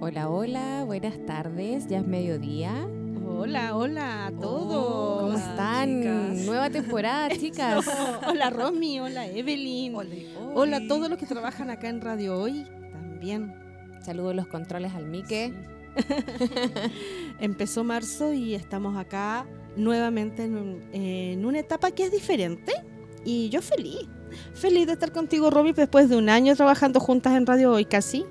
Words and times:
Hola, 0.00 0.28
hola, 0.30 0.84
buenas 0.86 1.18
tardes, 1.26 1.86
ya 1.88 1.98
es 1.98 2.06
mediodía. 2.06 2.72
Hola, 3.26 3.76
hola 3.76 4.26
a 4.26 4.32
todos. 4.32 5.22
¿Cómo 5.22 5.38
están? 5.38 6.00
chicas. 6.00 6.46
Nueva 6.46 6.70
temporada, 6.70 7.28
chicas. 7.38 7.86
hola 8.26 8.50
Romy, 8.50 9.00
hola 9.00 9.26
Evelyn. 9.26 9.94
Hola, 10.54 10.78
a 10.78 10.86
todos 10.88 11.08
los 11.08 11.18
que 11.18 11.26
trabajan 11.26 11.70
acá 11.70 11.88
en 11.88 12.00
Radio 12.00 12.38
Hoy 12.38 12.64
también. 12.92 13.54
Saludos 14.02 14.34
los 14.34 14.46
controles 14.46 14.94
al 14.94 15.06
Mique. 15.06 15.52
Empezó 17.40 17.84
marzo 17.84 18.32
y 18.32 18.54
estamos 18.54 18.96
acá 18.96 19.46
nuevamente 19.76 20.44
en, 20.44 20.56
un- 20.56 20.82
en 20.92 21.44
una 21.44 21.58
etapa 21.58 21.90
que 21.90 22.04
es 22.04 22.12
diferente 22.12 22.72
y 23.24 23.48
yo 23.50 23.60
feliz. 23.60 24.08
Feliz 24.54 24.86
de 24.86 24.92
estar 24.92 25.12
contigo, 25.12 25.50
Romy, 25.50 25.72
después 25.72 26.08
de 26.08 26.16
un 26.16 26.28
año 26.28 26.54
trabajando 26.56 27.00
juntas 27.00 27.34
en 27.36 27.44
Radio 27.46 27.72
Hoy 27.72 27.84
casi. 27.84 28.24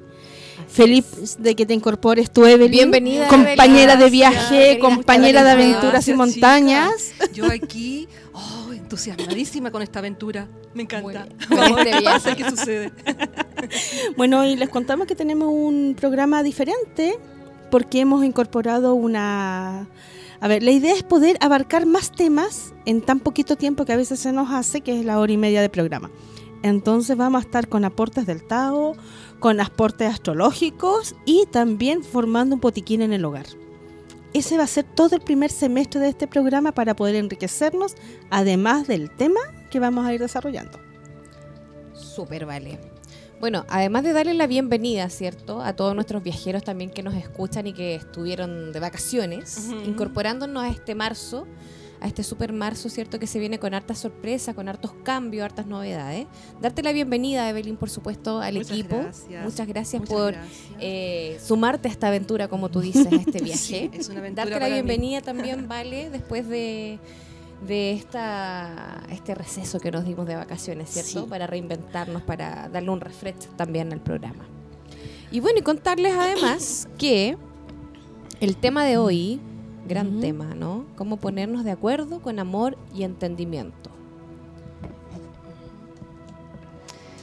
Feliz 0.67 1.37
de 1.39 1.55
que 1.55 1.65
te 1.65 1.73
incorpores 1.73 2.31
tú, 2.31 2.45
Evelyn. 2.45 2.71
Bienvenida, 2.71 3.27
Compañera 3.27 3.95
de 3.95 4.09
viaje, 4.09 4.79
compañera 4.79 5.43
de 5.43 5.51
aventuras 5.51 6.07
y 6.07 6.13
montañas. 6.13 7.11
Yo 7.33 7.45
aquí, 7.45 8.07
oh, 8.33 8.73
entusiasmadísima 8.73 9.71
con 9.71 9.81
esta 9.81 9.99
aventura. 9.99 10.47
Me 10.73 10.83
encanta. 10.83 11.03
Muy 11.03 11.13
bien. 11.13 11.75
Con 11.75 11.79
este 11.79 11.91
¿Qué 11.91 12.03
pasa? 12.03 12.33
viaje. 12.35 12.43
¿Qué 12.43 12.49
sucede? 12.49 12.91
Bueno, 14.15 14.45
y 14.45 14.55
les 14.55 14.69
contamos 14.69 15.05
que 15.05 15.15
tenemos 15.15 15.49
un 15.51 15.93
programa 15.99 16.43
diferente 16.43 17.19
porque 17.69 17.99
hemos 17.99 18.23
incorporado 18.23 18.93
una... 18.93 19.87
A 20.39 20.47
ver, 20.47 20.63
la 20.63 20.71
idea 20.71 20.93
es 20.93 21.03
poder 21.03 21.37
abarcar 21.41 21.85
más 21.85 22.11
temas 22.11 22.73
en 22.85 23.01
tan 23.01 23.19
poquito 23.19 23.57
tiempo 23.57 23.83
que 23.83 23.91
a 23.91 23.97
veces 23.97 24.21
se 24.21 24.31
nos 24.31 24.49
hace, 24.51 24.79
que 24.79 24.97
es 24.97 25.05
la 25.05 25.19
hora 25.19 25.33
y 25.33 25.37
media 25.37 25.61
de 25.61 25.69
programa. 25.69 26.09
Entonces 26.63 27.17
vamos 27.17 27.43
a 27.43 27.45
estar 27.45 27.67
con 27.67 27.83
aportes 27.83 28.25
del 28.25 28.43
Tao, 28.43 28.95
con 29.39 29.59
aportes 29.59 30.09
astrológicos 30.09 31.15
y 31.25 31.45
también 31.51 32.03
formando 32.03 32.55
un 32.55 32.61
botiquín 32.61 33.01
en 33.01 33.13
el 33.13 33.25
hogar. 33.25 33.45
Ese 34.33 34.57
va 34.57 34.63
a 34.63 34.67
ser 34.67 34.83
todo 34.83 35.15
el 35.15 35.21
primer 35.21 35.49
semestre 35.49 35.99
de 35.99 36.09
este 36.09 36.27
programa 36.27 36.71
para 36.71 36.95
poder 36.95 37.15
enriquecernos, 37.15 37.95
además 38.29 38.87
del 38.87 39.09
tema 39.09 39.39
que 39.71 39.79
vamos 39.79 40.05
a 40.05 40.13
ir 40.13 40.19
desarrollando. 40.19 40.79
Súper 41.93 42.45
vale. 42.45 42.79
Bueno, 43.39 43.65
además 43.69 44.03
de 44.03 44.13
darle 44.13 44.33
la 44.33 44.47
bienvenida, 44.47 45.09
¿cierto? 45.09 45.61
A 45.61 45.73
todos 45.73 45.95
nuestros 45.95 46.21
viajeros 46.21 46.63
también 46.63 46.89
que 46.89 47.01
nos 47.01 47.15
escuchan 47.15 47.67
y 47.67 47.73
que 47.73 47.95
estuvieron 47.95 48.73
de 48.73 48.79
vacaciones, 48.81 49.69
incorporándonos 49.85 50.63
a 50.63 50.67
este 50.67 50.93
marzo, 50.93 51.47
a 52.01 52.07
este 52.07 52.23
super 52.23 52.53
marzo, 52.53 52.87
¿cierto? 52.89 53.19
Que 53.19 53.27
se 53.27 53.39
viene 53.39 53.59
con 53.59 53.73
hartas 53.73 53.97
sorpresas, 53.99 54.55
con 54.55 54.69
hartos 54.69 54.93
cambios, 55.03 55.43
hartas 55.45 55.65
novedades. 55.65 56.27
Darte 56.61 56.81
la 56.83 56.91
bienvenida, 56.93 57.49
Evelyn, 57.49 57.75
por 57.77 57.89
supuesto, 57.89 58.39
al 58.39 58.55
Muchas 58.55 58.71
equipo. 58.71 58.97
gracias. 58.97 59.43
Muchas 59.43 59.67
gracias 59.67 60.01
Muchas 60.01 60.15
por 60.17 60.31
gracias. 60.33 60.57
eh, 60.79 61.39
sumarte 61.43 61.87
a 61.89 61.91
esta 61.91 62.07
aventura, 62.07 62.47
como 62.47 62.69
tú 62.69 62.79
dices, 62.81 63.07
a 63.11 63.15
este 63.15 63.39
viaje. 63.43 63.57
Sí, 63.57 63.89
es 63.93 64.09
una 64.09 64.19
aventura 64.19 64.45
Darte 64.45 64.59
la 64.61 64.67
mí. 64.67 64.73
bienvenida 64.73 65.21
también, 65.21 65.67
Vale, 65.69 66.09
después 66.09 66.47
de, 66.47 66.99
de 67.67 67.91
esta, 67.91 69.03
este 69.11 69.35
receso 69.35 69.79
que 69.79 69.91
nos 69.91 70.05
dimos 70.05 70.25
de 70.25 70.35
vacaciones, 70.35 70.89
¿cierto? 70.89 71.23
Sí. 71.23 71.29
Para 71.29 71.47
reinventarnos, 71.47 72.21
para 72.21 72.69
darle 72.69 72.89
un 72.91 73.01
refresh 73.01 73.47
también 73.57 73.91
al 73.91 73.99
programa. 74.01 74.45
Y 75.31 75.41
bueno, 75.41 75.59
y 75.59 75.61
contarles 75.63 76.13
además 76.15 76.87
que 76.97 77.37
el 78.39 78.55
tema 78.55 78.85
de 78.85 78.97
hoy, 78.97 79.39
gran 79.89 80.19
tema, 80.21 80.53
¿no? 80.55 80.85
Cómo 80.95 81.17
ponernos 81.17 81.63
de 81.65 81.71
acuerdo 81.71 82.21
con 82.21 82.39
amor 82.39 82.77
y 82.95 83.03
entendimiento. 83.03 83.89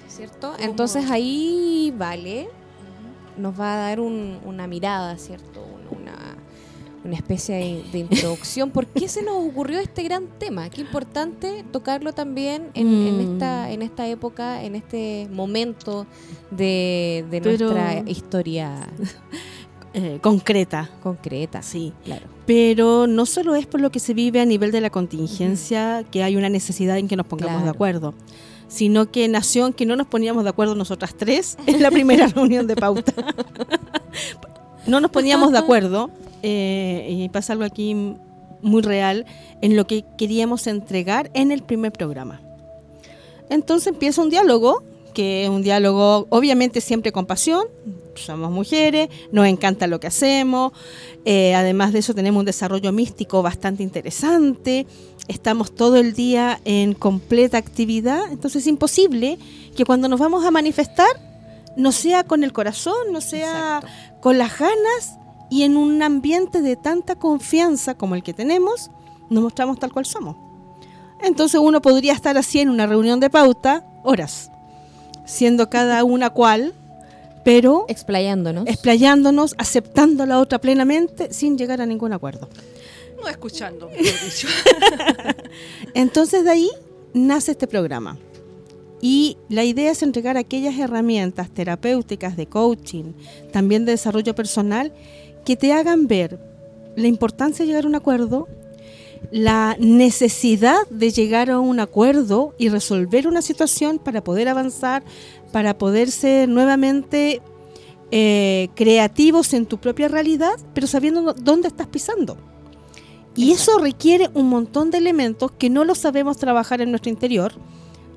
¿Cierto? 0.09 0.53
¿Cómo? 0.53 0.65
Entonces 0.65 1.11
ahí, 1.11 1.93
Vale, 1.97 2.49
nos 3.37 3.59
va 3.59 3.75
a 3.75 3.77
dar 3.89 4.01
un- 4.01 4.39
una 4.45 4.67
mirada, 4.67 5.17
¿cierto? 5.19 5.61
Un- 5.61 5.77
Una, 6.01 6.37
una 7.05 7.15
especie 7.15 7.55
de, 7.55 7.85
de 7.93 7.99
introducción. 8.01 8.71
¿Por 8.71 8.87
qué 8.89 9.09
se 9.09 9.23
nos 9.23 9.37
ocurrió 9.37 9.79
este 9.79 10.03
gran 10.03 10.27
tema? 10.39 10.69
Qué 10.71 10.81
importante 10.81 11.65
tocarlo 11.71 12.13
también 12.13 12.71
en, 12.75 12.89
en 12.89 13.17
Mm. 13.17 13.33
esta, 13.35 13.71
en 13.71 13.83
esta 13.83 14.09
época, 14.09 14.65
en 14.65 14.75
este 14.75 15.29
momento 15.31 16.07
de, 16.51 17.25
de 17.31 17.41
Pero- 17.41 17.71
nuestra 17.73 18.01
historia 18.11 18.89
Eh, 19.99 20.19
concreta, 20.21 20.91
concreta. 21.03 21.63
sí. 21.63 21.95
Claro. 22.05 22.27
Pero 22.45 23.07
no 23.07 23.25
solo 23.25 23.55
es 23.55 23.67
por 23.67 23.81
lo 23.81 23.91
que 23.91 23.99
se 23.99 24.13
vive 24.13 24.41
a 24.41 24.45
nivel 24.45 24.71
de 24.71 24.83
la 24.83 24.91
contingencia 24.91 26.05
que 26.11 26.23
hay 26.23 26.37
una 26.37 26.51
necesidad 26.51 26.99
en 26.99 27.09
que 27.09 27.17
nos 27.17 27.27
pongamos 27.27 27.65
de 27.65 27.71
acuerdo, 27.71 28.13
sino 28.69 29.11
que 29.11 29.27
nació 29.27 29.67
en 29.67 29.73
que 29.73 29.87
no 29.87 29.97
nos 29.97 30.07
poníamos 30.07 30.45
de 30.45 30.51
acuerdo 30.51 30.75
nosotras 30.75 31.15
tres 31.17 31.57
en 31.67 31.83
la 31.83 31.91
primera 31.91 32.27
reunión 32.27 32.67
de 32.67 32.77
pauta. 32.77 33.15
no 34.87 35.01
nos 35.01 35.11
poníamos 35.11 35.51
de 35.51 35.59
acuerdo, 35.59 36.11
eh, 36.43 37.07
y 37.09 37.29
pasa 37.31 37.55
algo 37.55 37.65
aquí 37.65 37.97
muy 38.61 38.83
real, 38.83 39.25
en 39.63 39.77
lo 39.77 39.87
que 39.87 40.05
queríamos 40.19 40.67
entregar 40.67 41.31
en 41.33 41.53
el 41.53 41.63
primer 41.63 41.93
programa. 41.93 42.43
Entonces 43.49 43.95
empieza 43.95 44.21
un 44.21 44.29
diálogo, 44.29 44.83
que 45.17 45.45
es 45.45 45.49
un 45.49 45.63
diálogo 45.63 46.27
obviamente 46.29 46.83
siempre 46.83 47.11
con 47.11 47.25
pasión, 47.25 47.65
somos 48.17 48.51
mujeres, 48.51 49.09
nos 49.33 49.47
encanta 49.47 49.87
lo 49.87 49.99
que 49.99 50.09
hacemos, 50.09 50.73
eh, 51.25 51.55
además 51.55 51.95
de 51.95 52.01
eso 52.01 52.15
tenemos 52.15 52.41
un 52.41 52.45
desarrollo 52.45 52.93
místico 52.93 53.41
bastante 53.41 53.83
interesante, 53.83 54.87
estamos 55.27 55.75
todo 55.75 55.97
el 55.97 56.13
día 56.13 56.61
en 56.67 56.93
completa 56.93 57.57
actividad, 57.57 58.31
entonces 58.31 58.65
es 58.65 58.67
imposible 58.67 59.39
que 59.75 59.87
cuando 59.87 60.07
nos 60.07 60.21
vamos 60.21 60.45
a 60.45 60.51
manifestar 60.51 61.09
no 61.79 61.93
sea 61.93 62.25
con 62.25 62.45
el 62.45 62.53
corazón, 62.53 63.11
no 63.11 63.23
sea 63.23 63.81
Exacto. 63.83 64.21
con 64.21 64.37
las 64.37 64.59
ganas 64.59 65.19
y 65.49 65.63
en 65.63 65.79
un 65.79 66.03
ambiente 66.03 66.61
de 66.61 66.77
tanta 66.77 67.15
confianza 67.15 67.95
como 67.95 68.17
el 68.17 68.23
que 68.23 68.35
tenemos, 68.35 68.91
nos 69.31 69.43
mostramos 69.43 69.79
tal 69.79 69.95
cual 69.95 70.05
somos. 70.05 70.37
Entonces 71.23 71.59
uno 71.59 71.81
podría 71.81 72.13
estar 72.13 72.37
así 72.37 72.61
en 72.61 72.69
una 72.69 72.87
reunión 72.87 73.19
de 73.19 73.31
pauta 73.31 73.87
horas, 74.05 74.51
siendo 75.27 75.69
cada 75.69 76.03
una 76.05 76.31
cual, 76.31 76.73
pero 77.45 77.85
Explayándonos. 77.89 78.67
explayándonos, 78.67 79.55
aceptando 79.59 80.23
a 80.25 80.27
la 80.27 80.41
otra 80.41 80.59
plenamente 80.61 81.33
sin 81.33 81.59
llegar 81.59 81.81
a 81.81 81.87
ningún 81.87 82.13
acuerdo. 82.13 82.49
No 83.21 83.29
escuchando, 83.29 83.89
mejor 83.91 84.05
dicho. 84.25 84.49
Entonces 85.95 86.45
de 86.45 86.51
ahí 86.51 86.71
nace 87.15 87.53
este 87.53 87.67
programa. 87.67 88.19
Y 89.01 89.37
la 89.49 89.63
idea 89.65 89.91
es 89.93 90.03
entregar 90.03 90.37
aquellas 90.37 90.79
herramientas 90.79 91.51
terapéuticas 91.51 92.37
de 92.37 92.47
coaching, 92.47 93.13
también 93.53 93.85
de 93.85 93.93
desarrollo 93.93 94.35
personal, 94.35 94.93
que 95.45 95.55
te 95.57 95.73
hagan 95.73 96.07
ver 96.07 96.41
la 96.97 97.07
importancia 97.07 97.65
de 97.65 97.69
llegar 97.69 97.85
a 97.85 97.89
un 97.89 97.95
acuerdo, 97.95 98.49
la 99.31 99.77
necesidad 99.79 100.87
de 100.91 101.11
llegar 101.11 101.51
a 101.51 101.59
un 101.59 101.81
acuerdo 101.81 102.55
y 102.59 102.69
resolver 102.69 103.27
una 103.27 103.43
situación 103.43 103.99
para 103.99 104.23
poder 104.23 104.49
avanzar, 104.49 105.03
para 105.53 105.79
poder 105.79 106.11
ser 106.11 106.49
nuevamente 106.49 107.41
eh, 108.11 108.69
creativos 108.75 109.53
en 109.53 109.67
tu 109.67 109.79
propia 109.79 110.09
realidad, 110.09 110.55
pero 110.75 110.87
sabiendo 110.87 111.33
dónde 111.35 111.69
estás 111.69 111.89
pisando. 111.89 112.37
Y 113.35 113.53
eso 113.53 113.79
requiere 113.79 114.31
un 114.33 114.49
montón 114.49 114.91
de 114.91 114.99
elementos 114.99 115.51
que 115.51 115.69
no 115.69 115.85
lo 115.85 115.95
sabemos 115.95 116.39
trabajar 116.39 116.81
en 116.81 116.91
nuestro 116.91 117.11
interior, 117.11 117.53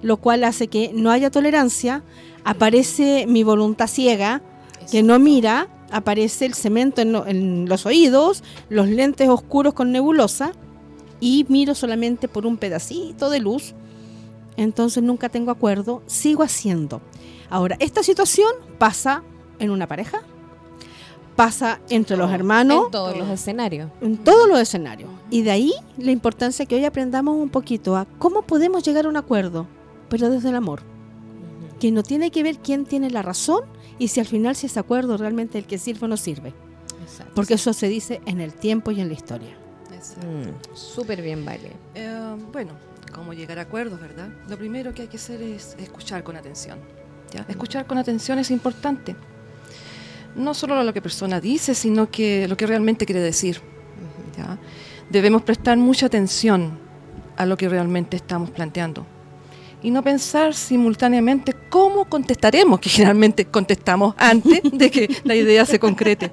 lo 0.01 0.17
cual 0.17 0.43
hace 0.43 0.67
que 0.67 0.91
no 0.93 1.11
haya 1.11 1.29
tolerancia, 1.29 2.03
aparece 2.45 3.25
mi 3.27 3.43
voluntad 3.43 3.87
ciega, 3.87 4.41
que 4.89 5.03
no 5.03 5.19
mira, 5.19 5.67
aparece 5.91 6.45
el 6.45 6.53
cemento 6.53 7.01
en 7.01 7.67
los 7.67 7.85
oídos, 7.85 8.43
los 8.69 8.87
lentes 8.87 9.27
oscuros 9.27 9.73
con 9.73 9.91
nebulosa, 9.91 10.53
y 11.19 11.45
miro 11.49 11.75
solamente 11.75 12.27
por 12.27 12.45
un 12.45 12.57
pedacito 12.57 13.29
de 13.29 13.39
luz, 13.39 13.73
entonces 14.57 15.03
nunca 15.03 15.29
tengo 15.29 15.51
acuerdo, 15.51 16.01
sigo 16.05 16.43
haciendo. 16.43 17.01
Ahora, 17.49 17.77
esta 17.79 18.03
situación 18.03 18.51
pasa 18.77 19.23
en 19.59 19.71
una 19.71 19.87
pareja, 19.87 20.21
pasa 21.35 21.79
entre 21.89 22.17
los 22.17 22.31
hermanos, 22.31 22.85
en 22.85 22.91
todos 22.91 23.17
los 23.17 23.29
escenarios. 23.29 23.89
en 24.01 24.17
todos 24.17 24.47
los 24.47 24.59
escenarios. 24.59 25.09
Y 25.29 25.41
de 25.43 25.51
ahí 25.51 25.73
la 25.97 26.11
importancia 26.11 26.65
que 26.65 26.75
hoy 26.75 26.85
aprendamos 26.85 27.37
un 27.37 27.49
poquito 27.49 27.95
a 27.95 28.05
cómo 28.17 28.41
podemos 28.41 28.83
llegar 28.83 29.05
a 29.05 29.09
un 29.09 29.17
acuerdo, 29.17 29.65
pero 30.09 30.29
desde 30.29 30.49
el 30.49 30.55
amor, 30.55 30.81
que 31.79 31.91
no 31.91 32.03
tiene 32.03 32.29
que 32.29 32.43
ver 32.43 32.57
quién 32.57 32.85
tiene 32.85 33.09
la 33.09 33.21
razón 33.21 33.61
y 33.97 34.09
si 34.09 34.19
al 34.19 34.25
final 34.25 34.55
si 34.55 34.65
ese 34.65 34.79
acuerdo 34.79 35.15
realmente 35.17 35.57
el 35.57 35.65
que 35.65 35.77
sirve 35.77 36.05
o 36.05 36.09
no 36.09 36.17
sirve, 36.17 36.53
Exacto. 37.01 37.31
porque 37.35 37.53
eso 37.53 37.71
se 37.71 37.87
dice 37.87 38.21
en 38.25 38.41
el 38.41 38.53
tiempo 38.53 38.91
y 38.91 38.99
en 38.99 39.07
la 39.07 39.13
historia. 39.13 39.57
Exacto. 39.99 40.27
Mm, 40.27 40.75
Súper 40.75 41.21
bien, 41.21 41.43
Vale. 41.45 41.71
Eh, 41.93 42.35
bueno, 42.53 42.71
cómo 43.13 43.33
llegar 43.33 43.59
a 43.59 43.63
acuerdos, 43.63 43.99
¿verdad? 43.99 44.29
Lo 44.47 44.57
primero 44.57 44.93
que 44.93 45.03
hay 45.03 45.07
que 45.07 45.17
hacer 45.17 45.41
es 45.41 45.75
escuchar 45.77 46.23
con 46.23 46.35
atención. 46.37 46.79
¿ya? 47.33 47.45
Escuchar 47.47 47.85
con 47.85 47.97
atención 47.97 48.39
es 48.39 48.49
importante. 48.49 49.15
No 50.35 50.53
solo 50.53 50.81
lo 50.83 50.93
que 50.93 51.01
persona 51.01 51.41
dice, 51.41 51.73
sino 51.75 52.09
que 52.09 52.47
lo 52.47 52.55
que 52.55 52.65
realmente 52.65 53.05
quiere 53.05 53.21
decir. 53.21 53.59
¿ya? 54.37 54.57
Debemos 55.09 55.41
prestar 55.41 55.77
mucha 55.77 56.05
atención 56.05 56.77
a 57.35 57.45
lo 57.45 57.57
que 57.57 57.67
realmente 57.69 58.15
estamos 58.15 58.49
planteando. 58.51 59.05
y 59.81 59.91
no 59.91 60.03
pensar 60.03 60.53
simultáneamente 60.53 61.53
cómo 61.69 62.03
contestaremos, 62.05 62.79
que 62.81 62.89
generalmente 62.97 63.45
contestamos 63.45 64.13
antes 64.17 64.61
de 64.71 64.91
que 64.91 65.07
la 65.23 65.35
idea 65.35 65.65
se 65.65 65.79
concrete. 65.79 66.31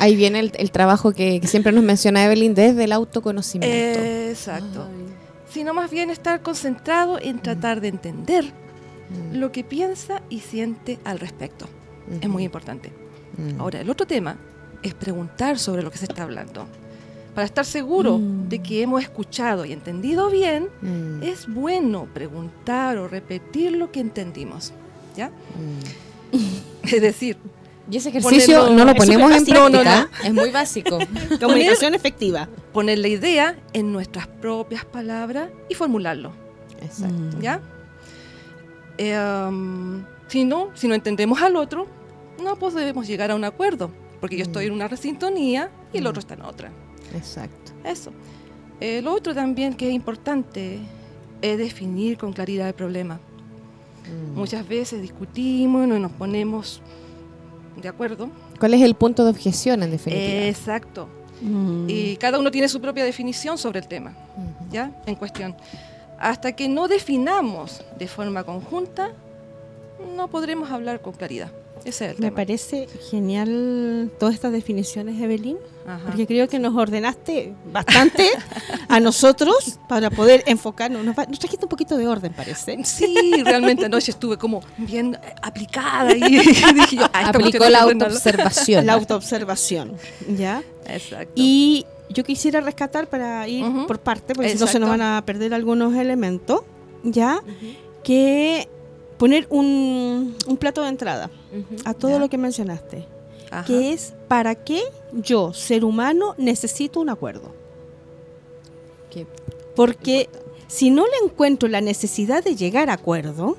Ahí 0.00 0.16
viene 0.16 0.40
el, 0.40 0.52
el 0.56 0.70
trabajo 0.72 1.12
que, 1.12 1.40
que 1.40 1.46
siempre 1.46 1.70
nos 1.72 1.84
menciona 1.84 2.24
Evelyn 2.24 2.54
desde 2.54 2.84
el 2.84 2.92
autoconocimiento. 2.92 4.00
Exacto. 4.00 4.86
Sino 5.52 5.74
más 5.74 5.90
bien 5.90 6.10
estar 6.10 6.40
concentrado 6.42 7.18
en 7.20 7.38
tratar 7.40 7.80
de 7.80 7.88
entender 7.88 8.52
Mm, 9.10 9.38
lo 9.38 9.50
que 9.50 9.64
piensa 9.64 10.22
y 10.30 10.38
siente 10.38 11.00
al 11.04 11.18
respecto. 11.18 11.66
Es 12.20 12.28
muy 12.28 12.44
importante. 12.44 12.92
mm. 13.36 13.60
Ahora, 13.60 13.80
el 13.80 13.90
otro 13.90 14.06
tema 14.06 14.36
es 14.84 14.94
preguntar 14.94 15.58
sobre 15.58 15.82
lo 15.82 15.90
que 15.90 15.98
se 15.98 16.04
está 16.04 16.22
hablando. 16.22 16.66
Para 17.34 17.44
estar 17.44 17.64
seguro 17.64 18.18
Mm. 18.18 18.48
de 18.48 18.58
que 18.60 18.82
hemos 18.82 19.02
escuchado 19.02 19.64
y 19.64 19.72
entendido 19.72 20.30
bien, 20.30 20.68
es 21.22 21.52
bueno 21.52 22.06
preguntar 22.14 22.98
o 22.98 23.08
repetir 23.08 23.72
lo 23.72 23.90
que 23.90 23.98
entendimos. 23.98 24.72
¿Ya? 25.16 25.32
Es 26.84 27.02
decir, 27.02 27.36
Y 27.90 27.96
ese 27.96 28.10
ejercicio 28.10 28.66
Ponerlo- 28.68 28.74
no 28.76 28.84
lo 28.84 28.94
ponemos 28.94 29.32
en. 29.32 29.44
No, 29.54 29.68
práctica. 29.70 30.08
no, 30.22 30.24
Es 30.28 30.32
muy 30.34 30.50
básico. 30.50 30.98
Comunicación 31.40 31.94
efectiva. 31.94 32.48
poner 32.72 32.98
la 32.98 33.08
idea 33.08 33.58
en 33.72 33.92
nuestras 33.92 34.26
propias 34.28 34.84
palabras 34.84 35.48
y 35.68 35.74
formularlo. 35.74 36.32
Exacto. 36.82 37.38
¿Ya? 37.40 37.60
Eh, 38.98 39.18
um, 39.48 40.04
si 40.28 40.44
no, 40.44 40.68
si 40.74 40.86
no 40.88 40.94
entendemos 40.94 41.40
al 41.42 41.56
otro, 41.56 41.86
no 42.42 42.56
podemos 42.56 43.06
llegar 43.06 43.30
a 43.30 43.34
un 43.34 43.44
acuerdo, 43.44 43.90
porque 44.20 44.36
yo 44.36 44.42
estoy 44.42 44.66
en 44.66 44.72
una 44.72 44.88
sintonía 44.96 45.70
y 45.92 45.98
el 45.98 46.06
otro 46.06 46.20
está 46.20 46.34
en 46.34 46.42
otra. 46.42 46.70
Exacto. 47.14 47.72
Eso. 47.84 48.12
Eh, 48.80 49.00
lo 49.02 49.12
otro 49.14 49.34
también 49.34 49.74
que 49.74 49.88
es 49.88 49.94
importante 49.94 50.78
es 51.42 51.58
definir 51.58 52.16
con 52.18 52.32
claridad 52.32 52.68
el 52.68 52.74
problema. 52.74 53.14
Mm. 54.34 54.38
Muchas 54.38 54.66
veces 54.66 55.02
discutimos, 55.02 55.86
no 55.88 55.98
nos 55.98 56.12
ponemos 56.12 56.80
de 57.76 57.88
acuerdo. 57.88 58.30
¿Cuál 58.58 58.74
es 58.74 58.82
el 58.82 58.94
punto 58.94 59.24
de 59.24 59.30
objeción 59.30 59.82
en 59.82 59.90
definitiva? 59.90 60.46
Exacto. 60.46 61.08
Mm. 61.40 61.86
Y 61.88 62.16
cada 62.16 62.38
uno 62.38 62.50
tiene 62.50 62.68
su 62.68 62.80
propia 62.80 63.04
definición 63.04 63.58
sobre 63.58 63.80
el 63.80 63.88
tema. 63.88 64.14
¿ya? 64.70 64.90
En 65.06 65.14
cuestión. 65.14 65.56
Hasta 66.18 66.52
que 66.52 66.68
no 66.68 66.88
definamos 66.88 67.82
de 67.98 68.06
forma 68.06 68.44
conjunta, 68.44 69.10
no 70.16 70.28
podremos 70.28 70.70
hablar 70.70 71.00
con 71.00 71.12
claridad. 71.14 71.50
Ese 71.84 72.04
es 72.04 72.10
el 72.12 72.16
Me 72.18 72.26
tema. 72.26 72.36
parece 72.36 72.88
genial 73.10 74.10
todas 74.18 74.34
estas 74.34 74.52
definiciones, 74.52 75.20
Evelyn, 75.20 75.56
Ajá. 75.86 76.02
porque 76.06 76.26
creo 76.26 76.48
que 76.48 76.58
nos 76.58 76.74
ordenaste 76.76 77.54
bastante 77.72 78.28
a 78.88 79.00
nosotros 79.00 79.78
para 79.88 80.10
poder 80.10 80.42
enfocarnos. 80.46 81.04
Nos, 81.04 81.18
va- 81.18 81.26
nos 81.26 81.38
trajiste 81.38 81.64
un 81.64 81.68
poquito 81.70 81.96
de 81.96 82.06
orden, 82.06 82.32
parece. 82.32 82.78
Sí, 82.84 83.42
realmente 83.44 83.86
anoche 83.86 84.10
estuve 84.10 84.36
como 84.36 84.62
bien 84.78 85.14
eh, 85.22 85.34
aplicada 85.42 86.12
y 86.14 86.20
dije 86.38 86.96
yo, 86.96 87.04
ah, 87.12 87.28
Aplicó 87.28 87.68
la 87.68 87.80
autoobservación. 87.82 88.86
La 88.86 88.92
autoobservación, 88.94 89.96
¿ya? 90.36 90.62
Exacto. 90.86 91.32
Y 91.34 91.86
yo 92.10 92.24
quisiera 92.24 92.60
rescatar 92.60 93.06
para 93.08 93.46
ir 93.48 93.64
por 93.86 94.00
parte, 94.00 94.34
porque 94.34 94.50
si 94.50 94.58
no 94.58 94.66
se 94.66 94.78
nos 94.78 94.88
van 94.90 95.00
a 95.02 95.22
perder 95.24 95.54
algunos 95.54 95.94
elementos, 95.94 96.60
¿ya? 97.04 97.40
Que 98.02 98.68
poner 99.20 99.46
un, 99.50 100.34
un 100.46 100.56
plato 100.56 100.82
de 100.82 100.88
entrada 100.88 101.30
a 101.84 101.94
todo 101.94 102.10
Ya. 102.12 102.18
lo 102.18 102.28
que 102.28 102.38
mencionaste, 102.38 103.06
ajá. 103.52 103.64
que 103.66 103.92
es 103.92 104.14
para 104.26 104.54
qué 104.56 104.82
yo, 105.12 105.52
ser 105.52 105.84
humano, 105.84 106.34
necesito 106.38 106.98
un 107.00 107.10
acuerdo. 107.10 107.52
Qué 109.10 109.26
Porque 109.76 110.22
importante. 110.22 110.64
si 110.68 110.90
no 110.90 111.04
le 111.04 111.12
encuentro 111.26 111.68
la 111.68 111.80
necesidad 111.80 112.42
de 112.42 112.56
llegar 112.56 112.90
a 112.90 112.94
acuerdo. 112.94 113.56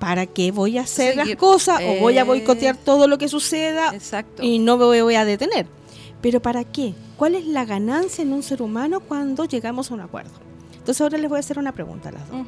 ¿para 0.00 0.24
qué 0.24 0.50
voy 0.50 0.78
a 0.78 0.80
hacer 0.80 1.14
las 1.14 1.36
cosas 1.36 1.78
o 1.86 2.00
voy 2.00 2.16
a 2.16 2.22
Eh. 2.22 2.24
boicotear 2.24 2.74
todo 2.74 3.06
lo 3.06 3.18
que 3.18 3.28
suceda 3.28 3.90
Exacto. 3.94 4.42
y 4.42 4.58
no 4.58 4.78
me 4.78 5.02
voy 5.02 5.14
a 5.14 5.26
detener? 5.26 5.66
Pero 6.22 6.40
¿para 6.40 6.64
qué? 6.64 6.94
¿Cuál 7.18 7.34
es 7.34 7.44
la 7.46 7.66
ganancia 7.66 8.22
en 8.22 8.32
un 8.32 8.42
ser 8.42 8.62
humano 8.62 9.00
cuando 9.00 9.44
llegamos 9.44 9.90
a 9.90 9.94
un 9.94 10.00
acuerdo? 10.00 10.30
Entonces 10.72 11.02
ahora 11.02 11.18
les 11.18 11.28
voy 11.28 11.36
a 11.36 11.40
hacer 11.40 11.58
una 11.58 11.72
pregunta 11.72 12.08
a 12.08 12.12
las 12.12 12.26
dos, 12.30 12.40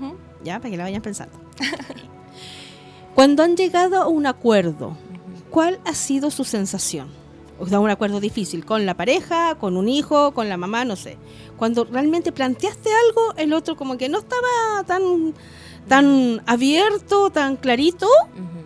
¿ya? 0.43 0.61
Para 0.61 0.71
que 0.71 0.77
la 0.79 0.85
vayan 0.85 1.03
pensando. 1.03 1.35
cuando 3.15 3.43
han 3.43 3.57
llegado 3.57 4.01
a 4.03 4.09
un 4.09 4.27
acuerdo. 4.27 4.97
¿cuál 5.51 5.79
ha 5.85 5.95
sido 5.95 6.31
su 6.31 6.45
sensación? 6.45 7.09
O 7.61 7.67
sea, 7.67 7.79
un 7.79 7.91
acuerdo 7.91 8.21
difícil, 8.21 8.65
con 8.65 8.87
la 8.87 8.95
pareja, 8.95 9.55
con 9.57 9.77
un 9.77 9.87
hijo, 9.87 10.33
con 10.33 10.49
la 10.49 10.57
mamá, 10.57 10.87
no 10.87 10.97
sé. 10.97 11.19
Cuando 11.59 11.85
realmente 11.85 12.33
planteaste 12.33 12.89
algo, 13.07 13.35
el 13.37 13.53
otro 13.53 13.77
como 13.77 13.99
que 13.99 14.09
no 14.09 14.19
estaba 14.21 14.83
tan, 14.87 15.35
tan 15.89 16.43
abierto, 16.47 17.29
tan 17.29 17.57
clarito, 17.57 18.07
Ujú. 18.07 18.65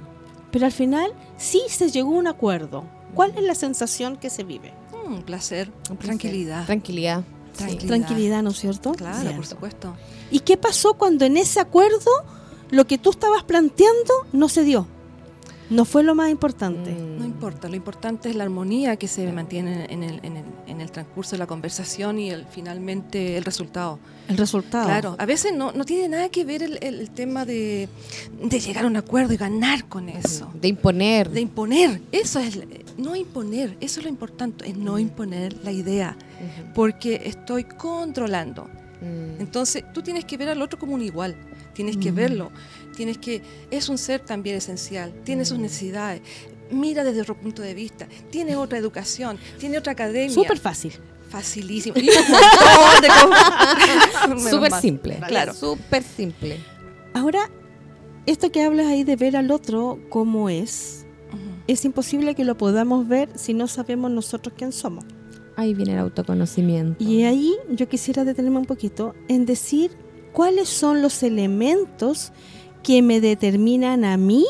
pero 0.52 0.66
al 0.66 0.72
final 0.72 1.12
sí 1.36 1.60
se 1.68 1.90
llegó 1.90 2.14
a 2.14 2.18
un 2.18 2.28
acuerdo. 2.28 2.84
¿Cuál 3.14 3.32
es 3.36 3.42
la 3.42 3.56
sensación 3.56 4.16
que 4.16 4.30
se 4.30 4.44
vive? 4.44 4.72
Mm, 5.08 5.22
placer, 5.22 5.68
Un 5.90 5.96
placer. 5.96 5.98
tranquilidad. 6.18 6.66
Tranquilidad. 6.66 7.24
Sí. 7.58 7.76
Tranquilidad. 7.84 8.42
¿no 8.44 8.50
es 8.50 8.60
cierto? 8.60 8.92
Claro, 8.92 9.22
Bien. 9.22 9.34
por 9.36 9.46
supuesto. 9.46 9.96
¿Y 10.30 10.38
qué 10.40 10.56
pasó 10.56 10.94
cuando 10.94 11.24
en 11.24 11.36
ese 11.36 11.58
acuerdo 11.58 12.10
lo 12.70 12.86
que 12.86 12.98
tú 12.98 13.10
estabas 13.10 13.42
planteando 13.44 14.12
no 14.32 14.48
se 14.48 14.62
dio? 14.64 14.86
No 15.68 15.84
fue 15.84 16.04
lo 16.04 16.14
más 16.14 16.30
importante. 16.30 16.92
Mm. 16.92 17.18
No 17.18 17.24
importa, 17.24 17.68
lo 17.68 17.74
importante 17.74 18.28
es 18.30 18.36
la 18.36 18.44
armonía 18.44 18.96
que 18.96 19.08
se 19.08 19.30
mantiene 19.32 19.86
en 19.90 20.04
el, 20.04 20.20
en 20.22 20.36
el, 20.36 20.44
en 20.68 20.80
el 20.80 20.92
transcurso 20.92 21.32
de 21.32 21.38
la 21.38 21.48
conversación 21.48 22.20
y 22.20 22.30
el, 22.30 22.46
finalmente 22.48 23.36
el 23.36 23.44
resultado. 23.44 23.98
El 24.28 24.36
resultado. 24.36 24.86
Claro, 24.86 25.16
a 25.18 25.26
veces 25.26 25.52
no, 25.56 25.72
no 25.72 25.84
tiene 25.84 26.08
nada 26.08 26.28
que 26.28 26.44
ver 26.44 26.62
el, 26.62 26.78
el- 26.82 27.00
el 27.00 27.10
tema 27.10 27.44
de, 27.44 27.88
de 28.40 28.60
llegar 28.60 28.84
a 28.84 28.86
un 28.86 28.96
acuerdo 28.96 29.32
y 29.32 29.36
ganar 29.36 29.88
con 29.88 30.08
eso. 30.08 30.48
De 30.54 30.68
imponer. 30.68 31.30
De 31.30 31.40
imponer, 31.40 32.00
eso 32.12 32.38
es, 32.38 32.60
no 32.96 33.16
imponer, 33.16 33.76
eso 33.80 33.98
es 33.98 34.04
lo 34.04 34.08
importante, 34.08 34.68
es 34.70 34.76
no 34.76 35.00
imponer 35.00 35.64
la 35.64 35.72
idea, 35.72 36.16
porque 36.76 37.22
estoy 37.24 37.64
controlando. 37.64 38.68
Mm. 39.00 39.40
Entonces, 39.40 39.84
tú 39.92 40.00
tienes 40.02 40.24
que 40.24 40.36
ver 40.36 40.48
al 40.48 40.62
otro 40.62 40.78
como 40.78 40.94
un 40.94 41.02
igual, 41.02 41.36
tienes 41.76 41.98
que 41.98 42.10
verlo, 42.10 42.50
tienes 42.96 43.18
que, 43.18 43.42
es 43.70 43.88
un 43.90 43.98
ser 43.98 44.20
también 44.20 44.56
esencial, 44.56 45.12
tiene 45.24 45.44
sus 45.44 45.58
necesidades, 45.58 46.22
mira 46.70 47.04
desde 47.04 47.20
otro 47.20 47.38
punto 47.38 47.60
de 47.60 47.74
vista, 47.74 48.08
tiene 48.30 48.56
otra 48.56 48.78
educación, 48.78 49.38
tiene 49.58 49.78
otra 49.78 49.92
academia. 49.92 50.34
Súper 50.34 50.58
fácil. 50.58 50.94
Facilísimo. 51.28 51.96
Y 51.98 52.08
un 52.08 52.16
montón 52.30 53.02
de 53.02 53.08
cosas. 53.08 54.28
Menos 54.28 54.50
Súper 54.50 54.72
simple. 54.72 55.20
Claro. 55.26 55.54
Súper 55.54 56.02
simple. 56.02 56.58
Ahora, 57.14 57.50
esto 58.26 58.50
que 58.50 58.62
hablas 58.62 58.86
ahí 58.86 59.04
de 59.04 59.16
ver 59.16 59.36
al 59.36 59.50
otro 59.50 59.98
como 60.08 60.48
es, 60.48 61.04
es 61.66 61.84
imposible 61.84 62.34
que 62.34 62.44
lo 62.44 62.56
podamos 62.56 63.06
ver 63.08 63.28
si 63.34 63.54
no 63.54 63.66
sabemos 63.66 64.10
nosotros 64.10 64.54
quién 64.56 64.72
somos. 64.72 65.04
Ahí 65.56 65.74
viene 65.74 65.94
el 65.94 65.98
autoconocimiento. 65.98 67.02
Y 67.02 67.24
ahí 67.24 67.54
yo 67.70 67.88
quisiera 67.88 68.24
detenerme 68.24 68.58
un 68.58 68.66
poquito 68.66 69.14
en 69.28 69.46
decir 69.46 69.90
cuáles 70.36 70.68
son 70.68 71.00
los 71.00 71.22
elementos 71.22 72.30
que 72.82 73.00
me 73.00 73.22
determinan 73.22 74.04
a 74.04 74.18
mí 74.18 74.44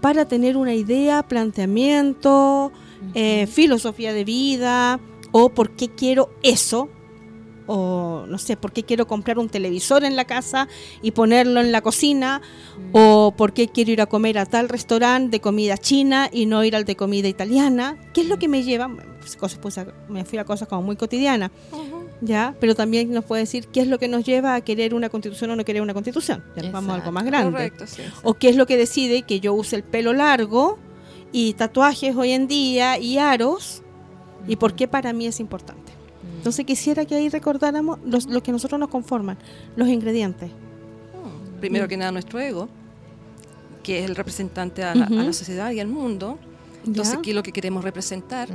para 0.00 0.24
tener 0.24 0.56
una 0.56 0.72
idea, 0.72 1.22
planteamiento, 1.22 2.72
eh, 3.12 3.46
filosofía 3.46 4.14
de 4.14 4.24
vida, 4.24 4.98
o 5.30 5.50
por 5.50 5.72
qué 5.72 5.90
quiero 5.90 6.30
eso, 6.42 6.88
o 7.66 8.24
no 8.26 8.38
sé, 8.38 8.56
por 8.56 8.72
qué 8.72 8.82
quiero 8.84 9.06
comprar 9.06 9.38
un 9.38 9.50
televisor 9.50 10.04
en 10.04 10.16
la 10.16 10.24
casa 10.24 10.68
y 11.02 11.10
ponerlo 11.10 11.60
en 11.60 11.70
la 11.70 11.82
cocina, 11.82 12.40
Mm. 12.78 12.90
o 12.94 13.34
por 13.36 13.52
qué 13.52 13.68
quiero 13.68 13.92
ir 13.92 14.00
a 14.00 14.06
comer 14.06 14.38
a 14.38 14.46
tal 14.46 14.70
restaurante 14.70 15.32
de 15.32 15.40
comida 15.40 15.76
china 15.76 16.30
y 16.32 16.46
no 16.46 16.64
ir 16.64 16.74
al 16.74 16.84
de 16.86 16.96
comida 16.96 17.28
italiana. 17.28 17.98
¿Qué 18.14 18.22
es 18.22 18.26
lo 18.28 18.38
que 18.38 18.48
me 18.48 18.62
lleva? 18.64 18.88
Pues, 19.20 19.36
cosas, 19.36 19.58
pues, 19.60 19.78
me 20.08 20.24
fui 20.24 20.38
a 20.38 20.44
cosas 20.46 20.66
como 20.66 20.80
muy 20.82 20.96
cotidianas, 20.96 21.50
Ujú. 21.72 21.99
¿Ya? 22.20 22.54
Pero 22.60 22.74
también 22.74 23.10
nos 23.12 23.24
puede 23.24 23.42
decir 23.42 23.66
qué 23.68 23.80
es 23.80 23.86
lo 23.88 23.98
que 23.98 24.08
nos 24.08 24.24
lleva 24.24 24.54
a 24.54 24.60
querer 24.60 24.94
una 24.94 25.08
constitución 25.08 25.50
o 25.50 25.56
no 25.56 25.64
querer 25.64 25.82
una 25.82 25.94
constitución. 25.94 26.44
Ya 26.56 26.62
nos 26.62 26.72
vamos 26.72 26.90
a 26.92 26.94
algo 26.96 27.12
más 27.12 27.24
grande. 27.24 27.50
Correcto, 27.52 27.86
sí. 27.86 28.02
O 28.22 28.34
qué 28.34 28.48
es 28.48 28.56
lo 28.56 28.66
que 28.66 28.76
decide 28.76 29.22
que 29.22 29.40
yo 29.40 29.54
use 29.54 29.76
el 29.76 29.82
pelo 29.82 30.12
largo 30.12 30.78
y 31.32 31.54
tatuajes 31.54 32.16
hoy 32.16 32.30
en 32.32 32.46
día 32.48 32.98
y 32.98 33.18
aros 33.18 33.82
y 34.48 34.56
por 34.56 34.74
qué 34.74 34.88
para 34.88 35.12
mí 35.12 35.26
es 35.26 35.40
importante. 35.40 35.92
Mm. 35.92 36.36
Entonces 36.38 36.64
quisiera 36.66 37.04
que 37.04 37.14
ahí 37.14 37.28
recordáramos 37.28 37.98
los, 38.04 38.26
lo 38.26 38.42
que 38.42 38.52
nosotros 38.52 38.78
nos 38.80 38.88
conforman, 38.88 39.38
los 39.76 39.88
ingredientes. 39.88 40.50
Primero 41.60 41.86
que 41.88 41.96
nada 41.98 42.10
nuestro 42.10 42.40
ego, 42.40 42.68
que 43.82 43.98
es 44.02 44.08
el 44.08 44.16
representante 44.16 44.82
a 44.82 44.94
la, 44.94 45.04
a 45.06 45.10
la 45.10 45.22
Ujú. 45.24 45.32
sociedad 45.34 45.70
y 45.72 45.80
al 45.80 45.88
mundo. 45.88 46.38
Entonces. 46.86 47.18
¿qué 47.22 47.30
es 47.30 47.36
lo 47.36 47.42
que 47.42 47.52
queremos 47.52 47.84
representar? 47.84 48.48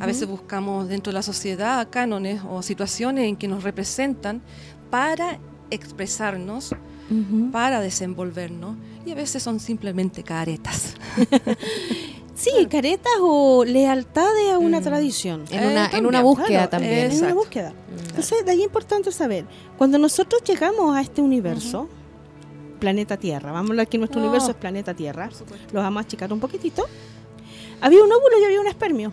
A 0.00 0.06
veces 0.06 0.28
buscamos 0.28 0.88
dentro 0.88 1.10
de 1.10 1.14
la 1.14 1.22
sociedad 1.22 1.86
cánones 1.90 2.40
o 2.48 2.62
situaciones 2.62 3.24
en 3.28 3.36
que 3.36 3.48
nos 3.48 3.62
representan 3.64 4.40
para 4.90 5.38
expresarnos, 5.70 6.74
para 7.52 7.80
desenvolvernos, 7.80 8.76
y 9.04 9.10
a 9.12 9.14
veces 9.14 9.42
son 9.42 9.58
simplemente 9.60 10.22
caretas. 10.22 10.94
Sí, 12.34 12.50
caretas 12.70 13.12
o 13.20 13.66
lealtades 13.66 14.50
a 14.50 14.58
una 14.58 14.80
Mm. 14.80 14.82
tradición. 14.82 15.44
En, 15.50 15.62
Eh, 15.62 15.66
una, 15.72 15.90
en 15.90 16.06
una 16.06 16.22
búsqueda 16.22 16.46
Claro, 16.48 16.68
también. 16.70 16.94
Es 16.94 17.06
una 17.08 17.14
Exacto. 17.16 17.34
búsqueda. 17.34 17.70
Mm. 17.72 18.08
Entonces, 18.08 18.44
de 18.46 18.50
ahí 18.50 18.58
es 18.60 18.64
importante 18.64 19.12
saber, 19.12 19.44
cuando 19.76 19.98
nosotros 19.98 20.42
llegamos 20.44 20.96
a 20.96 21.02
este 21.02 21.20
universo, 21.20 21.86
planeta 22.78 23.18
Tierra. 23.18 23.52
Vamos 23.52 23.68
a 23.68 23.72
hablar 23.72 23.88
que 23.88 23.98
nuestro 23.98 24.20
No. 24.20 24.26
universo 24.28 24.52
es 24.52 24.56
planeta 24.56 24.94
Tierra. 24.94 25.28
Lo 25.70 25.80
vamos 25.80 26.02
a 26.02 26.06
achicar 26.06 26.32
un 26.32 26.40
poquitito. 26.40 26.86
Había 27.80 28.02
un 28.04 28.12
óvulo 28.12 28.38
y 28.40 28.44
había 28.44 28.60
un 28.60 28.66
espermio 28.66 29.12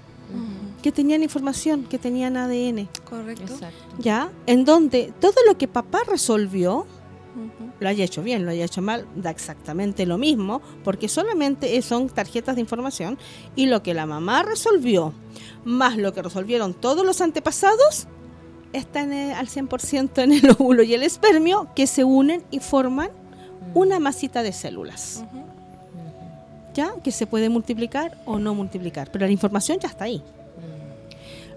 que 0.82 0.92
tenían 0.92 1.24
información, 1.24 1.84
que 1.84 1.98
tenían 1.98 2.38
ADN. 2.38 2.88
Correcto. 3.10 3.44
Exacto. 3.54 3.96
¿Ya? 4.00 4.30
En 4.46 4.64
donde 4.64 5.12
todo 5.20 5.34
lo 5.48 5.58
que 5.58 5.68
papá 5.68 6.00
resolvió, 6.08 6.86
lo 7.80 7.90
haya 7.90 8.04
hecho 8.06 8.24
bien, 8.24 8.46
lo 8.46 8.52
haya 8.52 8.66
hecho 8.66 8.82
mal, 8.82 9.06
da 9.16 9.30
exactamente 9.32 10.06
lo 10.06 10.18
mismo, 10.18 10.62
porque 10.84 11.08
solamente 11.10 11.80
son 11.82 12.10
tarjetas 12.10 12.56
de 12.56 12.62
información 12.62 13.18
y 13.56 13.66
lo 13.68 13.84
que 13.84 13.94
la 13.94 14.06
mamá 14.06 14.44
resolvió, 14.44 15.14
más 15.66 15.98
lo 15.98 16.14
que 16.14 16.22
resolvieron 16.22 16.74
todos 16.74 17.06
los 17.06 17.22
antepasados, 17.22 18.08
está 18.74 19.02
en 19.02 19.14
el- 19.14 19.34
al 19.34 19.48
100% 19.48 20.22
en 20.24 20.32
el 20.32 20.50
óvulo 20.60 20.84
y 20.84 20.94
el 20.94 21.04
espermio 21.04 21.68
que 21.76 21.86
se 21.88 22.04
unen 22.04 22.44
y 22.52 22.60
forman 22.60 23.10
una 23.74 24.00
masita 24.00 24.42
de 24.44 24.54
células, 24.54 25.24
Ujú. 25.32 25.44
¿Ya? 26.78 26.94
Que 27.04 27.12
se 27.12 27.26
puede 27.26 27.50
multiplicar 27.50 28.18
o 28.26 28.38
no 28.38 28.54
multiplicar, 28.54 29.12
pero 29.12 29.26
la 29.26 29.32
información 29.32 29.80
ya 29.80 29.90
está 29.90 30.06
ahí. 30.06 30.22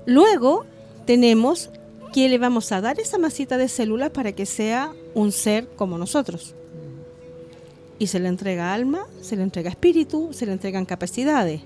Luego 0.07 0.65
tenemos 1.05 1.71
que 2.13 2.29
le 2.29 2.39
vamos 2.39 2.73
a 2.73 2.81
dar 2.81 2.99
esa 2.99 3.19
masita 3.19 3.59
de 3.59 3.69
células 3.69 4.11
para 4.11 4.33
que 4.33 4.47
sea 4.47 4.93
un 5.15 5.31
ser 5.31 5.69
como 5.77 5.99
nosotros. 5.99 6.55
Y 7.99 8.07
se 8.07 8.19
le 8.19 8.29
entrega 8.29 8.73
alma, 8.73 9.07
se 9.21 9.37
le 9.37 9.43
entrega 9.43 9.69
espíritu, 9.69 10.31
se 10.33 10.47
le 10.47 10.53
entregan 10.53 10.87
capacidades. 10.87 11.61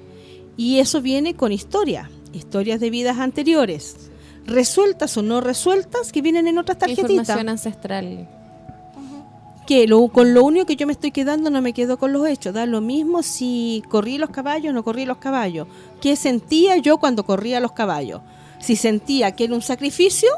Y 0.56 0.80
eso 0.80 1.00
viene 1.00 1.34
con 1.34 1.52
historia, 1.52 2.10
historias 2.32 2.80
de 2.80 2.90
vidas 2.90 3.18
anteriores, 3.18 4.10
resueltas 4.44 5.16
o 5.16 5.22
no 5.22 5.40
resueltas, 5.40 6.10
que 6.10 6.22
vienen 6.22 6.48
en 6.48 6.58
otras 6.58 6.78
tarjetitas. 6.78 7.10
Información 7.10 7.48
ancestral. 7.48 8.28
Que 9.66 9.86
lo- 9.86 10.08
con 10.08 10.34
lo 10.34 10.44
único 10.44 10.66
que 10.66 10.76
yo 10.76 10.86
me 10.86 10.92
estoy 10.92 11.10
quedando 11.10 11.48
no 11.50 11.62
me 11.62 11.72
quedo 11.72 11.96
con 11.98 12.12
los 12.12 12.26
hechos. 12.28 12.52
Da 12.52 12.66
lo 12.66 12.80
mismo 12.80 13.22
si 13.22 13.82
corrí 13.88 14.18
los 14.18 14.30
caballos 14.30 14.70
o 14.70 14.72
no 14.74 14.82
corrí 14.84 15.06
los 15.06 15.18
caballos. 15.18 15.66
¿Qué 16.02 16.16
sentía 16.16 16.76
yo 16.76 16.98
cuando 16.98 17.24
corría 17.24 17.60
los 17.60 17.72
caballos? 17.72 18.20
Si 18.60 18.76
sentía 18.76 19.32
que 19.32 19.44
era 19.44 19.54
un 19.54 19.62
sacrificio, 19.62 20.28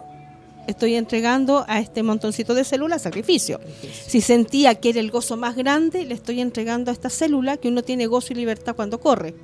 estoy 0.68 0.94
entregando 0.94 1.64
a 1.68 1.80
este 1.80 2.02
montoncito 2.04 2.54
de 2.54 2.62
células 2.64 3.02
sacrificio. 3.02 3.60
Si 4.06 4.20
sentía 4.20 4.74
que 4.76 4.90
era 4.90 5.00
el 5.00 5.10
gozo 5.10 5.36
más 5.36 5.56
grande, 5.56 6.04
le 6.04 6.14
estoy 6.14 6.40
entregando 6.40 6.90
a 6.90 6.94
esta 6.94 7.10
célula 7.10 7.56
que 7.56 7.68
uno 7.68 7.82
tiene 7.82 8.06
gozo 8.06 8.32
y 8.32 8.36
libertad 8.36 8.76
cuando 8.76 9.00
corre. 9.00 9.34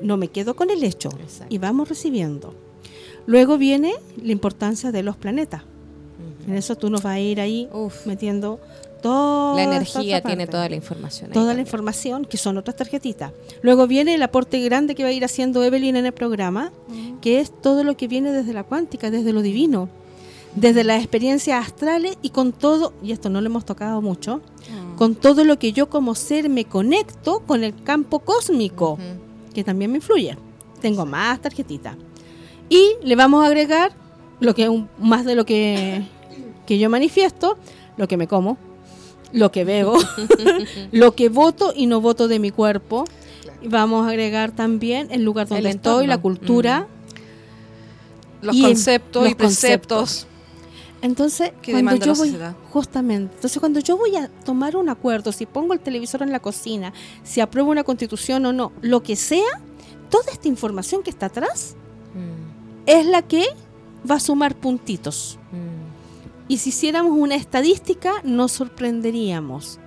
No 0.00 0.16
me 0.16 0.26
quedo 0.28 0.54
con 0.56 0.70
el 0.70 0.82
hecho 0.82 1.10
Exacto. 1.20 1.54
y 1.54 1.58
vamos 1.58 1.88
recibiendo. 1.88 2.54
Luego 3.26 3.58
viene 3.58 3.94
la 4.20 4.32
importancia 4.32 4.90
de 4.90 5.04
los 5.04 5.16
planetas. 5.16 5.62
En 6.46 6.54
eso 6.54 6.76
tú 6.76 6.90
nos 6.90 7.02
vas 7.02 7.14
a 7.14 7.20
ir 7.20 7.40
ahí 7.40 7.68
Uf. 7.72 8.06
metiendo 8.06 8.58
toda 9.00 9.56
La 9.56 9.62
energía 9.64 10.22
tiene 10.22 10.46
toda 10.46 10.68
la 10.68 10.76
información. 10.76 11.30
toda 11.32 11.54
la 11.54 11.60
información 11.60 12.24
que 12.24 12.36
son 12.36 12.56
otras 12.58 12.76
tarjetitas. 12.76 13.32
Luego 13.62 13.86
viene 13.86 14.14
el 14.14 14.22
aporte 14.22 14.60
grande 14.60 14.94
que 14.94 15.02
va 15.02 15.08
a 15.08 15.12
ir 15.12 15.24
haciendo 15.24 15.62
Evelyn 15.64 15.96
en 15.96 16.06
el 16.06 16.12
programa, 16.12 16.72
que 17.20 17.40
es 17.40 17.50
todo 17.60 17.82
lo 17.84 17.96
que 17.96 18.06
viene 18.08 18.30
desde 18.32 18.52
la 18.52 18.62
cuántica, 18.64 19.10
desde 19.10 19.32
lo 19.32 19.42
divino, 19.42 19.88
desde 20.54 20.84
las 20.84 20.98
experiencias 21.00 21.66
astrales 21.66 22.16
y 22.22 22.30
con 22.30 22.52
todo, 22.52 22.92
y 23.02 23.10
esto 23.12 23.28
no 23.30 23.40
lo 23.40 23.46
hemos 23.46 23.64
tocado 23.64 24.00
mucho, 24.02 24.40
Mm. 24.70 24.96
con 24.96 25.14
todo 25.16 25.44
lo 25.44 25.58
que 25.58 25.72
yo 25.72 25.88
como 25.88 26.14
ser 26.14 26.48
me 26.48 26.64
conecto 26.66 27.40
con 27.40 27.64
el 27.64 27.74
campo 27.82 28.20
cósmico, 28.20 28.98
que 29.54 29.64
también 29.64 29.90
me 29.90 29.98
influye. 29.98 30.36
Tengo 30.80 31.06
más 31.06 31.40
tarjetitas. 31.40 31.96
Y 32.68 32.92
le 33.02 33.16
vamos 33.16 33.42
a 33.42 33.46
agregar 33.48 33.92
lo 34.40 34.54
que 34.54 34.68
un- 34.68 34.88
más 34.98 35.24
de 35.24 35.34
lo 35.34 35.44
que, 35.44 36.02
que 36.66 36.78
yo 36.78 36.88
manifiesto, 36.90 37.58
lo 37.96 38.08
que 38.08 38.16
me 38.16 38.26
como, 38.28 38.58
lo 39.32 39.50
que 39.50 39.64
bebo, 39.64 39.96
lo 40.92 41.14
que 41.14 41.28
voto 41.28 41.72
y 41.74 41.86
no 41.86 42.00
voto 42.00 42.28
de 42.28 42.38
mi 42.38 42.50
cuerpo. 42.50 43.04
Y 43.60 43.68
vamos 43.68 44.06
a 44.06 44.10
agregar 44.10 44.52
también 44.52 45.08
el 45.10 45.22
lugar 45.24 45.48
donde 45.48 45.68
El 45.68 45.76
estoy, 45.76 46.06
la 46.06 46.18
cultura. 46.18 46.88
Los 48.40 48.56
Y 48.56 48.62
conceptos 48.62 49.22
los 49.22 49.32
y 49.32 49.34
preceptos. 49.36 50.26
Entonces, 51.00 51.52
Que 51.62 51.72
cuando 51.72 51.96
yo 51.96 52.12
la 52.12 52.18
voy, 52.18 52.36
justamente, 52.70 53.34
entonces 53.34 53.58
cuando 53.58 53.80
yo 53.80 53.96
voy 53.96 54.14
a 54.16 54.28
tomar 54.28 54.76
un 54.76 54.88
acuerdo, 54.88 55.32
si 55.32 55.46
pongo 55.46 55.72
el 55.72 55.80
televisor 55.80 56.22
en 56.22 56.30
la 56.30 56.40
cocina, 56.40 56.92
si 57.24 57.40
apruebo 57.40 57.70
una 57.70 57.82
constitución 57.82 58.46
o 58.46 58.52
no, 58.52 58.72
lo 58.82 59.02
que 59.02 59.16
sea, 59.16 59.60
toda 60.10 60.30
esta 60.32 60.46
información 60.46 61.02
que 61.02 61.10
está 61.10 61.26
atrás 61.26 61.76
Mm, 62.14 62.82
es 62.86 63.06
la 63.06 63.22
que 63.22 63.44
va 64.08 64.16
a 64.16 64.20
sumar 64.20 64.54
puntitos. 64.54 65.38
mm. 65.50 65.71
Y 66.52 66.58
si 66.58 66.68
hiciéramos 66.68 67.16
una 67.18 67.34
estadística, 67.34 68.12
nos 68.24 68.52
sorprenderíamos. 68.52 69.80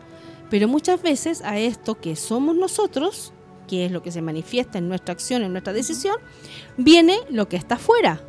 Pero 0.50 0.68
muchas 0.68 1.00
veces 1.00 1.44
a 1.44 1.60
esto 1.60 1.94
que 2.02 2.16
somos 2.16 2.56
nosotros, 2.56 3.34
que 3.68 3.86
es 3.86 3.92
lo 3.92 4.02
que 4.02 4.12
se 4.12 4.24
manifiesta 4.24 4.80
en 4.80 4.90
nuestra 4.90 5.14
acción, 5.14 5.44
en 5.44 5.52
nuestra 5.52 5.74
decisión, 5.74 6.16
viene 6.76 7.20
lo 7.30 7.48
que 7.48 7.56
está 7.56 7.76
afuera. 7.76 8.20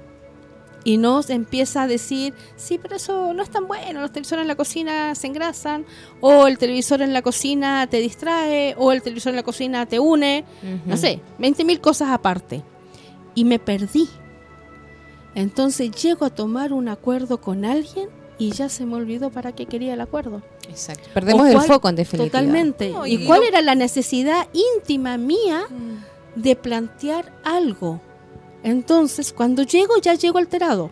Y 0.84 0.98
nos 0.98 1.30
empieza 1.30 1.84
a 1.84 1.86
decir, 1.86 2.34
sí, 2.56 2.76
pero 2.76 2.96
eso 2.96 3.32
no 3.32 3.42
es 3.42 3.48
tan 3.48 3.66
bueno, 3.66 4.02
los 4.02 4.12
televisores 4.12 4.42
en 4.42 4.48
la 4.48 4.54
cocina 4.54 5.14
se 5.14 5.28
engrasan, 5.28 5.86
o 6.20 6.46
el 6.46 6.58
televisor 6.58 7.00
en 7.00 7.14
la 7.14 7.22
cocina 7.22 7.86
te 7.86 8.00
distrae, 8.00 8.74
o 8.76 8.92
el 8.92 9.00
televisor 9.00 9.30
en 9.30 9.36
la 9.36 9.44
cocina 9.44 9.86
te 9.86 9.98
une, 9.98 10.44
no 10.84 10.92
Ujú. 10.92 10.96
sé, 10.98 11.22
20 11.38 11.64
mil 11.64 11.80
cosas 11.80 12.10
aparte. 12.10 12.62
Y 13.34 13.46
me 13.46 13.58
perdí. 13.58 14.10
Entonces 15.34 15.90
llego 15.90 16.26
a 16.26 16.30
tomar 16.34 16.74
un 16.74 16.88
acuerdo 16.88 17.40
con 17.40 17.64
alguien 17.64 18.10
y 18.38 18.50
ya 18.52 18.68
se 18.68 18.84
me 18.86 18.94
olvidó 18.96 19.30
para 19.30 19.52
qué 19.52 19.66
quería 19.66 19.94
el 19.94 20.00
acuerdo. 20.00 20.42
Exacto. 20.68 21.08
Perdemos 21.14 21.42
O 21.42 21.46
el 21.46 21.54
cuál- 21.54 21.66
foco 21.66 21.88
en 21.88 21.96
definitiva. 21.96 22.30
Totalmente. 22.40 22.90
No, 22.90 23.06
¿Y, 23.06 23.14
y 23.14 23.26
cuál 23.26 23.42
era 23.44 23.62
la 23.62 23.74
necesidad 23.74 24.46
íntima 24.52 25.16
mía 25.16 25.64
Mm. 25.70 26.40
de 26.42 26.56
plantear 26.56 27.32
algo? 27.44 28.00
Entonces, 28.62 29.32
cuando 29.32 29.62
llego, 29.62 29.94
ya 30.02 30.14
llego 30.14 30.38
alterado. 30.38 30.88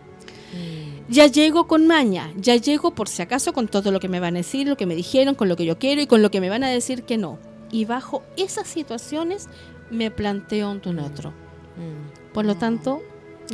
Mm. 0.53 1.11
Ya 1.11 1.27
llego 1.27 1.67
con 1.67 1.85
maña, 1.85 2.31
ya 2.37 2.55
llego 2.55 2.95
por 2.95 3.07
si 3.09 3.21
acaso 3.21 3.53
con 3.53 3.67
todo 3.67 3.91
lo 3.91 3.99
que 3.99 4.07
me 4.09 4.19
van 4.19 4.35
a 4.35 4.39
decir, 4.39 4.67
lo 4.67 4.75
que 4.77 4.85
me 4.87 4.95
dijeron, 4.95 5.35
con 5.35 5.49
lo 5.49 5.55
que 5.55 5.65
yo 5.65 5.77
quiero 5.77 6.01
y 6.01 6.07
con 6.07 6.21
lo 6.23 6.31
que 6.31 6.41
me 6.41 6.49
van 6.49 6.63
a 6.63 6.69
decir 6.69 7.03
que 7.03 7.17
no. 7.17 7.37
Y 7.71 7.85
bajo 7.85 8.23
esas 8.37 8.67
situaciones 8.67 9.49
me 9.91 10.09
planteo 10.09 10.71
un 10.71 10.99
otro. 10.99 11.29
Mm. 11.29 12.33
Por 12.33 12.45
lo 12.45 12.55
tanto, 12.55 13.01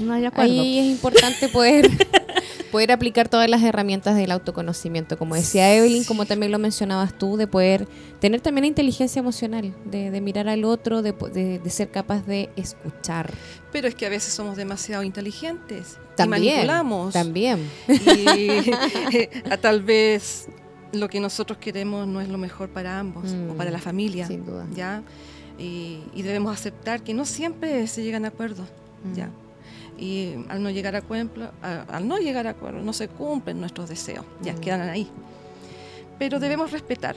no 0.02 0.14
hay 0.14 0.24
acuerdo. 0.26 0.50
Ahí 0.52 0.80
es 0.80 0.86
importante 0.86 1.50
poder, 1.50 1.90
poder 2.72 2.92
aplicar 2.92 3.28
todas 3.30 3.50
las 3.50 3.62
herramientas 3.64 4.16
del 4.16 4.32
autoconocimiento, 4.32 5.18
como 5.18 5.36
decía 5.36 5.74
Evelyn, 5.76 6.04
como 6.06 6.26
también 6.26 6.52
lo 6.52 6.60
mencionabas 6.60 7.18
tú, 7.18 7.38
de 7.38 7.46
poder 7.48 7.88
tener 8.20 8.42
también 8.42 8.66
inteligencia 8.66 9.20
emocional, 9.20 9.74
de, 9.86 10.10
de 10.12 10.22
mirar 10.22 10.48
al 10.48 10.64
otro, 10.64 11.02
de, 11.02 11.12
de- 11.34 11.60
de 11.60 11.70
ser 11.70 11.90
capaz 11.92 12.26
de 12.26 12.50
escuchar. 12.56 13.34
Pero 13.72 13.88
es 13.88 13.96
que 13.96 14.06
a 14.06 14.10
veces 14.10 14.34
somos 14.34 14.56
demasiado 14.58 15.04
inteligentes. 15.04 15.98
y 16.14 16.16
También. 16.16 16.54
manipulamos. 16.56 17.14
También. 17.14 17.70
Y 17.88 18.72
a 19.52 19.58
tal 19.58 19.82
vez 19.84 20.48
lo 20.94 21.08
que 21.08 21.20
nosotros 21.20 21.58
queremos 21.58 22.08
no 22.08 22.20
es 22.22 22.28
lo 22.30 22.38
mejor 22.38 22.70
para 22.70 23.00
ambos 23.00 23.24
Mm, 23.32 23.52
o 23.52 23.54
para 23.56 23.72
la 23.72 23.80
familia. 23.80 24.28
Sin 24.28 24.46
duda. 24.46 24.66
¿ya? 24.76 25.04
Y, 25.58 26.00
y 26.14 26.22
debemos 26.24 26.54
aceptar 26.54 27.02
que 27.04 27.14
no 27.14 27.26
siempre 27.26 27.86
se 27.88 28.04
llegan 28.04 28.26
a 28.26 28.30
acuerdos. 28.30 28.68
Mm. 29.04 29.16
¿ya? 29.16 29.30
Y 29.98 30.34
al 30.50 30.64
no 30.64 30.70
llegar 30.70 30.96
a 30.96 31.04
a- 31.62 31.82
al 31.96 32.08
no 32.08 32.18
llegar 32.18 32.48
a 32.48 32.52
acuerdo, 32.52 32.82
no 32.82 32.94
se 32.94 33.08
cumplen 33.08 33.60
nuestros 33.60 33.88
deseos, 33.90 34.26
ya 34.42 34.54
Mm. 34.54 34.60
quedan 34.60 34.90
ahí. 34.90 35.08
Pero 36.18 36.40
debemos 36.40 36.72
respetar, 36.72 37.16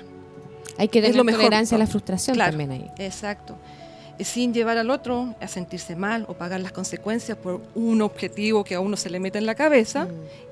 Hay 0.76 0.88
que 0.88 1.00
tener 1.00 1.24
tolerancia 1.24 1.76
a 1.76 1.78
la 1.78 1.86
frustración 1.86 2.34
Claro. 2.34 2.50
también 2.52 2.70
ahí. 2.72 2.90
exacto, 2.98 3.56
Eh, 4.16 4.24
sin 4.24 4.54
llevar 4.54 4.78
al 4.78 4.90
otro 4.90 5.34
a 5.40 5.48
sentirse 5.48 5.96
mal 5.96 6.24
o 6.28 6.34
pagar 6.34 6.60
las 6.60 6.70
consecuencias 6.70 7.36
por 7.36 7.60
un 7.74 8.00
objetivo 8.00 8.62
que 8.62 8.76
a 8.76 8.80
uno 8.80 8.96
se 8.96 9.10
le 9.10 9.18
mete 9.18 9.38
en 9.38 9.46
la 9.46 9.56
cabeza 9.56 10.04
Mm. 10.04 10.08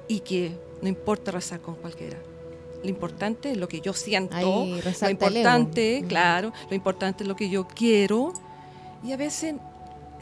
y 0.09 0.21
que 0.21 0.51
no 0.83 0.89
importa 0.89 1.31
rezar 1.31 1.61
con 1.61 1.77
cualquiera. 1.77 2.17
Lo 2.83 2.89
importante 2.89 3.53
es 3.53 3.57
lo 3.57 3.69
que 3.69 3.81
yo 3.81 3.93
siento, 3.93 4.35
Ahí 4.37 4.45
lo 4.45 5.11
importante, 5.11 6.01
Mm. 6.03 6.07
claro, 6.09 6.53
lo 6.69 6.75
importante 6.75 7.23
es 7.23 7.29
lo 7.29 7.37
que 7.37 7.49
yo 7.51 7.69
quiero. 7.69 8.33
Y 9.05 9.13
a 9.13 9.17
veces, 9.17 9.55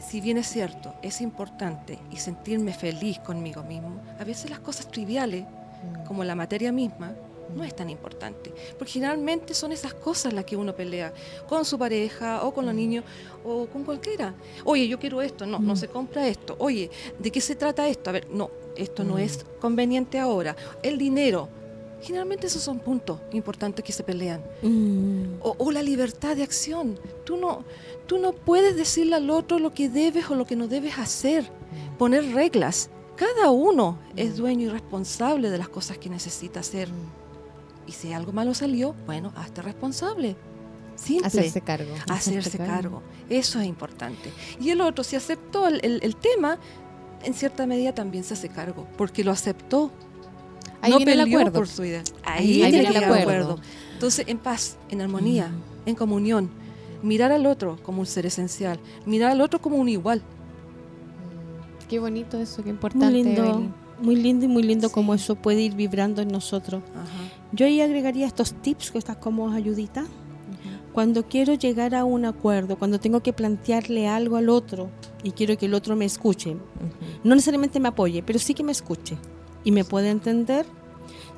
si 0.01 0.19
bien 0.21 0.37
es 0.37 0.47
cierto, 0.47 0.93
es 1.01 1.21
importante 1.21 1.99
y 2.11 2.17
sentirme 2.17 2.73
feliz 2.73 3.19
conmigo 3.19 3.63
mismo, 3.63 4.01
a 4.19 4.23
veces 4.23 4.49
las 4.49 4.59
cosas 4.59 4.87
triviales, 4.87 5.43
Mm. 5.45 6.05
como 6.05 6.23
la 6.23 6.35
materia 6.35 6.71
misma, 6.71 7.13
no 7.55 7.63
es 7.63 7.75
tan 7.75 7.89
importante. 7.89 8.53
Porque 8.77 8.93
generalmente 8.93 9.53
son 9.53 9.71
esas 9.71 9.93
cosas 9.93 10.31
las 10.31 10.45
que 10.45 10.55
uno 10.55 10.73
pelea 10.75 11.11
con 11.49 11.65
su 11.65 11.77
pareja 11.77 12.43
o 12.45 12.53
con 12.53 12.65
los 12.65 12.73
niños 12.75 13.03
o 13.43 13.65
con 13.65 13.83
cualquiera. 13.83 14.33
Oye, 14.63 14.87
yo 14.87 14.99
quiero 14.99 15.21
esto, 15.21 15.45
no, 15.45 15.59
no 15.59 15.73
Mm. 15.73 15.77
se 15.77 15.87
compra 15.87 16.27
esto. 16.27 16.55
Oye, 16.59 16.89
¿de 17.19 17.31
qué 17.31 17.41
se 17.41 17.55
trata 17.55 17.87
esto? 17.87 18.09
A 18.09 18.13
ver, 18.13 18.27
no, 18.31 18.51
esto 18.77 19.03
no 19.03 19.15
Mm. 19.15 19.19
es 19.19 19.45
conveniente 19.59 20.17
ahora. 20.19 20.55
El 20.83 20.97
dinero. 20.97 21.49
Generalmente 22.03 22.47
esos 22.47 22.63
son 22.63 22.79
puntos 22.79 23.19
importantes 23.31 23.83
que 23.85 23.91
se 23.91 24.03
pelean. 24.03 24.41
Mm. 24.63 25.39
O, 25.41 25.55
o 25.57 25.71
la 25.71 25.83
libertad 25.83 26.35
de 26.35 26.43
acción. 26.43 26.97
Tú 27.25 27.37
no, 27.37 27.63
tú 28.11 28.17
no 28.17 28.33
puedes 28.33 28.75
decirle 28.75 29.15
al 29.15 29.29
otro 29.29 29.57
lo 29.57 29.73
que 29.73 29.87
debes 29.87 30.29
o 30.29 30.35
lo 30.35 30.45
que 30.45 30.57
no 30.57 30.67
debes 30.67 30.97
hacer. 30.99 31.49
Poner 31.97 32.33
reglas. 32.33 32.89
Cada 33.15 33.51
uno 33.51 33.97
es 34.17 34.35
dueño 34.35 34.65
y 34.65 34.69
responsable 34.69 35.49
de 35.49 35.57
las 35.57 35.69
cosas 35.69 35.97
que 35.97 36.09
necesita 36.09 36.59
hacer. 36.59 36.89
Y 37.87 37.93
si 37.93 38.11
algo 38.11 38.33
malo 38.33 38.53
salió, 38.53 38.93
bueno, 39.05 39.31
hazte 39.37 39.61
responsable. 39.61 40.35
Simple. 40.97 41.25
Hacerse 41.27 41.61
cargo. 41.61 41.93
Hacerse 42.09 42.57
cargo. 42.57 43.01
Eso 43.29 43.61
es 43.61 43.65
importante. 43.67 44.29
Y 44.59 44.71
el 44.71 44.81
otro, 44.81 45.05
si 45.05 45.15
aceptó 45.15 45.69
el, 45.69 45.79
el- 45.81 46.01
el 46.03 46.17
tema, 46.17 46.59
en 47.23 47.33
cierta 47.33 47.65
medida 47.65 47.95
también 47.95 48.25
se 48.25 48.33
hace 48.33 48.49
cargo, 48.49 48.87
porque 48.97 49.23
lo 49.23 49.31
aceptó. 49.31 49.89
Ahí 50.81 50.91
no 50.91 50.97
viene 50.97 51.13
el 51.13 51.19
peleó 51.21 51.37
acuerdo. 51.39 51.59
por 51.59 51.67
su 51.69 51.85
idea. 51.85 52.03
Ahí 52.25 52.61
Ahí, 52.61 52.71
viene 52.73 52.89
el 52.89 52.95
el 52.97 53.03
acuerdo. 53.05 53.21
acuerdo. 53.21 53.59
Entonces, 53.93 54.25
en 54.27 54.37
paz, 54.37 54.75
en 54.89 54.99
armonía, 54.99 55.47
Mm. 55.47 55.89
en 55.89 55.95
comunión. 55.95 56.49
Mirar 57.03 57.31
al 57.31 57.45
otro 57.45 57.77
como 57.83 58.01
un 58.01 58.05
ser 58.05 58.25
esencial. 58.25 58.79
Mirar 59.05 59.31
al 59.31 59.41
otro 59.41 59.59
como 59.59 59.77
un 59.77 59.89
igual. 59.89 60.21
Qué 61.89 61.99
bonito 61.99 62.37
eso, 62.39 62.57
qué 62.57 62.63
Muy 62.63 62.71
importante. 62.71 63.11
lindo, 63.11 63.43
Evelyn. 63.43 63.73
muy 64.01 64.15
lindo 64.15 64.45
y 64.45 64.47
muy 64.47 64.63
lindo 64.63 64.87
Sí. 64.87 64.93
como 64.93 65.13
eso 65.13 65.35
puede 65.35 65.61
ir 65.61 65.75
vibrando 65.75 66.21
en 66.21 66.29
nosotros. 66.29 66.81
Ajá. 66.95 67.07
Yo 67.51 67.65
ahí 67.65 67.81
agregaría 67.81 68.25
estos 68.27 68.53
tips 68.53 68.91
que 68.91 68.97
estás 68.97 69.17
como 69.17 69.49
ayudita. 69.51 70.05
Cuando 70.93 71.23
quiero 71.27 71.53
llegar 71.53 71.95
a 71.95 72.03
un 72.03 72.25
acuerdo, 72.25 72.77
cuando 72.77 72.99
tengo 72.99 73.21
que 73.21 73.31
plantearle 73.31 74.07
algo 74.09 74.35
al 74.35 74.49
otro 74.49 74.89
y 75.23 75.31
quiero 75.31 75.57
que 75.57 75.65
el 75.67 75.73
otro 75.73 75.95
me 75.95 76.03
escuche, 76.03 76.51
Ujú. 76.51 76.59
no 77.23 77.33
necesariamente 77.35 77.79
me 77.79 77.87
apoye, 77.89 78.21
pero 78.23 78.39
sí 78.39 78.53
que 78.53 78.63
me 78.63 78.73
escuche 78.73 79.17
y 79.63 79.71
me 79.71 79.85
puede 79.85 80.09
entender. 80.09 80.65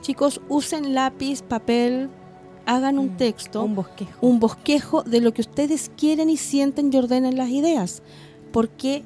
Chicos, 0.01 0.41
usen 0.49 0.95
lápiz, 0.95 1.43
papel, 1.43 2.09
hagan 2.65 2.97
un 2.99 3.13
Mm, 3.13 3.17
texto, 3.17 3.63
Un 3.63 3.75
bosquejo. 3.75 4.11
un 4.21 4.39
bosquejo 4.39 5.03
de 5.03 5.21
lo 5.21 5.33
que 5.33 5.41
ustedes 5.41 5.91
quieren 5.97 6.29
y 6.29 6.37
sienten 6.37 6.91
y 6.93 6.97
ordenen 6.97 7.37
las 7.37 7.49
ideas. 7.49 8.01
Porque 8.51 9.03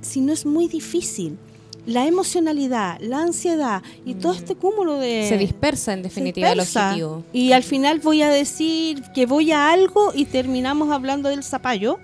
si 0.00 0.20
no 0.20 0.32
es 0.32 0.46
muy 0.46 0.68
difícil, 0.68 1.38
la 1.86 2.06
emocionalidad, 2.06 2.98
la 3.00 3.22
ansiedad 3.22 3.82
y 4.04 4.14
todo 4.14 4.34
Mm. 4.34 4.36
este 4.36 4.54
cúmulo 4.56 4.98
de... 4.98 5.26
Se 5.28 5.38
dispersa 5.38 5.94
en 5.94 6.02
definitiva 6.02 6.52
el 6.52 6.60
objetivo. 6.60 7.24
Y 7.32 7.52
al 7.52 7.62
final 7.62 8.00
voy 8.00 8.20
a 8.22 8.28
decir 8.28 9.02
que 9.14 9.24
voy 9.26 9.52
a 9.52 9.70
algo 9.72 10.12
y 10.14 10.26
terminamos 10.26 10.90
hablando 10.90 11.30
del 11.30 11.42
zapallo, 11.42 11.98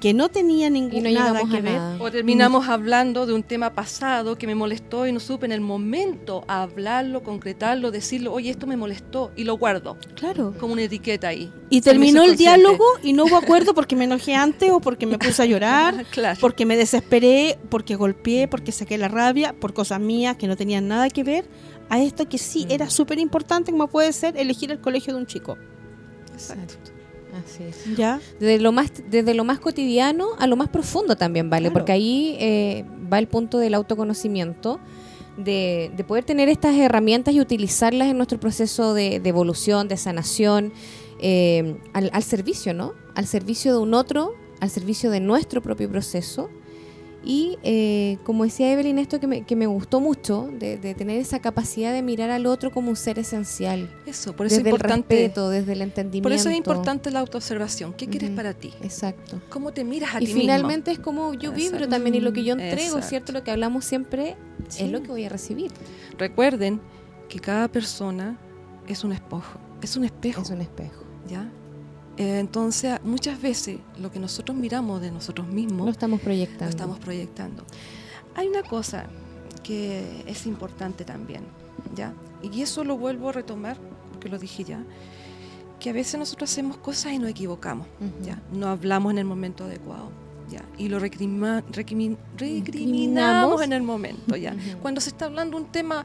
que 0.00 0.12
no 0.12 0.28
tenía 0.28 0.66
Y 0.66 0.70
ningún 0.70 1.02
no 1.04 1.10
nada 1.10 1.40
que 1.50 1.60
ver. 1.62 1.72
nada. 1.74 1.96
O 2.00 2.10
terminamos 2.10 2.68
hablando 2.68 3.24
de 3.26 3.32
un 3.32 3.42
tema 3.42 3.70
pasado 3.74 4.36
que 4.36 4.46
me 4.46 4.54
molestó 4.54 5.06
y 5.06 5.12
no 5.12 5.20
supe 5.20 5.46
en 5.46 5.52
el 5.52 5.60
momento 5.62 6.44
hablarlo, 6.46 7.22
concretarlo, 7.22 7.90
decirlo, 7.90 8.32
oye, 8.32 8.50
esto 8.50 8.66
me 8.66 8.76
molestó 8.76 9.30
y 9.36 9.44
lo 9.44 9.56
guardo 9.56 9.96
Claro. 10.14 10.54
como 10.60 10.74
una 10.74 10.82
etiqueta 10.82 11.28
ahí. 11.28 11.50
Y 11.70 11.80
terminó 11.80 12.22
el 12.22 12.30
consciente. 12.30 12.58
diálogo 12.60 12.84
y 13.02 13.12
no 13.14 13.24
hubo 13.24 13.36
acuerdo 13.36 13.72
porque 13.74 13.96
me 13.96 14.04
enojé 14.04 14.34
antes 14.34 14.70
o 14.70 14.80
porque 14.80 15.06
me 15.06 15.18
puse 15.18 15.42
a 15.42 15.46
llorar, 15.46 16.04
claro. 16.10 16.38
porque 16.40 16.66
me 16.66 16.76
desesperé, 16.76 17.58
porque 17.70 17.94
golpeé, 17.96 18.46
porque 18.48 18.72
saqué 18.72 18.98
la 18.98 19.08
rabia, 19.08 19.54
por 19.58 19.72
cosas 19.72 20.00
mías 20.00 20.36
que 20.36 20.46
no 20.46 20.56
tenían 20.56 20.86
nada 20.86 21.08
que 21.08 21.24
ver 21.24 21.48
a 21.88 22.02
esto 22.02 22.28
que 22.28 22.38
sí 22.38 22.66
era 22.68 22.88
súper 22.90 23.18
importante 23.18 23.70
como 23.70 23.88
puede 23.88 24.12
ser 24.12 24.36
elegir 24.36 24.70
el 24.70 24.80
colegio 24.80 25.14
de 25.14 25.20
un 25.20 25.26
chico. 25.26 25.56
Exacto. 26.32 26.74
Así 27.34 27.64
es. 27.64 27.96
¿Ya? 27.96 28.20
Desde 28.38 28.60
lo 28.60 28.72
más, 28.72 28.92
desde 29.10 29.34
lo 29.34 29.44
más 29.44 29.58
cotidiano 29.58 30.28
a 30.38 30.46
lo 30.46 30.56
más 30.56 30.68
profundo 30.68 31.16
también, 31.16 31.50
¿vale? 31.50 31.64
Claro. 31.64 31.74
Porque 31.74 31.92
ahí 31.92 32.36
eh, 32.38 32.84
va 33.12 33.18
el 33.18 33.26
punto 33.26 33.58
del 33.58 33.74
autoconocimiento, 33.74 34.78
de, 35.36 35.90
de 35.96 36.04
poder 36.04 36.24
tener 36.24 36.48
estas 36.48 36.76
herramientas 36.76 37.34
y 37.34 37.40
utilizarlas 37.40 38.08
en 38.08 38.16
nuestro 38.16 38.38
proceso 38.38 38.94
de, 38.94 39.18
de 39.18 39.28
evolución, 39.28 39.88
de 39.88 39.96
sanación, 39.96 40.72
eh, 41.20 41.76
al, 41.92 42.10
al 42.12 42.22
servicio, 42.22 42.72
¿no? 42.74 42.92
Al 43.14 43.26
servicio 43.26 43.72
de 43.72 43.78
un 43.78 43.94
otro, 43.94 44.34
al 44.60 44.70
servicio 44.70 45.10
de 45.10 45.20
nuestro 45.20 45.60
propio 45.60 45.90
proceso. 45.90 46.50
Y 47.24 47.58
eh, 47.62 48.18
como 48.24 48.44
decía 48.44 48.70
Evelyn, 48.72 48.98
esto 48.98 49.18
que 49.18 49.26
me, 49.26 49.42
que 49.42 49.56
me 49.56 49.66
gustó 49.66 50.00
mucho, 50.00 50.50
de, 50.58 50.76
de 50.76 50.94
tener 50.94 51.18
esa 51.18 51.40
capacidad 51.40 51.92
de 51.92 52.02
mirar 52.02 52.30
al 52.30 52.44
otro 52.46 52.70
como 52.70 52.90
un 52.90 52.96
ser 52.96 53.18
esencial. 53.18 53.88
Eso, 54.06 54.36
por 54.36 54.46
eso 54.46 54.56
es 54.56 54.58
desde 54.64 54.70
el 54.70 54.74
importante. 54.76 55.14
respeto, 55.14 55.48
desde 55.48 55.72
el 55.72 55.82
entendimiento. 55.82 56.24
Por 56.28 56.32
eso 56.32 56.50
es 56.50 56.56
importante 56.56 57.10
la 57.10 57.20
autoobservación. 57.20 57.94
¿Qué 57.94 58.06
quieres 58.08 58.30
para 58.30 58.52
ti? 58.52 58.72
Exacto. 58.82 59.40
¿Cómo 59.48 59.72
te 59.72 59.84
miras 59.84 60.14
a 60.14 60.22
Y 60.22 60.26
ti 60.26 60.32
finalmente 60.34 60.90
es 60.90 60.98
como 60.98 61.32
yo 61.34 61.52
vibro 61.52 61.76
Exacto. 61.76 61.88
también 61.88 62.14
y 62.14 62.20
lo 62.20 62.32
que 62.32 62.44
yo 62.44 62.52
entrego, 62.52 62.74
Exacto. 62.96 63.08
¿cierto? 63.08 63.32
Lo 63.32 63.42
que 63.42 63.50
hablamos 63.50 63.84
siempre 63.84 64.36
Sí. 64.68 64.84
es 64.84 64.90
lo 64.92 65.02
que 65.02 65.08
voy 65.08 65.24
a 65.24 65.28
recibir. 65.28 65.70
Recuerden 66.18 66.80
que 67.28 67.38
cada 67.40 67.68
persona 67.68 68.38
es 68.86 69.02
un 69.04 69.12
espejo. 69.12 69.58
Es 69.82 69.96
un 69.96 70.04
espejo. 70.04 70.42
Es 70.42 70.50
un 70.50 70.60
espejo. 70.60 71.04
¿ya? 71.28 71.50
Eh, 72.16 72.38
entonces, 72.38 73.00
muchas 73.02 73.40
veces 73.42 73.78
lo 73.98 74.10
que 74.10 74.18
nosotros 74.20 74.56
miramos 74.56 75.00
de 75.00 75.10
nosotros 75.10 75.46
mismos 75.48 75.86
Lo 75.86 75.90
estamos 75.92 76.20
proyectando. 76.20 76.64
lo 76.64 76.70
estamos 76.70 76.98
proyectando. 77.00 77.64
Hay 78.36 78.48
una 78.48 78.62
cosa 78.62 79.06
que 79.62 80.22
es 80.26 80.46
importante 80.46 81.04
también, 81.04 81.42
¿ya? 81.94 82.12
Y 82.42 82.62
eso 82.62 82.84
lo 82.84 82.96
vuelvo 82.98 83.30
a 83.30 83.32
retomar, 83.32 83.76
porque 84.12 84.28
lo 84.28 84.38
dije 84.38 84.62
ya, 84.64 84.84
que 85.80 85.90
a 85.90 85.92
veces 85.92 86.18
nosotros 86.18 86.50
hacemos 86.50 86.76
cosas 86.76 87.12
y 87.12 87.18
nos 87.18 87.30
equivocamos, 87.30 87.86
Ujú. 88.00 88.24
¿ya? 88.26 88.40
No 88.52 88.68
hablamos 88.68 89.12
en 89.12 89.18
el 89.18 89.24
momento 89.24 89.64
adecuado, 89.64 90.10
¿ya? 90.50 90.62
Y 90.78 90.88
lo 90.88 90.98
recrima- 91.00 91.64
recrimin- 91.72 92.16
Recriminamos. 92.36 93.60
en 93.62 93.72
el 93.72 93.82
momento, 93.82 94.36
¿ya? 94.36 94.52
Ujú. 94.54 94.78
Cuando 94.82 95.00
se 95.00 95.10
está 95.10 95.24
hablando 95.26 95.56
un 95.56 95.66
tema 95.66 96.04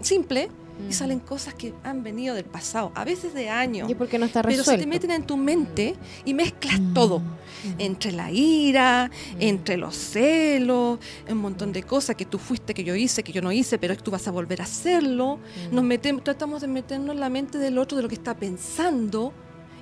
simple 0.00 0.48
Y 0.88 0.92
salen 0.92 1.20
cosas 1.20 1.54
que 1.54 1.72
han 1.84 2.02
venido 2.02 2.34
del 2.34 2.44
pasado, 2.44 2.92
a 2.94 3.04
veces 3.04 3.32
de 3.34 3.48
años, 3.48 3.88
Y 3.90 3.94
porque 3.94 4.18
no 4.18 4.26
está 4.26 4.42
pero 4.42 4.56
resuelto. 4.56 4.72
se 4.72 4.78
te 4.78 4.86
meten 4.86 5.10
en 5.10 5.24
tu 5.26 5.36
mente 5.36 5.96
y 6.24 6.34
mezclas 6.34 6.78
todo 6.94 7.16
Ujú. 7.16 7.74
entre 7.78 8.12
la 8.12 8.30
ira, 8.30 9.10
Mm. 9.34 9.36
entre 9.40 9.76
los 9.78 9.96
celos, 9.96 10.98
un 11.28 11.38
montón 11.38 11.72
de 11.72 11.82
cosas 11.82 12.14
que 12.16 12.24
tú 12.24 12.38
fuiste, 12.38 12.74
que 12.74 12.84
yo 12.84 12.94
hice, 12.94 13.22
que 13.22 13.32
yo 13.32 13.40
no 13.42 13.52
hice, 13.52 13.78
pero 13.78 13.96
tú 13.96 14.10
vas 14.10 14.28
a 14.28 14.30
volver 14.30 14.60
a 14.60 14.64
hacerlo. 14.64 15.38
Mm. 15.70 15.74
Nos 15.74 15.84
metemos, 15.84 16.22
tratamos 16.24 16.60
de 16.60 16.68
meternos 16.68 17.14
en 17.14 17.20
la 17.20 17.28
mente 17.30 17.58
del 17.58 17.78
otro, 17.78 17.96
de 17.96 18.02
lo 18.02 18.08
que 18.08 18.14
está 18.14 18.34
pensando, 18.36 19.32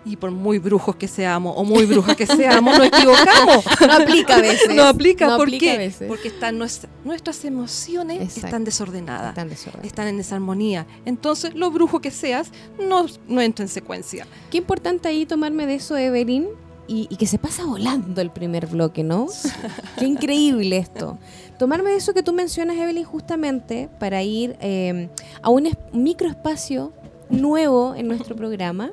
y 0.07 0.17
por 0.17 0.31
muy 0.31 0.59
brujos 0.59 0.97
que 0.97 1.09
seamos 1.09 1.55
o 1.57 1.65
muy 1.65 1.87
brujas 1.87 2.15
que 2.17 2.27
seamos, 2.27 2.77
nos 2.79 2.87
equivocamos. 2.89 3.65
No 3.87 3.93
aplica 3.95 4.37
a 4.37 4.41
veces. 4.41 4.75
No 4.75 4.85
aplica, 4.85 5.27
No 5.27 5.37
¿por 5.37 5.47
aplica 5.49 5.67
a 5.67 5.73
qué? 5.73 5.79
veces. 5.79 6.09
Porque 6.09 6.29
están 6.29 6.59
nuestra- 6.59 6.91
nuestras 7.05 7.45
emociones 7.45 8.21
Exacto. 8.21 8.47
están 8.47 8.65
desordenadas. 8.65 9.31
Está 9.31 9.43
en 9.43 9.49
desorden. 9.49 9.85
Están 9.85 10.09
en 10.09 10.17
desarmonía. 10.19 10.87
Entonces, 11.07 11.55
lo 11.55 11.71
brujo 11.71 12.01
que 12.01 12.11
seas, 12.11 12.51
no, 12.79 13.07
no 13.29 13.41
entra 13.41 13.65
en 13.65 13.69
secuencia. 13.69 14.27
Qué 14.51 14.59
importante 14.59 15.09
ahí 15.09 15.25
tomarme 15.27 15.67
de 15.67 15.77
eso, 15.77 15.97
Evelyn, 15.97 16.47
y, 16.87 17.07
y 17.09 17.17
que 17.17 17.27
se 17.27 17.39
pasa 17.39 17.65
volando 17.65 18.21
el 18.21 18.31
primer 18.31 18.67
bloque, 18.67 19.03
¿no? 19.03 19.27
Qué 19.99 20.05
increíble 20.05 20.77
esto. 20.77 21.19
Tomarme 21.59 21.91
de 21.91 21.97
eso 21.97 22.13
que 22.13 22.23
tú 22.23 22.35
mencionas, 22.35 22.77
Evelyn, 22.77 23.05
justamente 23.05 23.89
para 23.99 24.23
ir 24.23 24.57
eh, 24.61 25.09
a 25.41 25.49
un 25.49 25.65
es- 25.67 25.79
microespacio 25.93 26.93
nuevo 27.31 27.95
en 27.95 28.07
nuestro 28.09 28.37
programa 28.37 28.91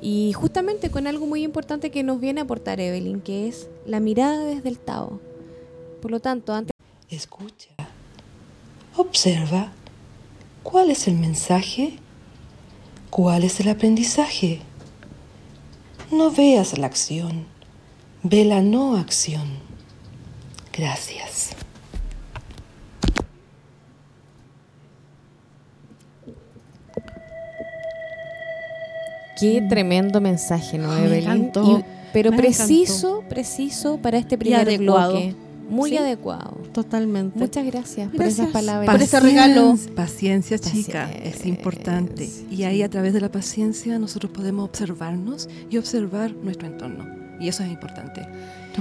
y 0.00 0.32
justamente 0.32 0.90
con 0.90 1.06
algo 1.06 1.26
muy 1.26 1.42
importante 1.42 1.90
que 1.90 2.02
nos 2.02 2.20
viene 2.20 2.40
a 2.40 2.44
aportar 2.44 2.80
Evelyn, 2.80 3.20
que 3.20 3.48
es 3.48 3.68
la 3.86 4.00
mirada 4.00 4.44
desde 4.44 4.68
el 4.68 4.78
Tao. 4.78 5.20
Por 6.00 6.10
lo 6.10 6.20
tanto, 6.20 6.54
antes 6.54 6.72
Escucha. 7.10 7.70
Observa. 8.96 9.72
¿Cuál 10.62 10.90
es 10.90 11.08
el 11.08 11.16
mensaje? 11.16 11.98
¿Cuál 13.10 13.42
es 13.42 13.58
el 13.58 13.68
aprendizaje? 13.68 14.60
No 16.12 16.30
veas 16.30 16.78
la 16.78 16.86
acción, 16.86 17.46
ve 18.22 18.44
la 18.44 18.62
no 18.62 18.96
acción. 18.96 19.48
Gracias. 20.72 21.56
Qué 29.40 29.62
tremendo 29.68 30.20
mensaje, 30.20 30.78
¿no, 30.78 30.96
Evelyn? 30.96 31.50
Y- 31.54 31.84
pero 32.12 32.30
me 32.32 32.36
preciso, 32.38 33.22
preciso 33.28 33.98
para 33.98 34.18
este 34.18 34.36
primer 34.36 34.60
adecuado. 34.60 35.12
bloque. 35.12 35.34
Muy 35.68 35.90
Sí. 35.90 35.96
adecuado. 35.98 36.56
Totalmente. 36.72 37.38
Muchas 37.38 37.64
gracias, 37.64 38.10
por 38.10 38.24
esas 38.24 38.48
palabras. 38.48 38.90
Por 38.92 39.00
ese 39.00 39.20
regalo. 39.20 39.76
Paciencia, 39.94 40.58
chica, 40.58 41.08
es 41.12 41.46
importante. 41.46 42.28
Y 42.50 42.64
ahí 42.64 42.82
a 42.82 42.88
través 42.90 43.12
de 43.12 43.20
la 43.20 43.30
paciencia 43.30 43.96
nosotros 44.00 44.32
podemos 44.32 44.64
observarnos 44.64 45.48
y 45.70 45.78
observar 45.78 46.32
nuestro 46.32 46.66
entorno. 46.66 47.06
Y 47.38 47.46
eso 47.48 47.62
es 47.62 47.70
importante. 47.70 48.22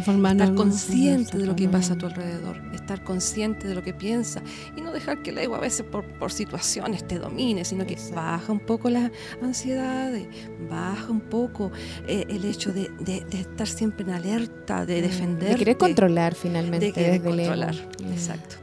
Transformarnos 0.04 0.50
Estar 0.50 0.50
en 0.50 0.56
consciente 0.72 1.38
de 1.38 1.46
lo 1.46 1.56
que 1.56 1.68
pasa 1.68 1.94
a 1.94 1.98
tu 1.98 2.06
alrededor, 2.06 2.62
estar 2.74 3.04
consciente 3.04 3.68
de 3.68 3.76
lo 3.76 3.84
que 3.84 3.94
piensa 3.94 4.42
y 4.78 4.82
no 4.82 4.92
dejar 4.92 5.22
que 5.22 5.32
el 5.32 5.38
ego 5.40 5.56
a 5.56 5.60
veces 5.60 5.86
por, 5.86 6.06
por 6.06 6.32
situaciones 6.32 7.06
te 7.08 7.20
domine, 7.20 7.66
sino 7.66 7.86
que 7.86 7.94
Exacto. 7.94 8.16
baja 8.16 8.52
un 8.54 8.60
poco 8.62 8.90
las 8.90 9.12
ansiedades, 9.42 10.28
baja 10.70 11.12
un 11.12 11.20
poco 11.22 11.72
eh, 12.08 12.26
el 12.30 12.46
hecho 12.46 12.72
de, 12.72 12.90
de- 13.00 13.26
de 13.30 13.40
estar 13.42 13.68
siempre 13.68 14.04
en 14.06 14.12
alerta, 14.12 14.86
de 14.86 15.02
defender. 15.02 15.50
Mm, 15.50 15.52
De 15.54 15.58
querer 15.58 15.78
controlar 15.78 16.34
finalmente 16.36 16.86
de 16.88 16.94
querer 16.94 17.12
desde 17.22 17.30
el 17.30 17.40
ego. 17.42 17.50
controlar. 17.52 17.76
Mm. 18.02 18.14
Exacto. 18.14 18.56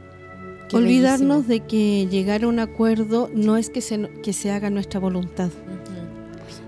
Qué 0.69 0.75
Olvidarnos 0.75 1.47
bellísimo. 1.47 1.65
de 1.65 1.67
que 1.67 2.07
llegar 2.09 2.43
a 2.43 2.47
un 2.47 2.59
acuerdo 2.59 3.29
no 3.33 3.57
es 3.57 3.69
que 3.69 3.81
se, 3.81 4.09
que 4.23 4.33
se 4.33 4.51
haga 4.51 4.69
nuestra 4.69 4.99
voluntad, 4.99 5.49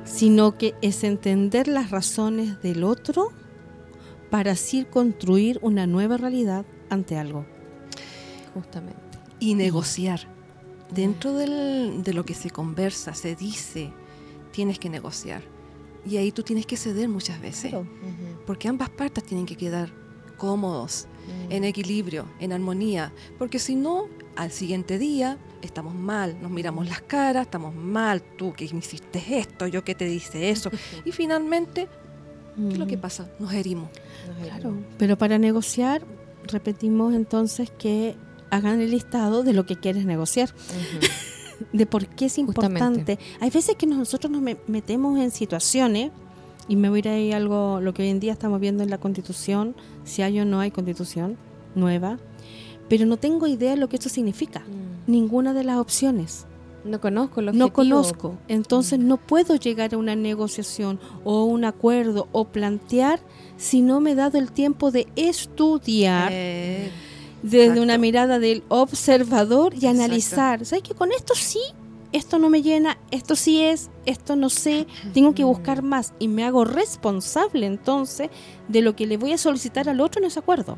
sino 0.06 0.58
que 0.58 0.74
es 0.82 1.04
entender 1.04 1.68
las 1.68 1.92
razones 1.92 2.62
del 2.62 2.84
otro 2.84 3.32
para 4.30 4.52
así 4.52 4.86
construir 4.86 5.60
una 5.62 5.88
nueva 5.88 6.18
realidad 6.18 6.65
ante 6.89 7.18
algo. 7.18 7.46
Justamente. 8.54 9.00
Y 9.39 9.56
negociar. 9.56 10.38
dentro 10.92 11.36
del- 11.36 12.02
de 12.04 12.13
lo 12.13 12.26
que 12.26 12.34
se 12.34 12.50
conversa, 12.50 13.13
se 13.13 13.36
dice, 13.36 13.94
tienes 14.52 14.80
que 14.80 14.89
negociar. 14.89 15.44
Y 16.04 16.18
ahí 16.18 16.32
tú 16.32 16.42
tienes 16.42 16.65
que 16.65 16.78
ceder 16.78 17.08
muchas 17.08 17.39
veces. 17.39 17.70
Claro. 17.70 17.86
Porque 18.48 18.68
ambas 18.68 18.89
partes 18.89 19.24
tienen 19.24 19.46
que 19.46 19.56
quedar 19.56 19.92
cómodos, 20.36 21.08
Mm. 21.28 21.52
en 21.52 21.63
equilibrio, 21.65 22.26
en 22.39 22.54
armonía. 22.54 23.13
Porque 23.38 23.60
si 23.60 23.76
no, 23.76 24.08
al 24.36 24.52
siguiente 24.52 24.98
día 24.98 25.38
estamos 25.62 25.94
mal, 25.94 26.42
nos 26.42 26.50
miramos 26.50 26.89
las 26.89 27.02
caras, 27.02 27.44
estamos 27.44 27.76
mal, 27.76 28.24
tú 28.24 28.54
que 28.54 28.68
me 28.74 28.80
hiciste 28.80 29.38
esto, 29.38 29.68
yo 29.68 29.84
que 29.84 29.94
te 29.94 30.06
dice 30.06 30.50
eso. 30.50 30.72
y 31.06 31.12
finalmente, 31.12 31.88
¿qué 32.56 32.74
es 32.74 32.78
lo 32.80 32.88
que 32.88 32.98
Mm. 32.98 33.02
pasa? 33.02 33.28
Nos 33.40 33.54
herimos. 33.54 33.90
Claro, 34.44 34.74
pero 34.98 35.18
para 35.18 35.38
negociar, 35.38 36.02
repetimos 36.48 37.14
entonces 37.14 37.70
que 37.72 38.16
hagan 38.52 38.82
el 38.82 38.92
listado 38.92 39.44
de 39.44 39.54
lo 39.54 39.66
que 39.66 39.76
quieres 39.76 40.06
negociar, 40.06 40.50
de 41.74 41.86
por 41.86 42.08
qué 42.08 42.26
es 42.26 42.36
Justamente. 42.36 42.80
importante. 42.80 43.20
Hay 43.40 43.50
veces 43.50 43.76
que 43.76 43.86
nosotros 43.88 44.32
nos 44.32 44.42
me- 44.42 44.58
metemos 44.68 45.20
en 45.20 45.32
situaciones, 45.32 46.12
y 46.68 46.76
me 46.76 46.90
voy 46.90 47.00
a 47.00 47.00
ir 47.00 47.10
ahí 47.10 47.32
algo, 47.32 47.80
lo 47.82 47.94
que 47.94 48.04
hoy 48.04 48.10
en 48.10 48.20
día 48.20 48.32
estamos 48.34 48.60
viendo 48.60 48.84
en 48.84 48.90
la 48.90 48.98
constitución, 49.00 49.76
si 50.04 50.22
hay 50.22 50.40
o 50.40 50.46
no 50.46 50.60
hay 50.60 50.72
constitución 50.72 51.38
nueva, 51.76 52.20
pero 52.88 53.06
no 53.06 53.18
tengo 53.18 53.46
idea 53.48 53.72
de 53.72 53.78
lo 53.78 53.90
que 53.90 53.96
esto 53.98 54.10
significa, 54.10 54.60
Mm. 54.62 55.12
ninguna 55.12 55.54
de 55.54 55.64
las 55.64 55.78
opciones. 55.78 56.46
No 56.86 57.02
conozco 57.02 57.42
los 57.42 57.54
No 57.56 57.74
conozco, 57.74 58.38
entonces 58.48 59.00
no 59.00 59.18
puedo 59.18 59.56
llegar 59.56 59.94
a 59.94 59.98
una 59.98 60.15
negociación 60.15 61.00
o 61.24 61.44
un 61.44 61.65
acuerdo 61.65 62.28
o 62.32 62.46
plantear 62.46 63.20
si 63.58 63.82
no 63.82 64.00
me 64.00 64.12
he 64.12 64.15
dado 64.15 64.38
el 64.38 64.52
tiempo 64.52 64.89
de 64.92 65.08
estudiar 65.15 66.30
Eh, 66.32 66.89
desde 67.44 67.63
exacto. 67.63 67.82
una 67.84 67.98
mirada 67.98 68.39
del 68.39 68.63
observador 68.70 69.74
y 69.74 69.78
Exacto. 69.78 70.00
analizar. 70.04 70.65
¿Sabes 70.65 70.84
que 70.84 70.94
con 70.96 71.12
esto 71.12 71.34
sí? 71.36 71.60
Esto 72.12 72.39
no 72.39 72.50
me 72.50 72.62
llena, 72.63 72.98
esto 73.12 73.36
sí 73.36 73.62
es, 73.62 73.92
esto 74.06 74.36
no 74.36 74.50
sé, 74.50 74.88
tengo 75.13 75.36
que 75.36 75.44
buscar 75.44 75.84
más 75.84 76.13
y 76.18 76.28
me 76.28 76.44
hago 76.44 76.65
responsable 76.65 77.68
entonces 77.68 78.30
de 78.68 78.82
lo 78.82 78.96
que 78.96 79.06
le 79.06 79.18
voy 79.18 79.34
a 79.34 79.38
solicitar 79.38 79.88
al 79.89 80.02
otro 80.02 80.20
en 80.20 80.26
ese 80.28 80.39
acuerdo. 80.39 80.78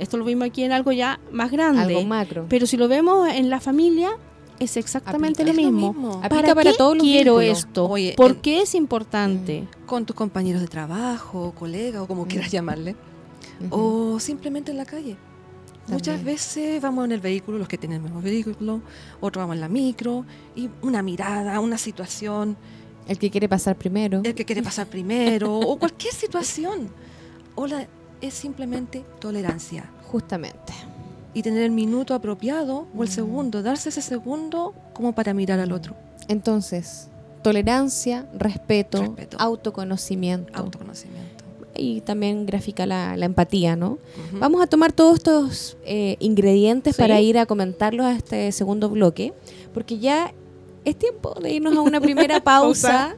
Esto 0.00 0.16
lo 0.16 0.24
vimos 0.24 0.46
aquí 0.48 0.64
en 0.64 0.72
algo 0.72 0.90
ya 0.90 1.20
más 1.30 1.52
grande, 1.52 1.82
Algo 1.96 2.02
macro. 2.04 2.46
pero 2.48 2.66
si 2.66 2.76
lo 2.76 2.88
vemos 2.88 3.28
en 3.28 3.50
la 3.50 3.60
familia 3.60 4.10
es 4.58 4.76
exactamente 4.76 5.42
Aplica. 5.42 5.52
lo 5.52 5.58
Es 5.60 5.64
lo 5.66 5.72
mismo. 5.72 5.92
mismo. 5.92 6.10
Aplica 6.22 6.28
¿Para, 6.42 6.54
para 6.54 6.70
qué 6.72 6.76
todos 6.76 6.96
los 6.96 7.02
quiero 7.04 7.36
vínculos. 7.38 7.58
esto? 7.58 7.88
Oye, 7.88 8.14
¿Por 8.16 8.36
qué 8.36 8.60
es 8.62 8.74
importante? 8.74 9.66
con 9.86 10.06
tus 10.06 10.14
compañeros 10.16 10.60
de 10.62 10.68
trabajo, 10.68 11.52
colega 11.58 12.02
o 12.02 12.06
como 12.06 12.26
quieras 12.26 12.50
llamarle. 12.50 12.96
O 13.70 14.18
simplemente 14.20 14.70
en 14.70 14.76
la 14.78 14.84
calle. 14.86 15.16
Muchas 15.88 16.22
veces 16.22 16.80
vamos 16.80 17.04
en 17.06 17.12
el 17.12 17.20
vehículo, 17.20 17.58
los 17.58 17.66
que 17.68 17.76
tienen 17.76 17.96
el 17.96 18.02
mismo 18.04 18.22
vehículo, 18.22 18.80
otros 19.20 19.42
vamos 19.42 19.54
en 19.56 19.60
la 19.60 19.68
micro, 19.68 20.24
y 20.54 20.70
una 20.80 21.02
mirada, 21.02 21.58
una 21.58 21.76
situación, 21.76 22.56
El 23.08 23.18
que 23.18 23.30
quiere 23.30 23.48
pasar 23.48 23.76
primero. 23.76 24.20
el 24.22 24.34
que 24.34 24.44
quiere 24.44 24.62
pasar 24.62 24.86
primero, 24.86 25.58
o 25.58 25.76
cualquier 25.78 26.14
situación. 26.14 26.88
O 27.56 27.66
la- 27.66 27.88
es 28.20 28.32
simplemente 28.34 29.04
tolerancia. 29.18 29.90
Justamente. 30.06 30.72
Y 31.34 31.42
tener 31.42 31.62
el 31.62 31.70
minuto 31.70 32.14
apropiado 32.14 32.86
o 32.96 33.02
el 33.02 33.08
Mm. 33.08 33.12
segundo, 33.12 33.62
darse 33.62 33.88
ese 33.88 34.02
segundo 34.02 34.74
como 34.92 35.14
para 35.14 35.32
mirar 35.34 35.58
al 35.60 35.72
otro. 35.72 35.94
Entonces, 36.28 37.08
tolerancia, 37.42 38.26
respeto, 38.38 39.00
Respeto. 39.02 39.36
autoconocimiento. 39.40 40.52
Autoconocimiento. 40.54 41.30
y 41.74 42.02
también 42.02 42.44
grafica 42.44 42.84
la, 42.84 43.16
la 43.16 43.24
empatía, 43.24 43.76
¿no? 43.76 43.96
Vamos 44.34 44.60
a 44.62 44.66
tomar 44.66 44.92
todos 44.92 45.14
estos 45.14 45.78
eh, 45.86 46.16
ingredientes 46.20 46.96
Sí. 46.96 47.00
para 47.00 47.18
ir 47.22 47.38
a 47.38 47.46
comentarlos 47.46 48.04
a 48.04 48.12
este 48.12 48.52
segundo 48.52 48.90
bloque, 48.90 49.32
porque 49.72 49.98
ya 49.98 50.34
es 50.84 50.98
tiempo 50.98 51.34
de 51.40 51.52
irnos 51.52 51.76
a 51.76 51.80
una 51.80 52.00
primera 52.00 52.40
pausa. 52.44 53.16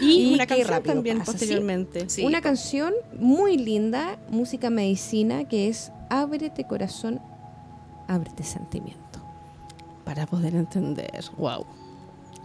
Y, 0.00 0.30
Y 0.30 0.34
una 0.34 0.46
canción 0.46 0.82
también 0.82 1.22
posteriormente. 1.22 2.08
Sí. 2.08 2.24
Una 2.24 2.40
canción 2.40 2.94
muy 3.18 3.56
linda, 3.56 4.18
música 4.30 4.70
medicina, 4.70 5.44
que 5.48 5.68
es 5.68 5.92
Ábrete 6.10 6.64
corazón, 6.64 7.20
ábrete 8.06 8.42
sentimiento. 8.42 9.20
Para 10.04 10.26
poder 10.26 10.54
entender. 10.54 11.24
Wow. 11.36 11.66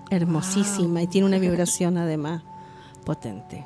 Hermosísima 0.10 1.02
y 1.02 1.08
tiene 1.08 1.28
una 1.28 1.40
vibración 1.40 1.98
además 1.98 2.44
potente. 3.06 3.66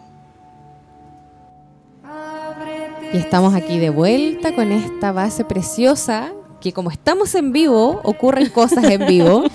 Y 3.13 3.17
estamos 3.17 3.55
aquí 3.55 3.79
de 3.79 3.89
vuelta 3.89 4.53
con 4.53 4.71
esta 4.71 5.11
base 5.11 5.45
preciosa, 5.45 6.33
que 6.59 6.73
como 6.73 6.91
estamos 6.91 7.33
en 7.35 7.51
vivo, 7.51 8.01
ocurren 8.03 8.49
cosas 8.49 8.83
en 8.85 9.05
vivo. 9.07 9.43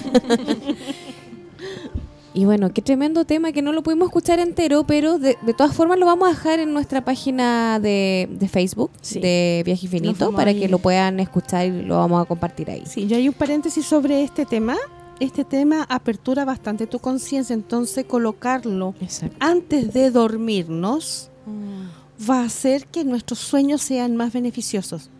y 2.34 2.44
bueno, 2.44 2.72
qué 2.72 2.80
tremendo 2.82 3.24
tema 3.24 3.52
que 3.52 3.62
no 3.62 3.72
lo 3.72 3.82
pudimos 3.82 4.06
escuchar 4.08 4.38
entero, 4.40 4.84
pero 4.84 5.18
de, 5.18 5.36
de 5.42 5.54
todas 5.54 5.74
formas 5.74 5.98
lo 5.98 6.06
vamos 6.06 6.28
a 6.28 6.30
dejar 6.32 6.60
en 6.60 6.72
nuestra 6.72 7.04
página 7.04 7.78
de, 7.80 8.28
de 8.30 8.48
Facebook 8.48 8.90
Sí. 9.00 9.20
de 9.20 9.62
Viaje 9.64 9.86
Infinito 9.86 10.32
para 10.32 10.50
ahí. 10.50 10.60
que 10.60 10.68
lo 10.68 10.78
puedan 10.78 11.20
escuchar 11.20 11.66
y 11.66 11.82
lo 11.82 11.98
vamos 11.98 12.22
a 12.22 12.24
compartir 12.26 12.70
ahí. 12.70 12.84
Sí, 12.86 13.06
yo 13.06 13.16
hay 13.16 13.28
un 13.28 13.34
paréntesis 13.34 13.84
sobre 13.84 14.22
este 14.22 14.46
tema. 14.46 14.76
Este 15.20 15.44
tema 15.44 15.84
apertura 15.88 16.44
bastante 16.44 16.86
tu 16.86 16.98
conciencia, 16.98 17.54
entonces 17.54 18.04
colocarlo 18.06 18.94
Exacto. 19.00 19.36
antes 19.40 19.92
de 19.92 20.10
dormirnos 20.10 21.28
Mm. 21.46 22.28
va 22.30 22.40
a 22.40 22.44
hacer 22.44 22.86
que 22.86 23.04
nuestros 23.04 23.40
sueños 23.40 23.82
sean 23.82 24.14
más 24.16 24.32
beneficiosos. 24.32 25.10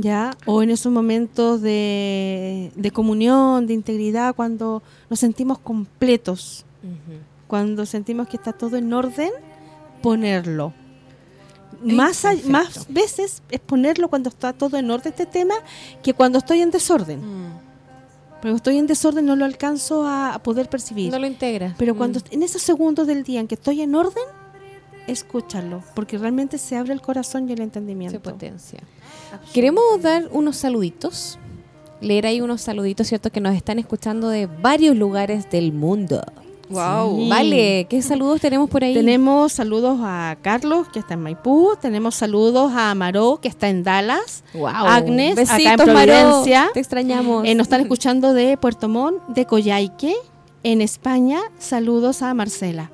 ¿Ya? 0.00 0.36
O 0.46 0.62
en 0.62 0.70
esos 0.70 0.92
momentos 0.92 1.60
de, 1.62 2.70
de 2.76 2.90
comunión, 2.90 3.66
de 3.66 3.74
integridad, 3.74 4.34
cuando 4.34 4.82
nos 5.10 5.18
sentimos 5.18 5.58
completos, 5.58 6.64
cuando 7.46 7.84
sentimos 7.86 8.28
que 8.28 8.36
está 8.36 8.52
todo 8.52 8.76
en 8.76 8.92
orden, 8.92 9.30
ponerlo. 10.02 10.72
Más, 11.82 12.24
a- 12.24 12.34
más 12.48 12.86
veces 12.92 13.42
es 13.50 13.60
ponerlo 13.60 14.08
cuando 14.08 14.28
está 14.30 14.52
todo 14.52 14.76
en 14.78 14.90
orden 14.90 15.12
este 15.12 15.26
tema 15.26 15.54
que 16.02 16.12
cuando 16.12 16.38
estoy 16.38 16.60
en 16.60 16.70
desorden. 16.70 17.20
Mm. 17.20 17.52
Cuando 18.40 18.56
estoy 18.56 18.78
en 18.78 18.86
desorden 18.86 19.26
no 19.26 19.36
lo 19.36 19.44
alcanzo 19.44 20.04
a, 20.06 20.34
a 20.34 20.42
poder 20.42 20.68
percibir. 20.68 21.10
No 21.12 21.18
lo 21.18 21.26
integra. 21.26 21.74
Pero 21.78 21.94
Mm. 21.94 21.98
cuando 21.98 22.20
en 22.30 22.42
esos 22.42 22.62
segundos 22.62 23.06
del 23.06 23.22
día 23.24 23.40
en 23.40 23.48
que 23.48 23.54
estoy 23.54 23.80
en 23.82 23.94
orden, 23.94 24.22
escúchalo, 25.08 25.82
porque 25.94 26.18
realmente 26.18 26.58
se 26.58 26.76
abre 26.76 26.92
el 26.92 27.00
corazón 27.00 27.48
y 27.48 27.52
el 27.52 27.60
entendimiento. 27.60 28.16
se 28.16 28.20
potencia. 28.20 28.80
Queremos 29.52 29.82
dar 30.00 30.28
unos 30.30 30.56
saluditos. 30.56 31.38
Leer 32.00 32.26
ahí 32.26 32.40
unos 32.40 32.60
saluditos, 32.60 33.08
¿cierto? 33.08 33.30
Que 33.30 33.40
nos 33.40 33.56
están 33.56 33.78
escuchando 33.78 34.28
de 34.28 34.46
varios 34.46 34.96
lugares 34.96 35.50
del 35.50 35.72
mundo. 35.72 36.22
Wow. 36.68 37.16
Sí. 37.16 37.28
Vale, 37.28 37.86
¿qué 37.88 38.02
saludos 38.02 38.40
tenemos 38.40 38.68
por 38.68 38.84
ahí? 38.84 38.94
Tenemos 38.94 39.52
saludos 39.52 39.98
a 40.02 40.36
Carlos, 40.42 40.88
que 40.92 40.98
está 40.98 41.14
en 41.14 41.20
Maipú. 41.20 41.74
Tenemos 41.80 42.14
saludos 42.14 42.72
a 42.72 42.90
Amaró, 42.90 43.38
que 43.40 43.48
está 43.48 43.68
en 43.68 43.82
Dallas. 43.82 44.44
Wow. 44.52 44.68
Agnes, 44.68 45.32
acá 45.38 45.56
en 45.56 45.64
Besitos, 45.64 45.86
Maró. 45.94 46.12
Providencia. 46.12 46.70
Te 46.74 46.80
extrañamos. 46.80 47.46
Eh, 47.46 47.54
nos 47.54 47.66
están 47.66 47.80
escuchando 47.80 48.34
de 48.34 48.56
Puerto 48.56 48.88
Montt, 48.88 49.26
de 49.28 49.46
Coyhaique, 49.46 50.14
en 50.62 50.80
España. 50.82 51.40
Saludos 51.58 52.22
a 52.22 52.32
Marcela. 52.34 52.90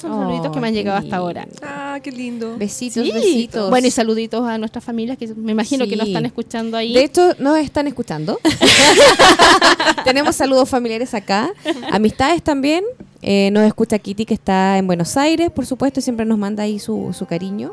Son 0.00 0.10
Oh, 0.12 0.20
saluditos 0.22 0.52
que 0.52 0.60
me 0.60 0.68
han 0.68 0.74
llegado 0.74 0.98
hasta 0.98 1.16
ahora. 1.16 1.46
Ah, 1.62 1.98
qué 2.02 2.10
lindo. 2.12 2.56
Besitos, 2.58 3.04
Sí. 3.06 3.12
besitos. 3.12 3.70
Bueno, 3.70 3.86
y 3.86 3.90
saluditos 3.90 4.46
a 4.46 4.58
nuestras 4.58 4.84
familias, 4.84 5.16
que 5.18 5.28
me 5.34 5.52
imagino 5.52 5.86
que 5.86 5.96
nos 5.96 6.06
están 6.08 6.26
escuchando 6.26 6.76
ahí. 6.76 6.92
De 6.94 7.04
hecho, 7.04 7.34
nos 7.38 7.58
están 7.58 7.86
escuchando. 7.86 8.38
Tenemos 10.04 10.36
saludos 10.36 10.68
familiares 10.68 11.14
acá. 11.14 11.50
Amistades 11.90 12.42
también. 12.42 12.84
Eh, 13.22 13.50
nos 13.52 13.64
escucha 13.64 13.98
Kitty, 13.98 14.26
que 14.26 14.34
está 14.34 14.76
en 14.78 14.86
Buenos 14.86 15.16
Aires, 15.16 15.50
por 15.50 15.64
supuesto, 15.66 16.00
y 16.00 16.02
siempre 16.02 16.26
nos 16.26 16.36
manda 16.38 16.62
ahí 16.64 16.78
su, 16.78 17.14
su 17.16 17.26
cariño. 17.26 17.72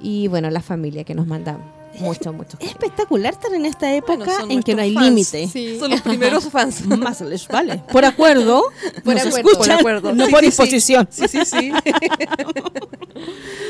Y 0.00 0.28
bueno, 0.28 0.48
la 0.50 0.60
familia 0.62 1.04
que 1.04 1.14
nos 1.14 1.26
manda 1.26 1.58
mucho, 1.98 2.32
mucho. 2.32 2.56
Es 2.60 2.68
espectacular 2.68 3.32
estar 3.32 3.52
en 3.52 3.66
esta 3.66 3.92
época 3.92 4.24
Bueno, 4.24 4.46
en 4.50 4.62
que 4.62 4.74
no 4.74 4.82
hay 4.82 4.90
límite. 4.94 5.48
Son 5.78 5.90
los 5.90 6.00
primeros 6.00 6.44
fans. 6.48 6.86
Más 6.86 7.20
les 7.20 7.46
vale. 7.48 7.82
Por 7.92 8.04
acuerdo, 8.04 8.64
Por 9.04 9.14
nos 9.14 9.26
acuerdo. 9.26 9.50
escuchan, 9.50 9.78
Por 9.80 9.92
acuerdo. 9.94 10.14
no 10.14 10.26
Sí, 10.26 10.30
por 10.32 10.40
sí, 10.40 10.50
sí. 10.50 10.52
imposición. 10.62 11.08
Sí, 11.10 11.28
sí, 11.28 11.44
sí. 11.44 11.72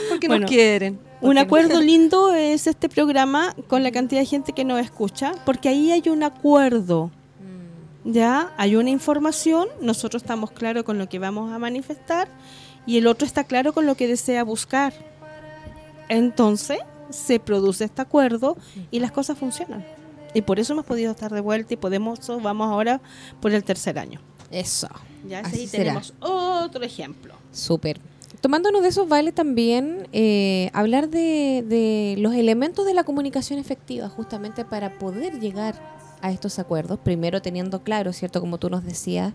Porque 0.08 0.26
Bueno, 0.28 0.42
nos 0.42 0.50
quieren. 0.50 0.98
Un 1.20 1.34
nos- 1.34 1.44
acuerdo 1.44 1.80
lindo 1.82 2.34
es 2.34 2.66
este 2.66 2.88
programa 2.88 3.54
con 3.68 3.82
la 3.82 3.90
cantidad 3.90 4.20
de 4.20 4.26
gente 4.26 4.52
que 4.52 4.64
nos 4.64 4.80
escucha, 4.80 5.32
porque 5.44 5.68
ahí 5.68 5.90
hay 5.90 6.08
un 6.08 6.22
acuerdo. 6.22 7.10
Ya, 8.04 8.52
hay 8.56 8.76
una 8.76 8.88
información, 8.88 9.68
nosotros 9.82 10.22
estamos 10.22 10.50
claros 10.52 10.84
con 10.84 10.96
lo 10.96 11.08
que 11.08 11.18
vamos 11.18 11.52
a 11.52 11.58
manifestar 11.58 12.28
y 12.86 12.96
el 12.96 13.06
otro 13.06 13.26
está 13.26 13.44
claro 13.44 13.74
con 13.74 13.84
lo 13.84 13.94
que 13.94 14.08
desea 14.08 14.42
buscar. 14.42 14.94
Entonces, 16.08 16.78
se 17.10 17.40
produce 17.40 17.84
este 17.84 18.02
acuerdo 18.02 18.56
y 18.90 19.00
las 19.00 19.12
cosas 19.12 19.38
funcionan. 19.38 19.84
Y 20.34 20.42
por 20.42 20.60
eso 20.60 20.72
hemos 20.72 20.84
podido 20.84 21.10
estar 21.10 21.32
de 21.32 21.40
vuelta 21.40 21.74
y 21.74 21.76
podemos, 21.76 22.20
vamos 22.42 22.68
ahora 22.68 23.00
por 23.40 23.52
el 23.52 23.64
tercer 23.64 23.98
año. 23.98 24.20
Eso. 24.50 24.88
Ya 25.28 25.40
Así 25.40 25.66
será. 25.66 25.84
tenemos 25.84 26.14
otro 26.20 26.82
ejemplo. 26.84 27.34
Súper. 27.52 28.00
Tomándonos 28.40 28.82
de 28.82 28.88
eso, 28.88 29.06
vale 29.06 29.32
también 29.32 30.08
eh, 30.12 30.70
hablar 30.72 31.10
de, 31.10 31.64
de 31.66 32.14
los 32.18 32.34
elementos 32.34 32.86
de 32.86 32.94
la 32.94 33.04
comunicación 33.04 33.58
efectiva, 33.58 34.08
justamente 34.08 34.64
para 34.64 34.98
poder 34.98 35.40
llegar 35.40 35.74
a 36.22 36.30
estos 36.32 36.58
acuerdos, 36.58 36.98
primero 36.98 37.42
teniendo 37.42 37.82
claro, 37.82 38.12
¿cierto? 38.12 38.40
Como 38.40 38.58
tú 38.58 38.70
nos 38.70 38.84
decías, 38.84 39.34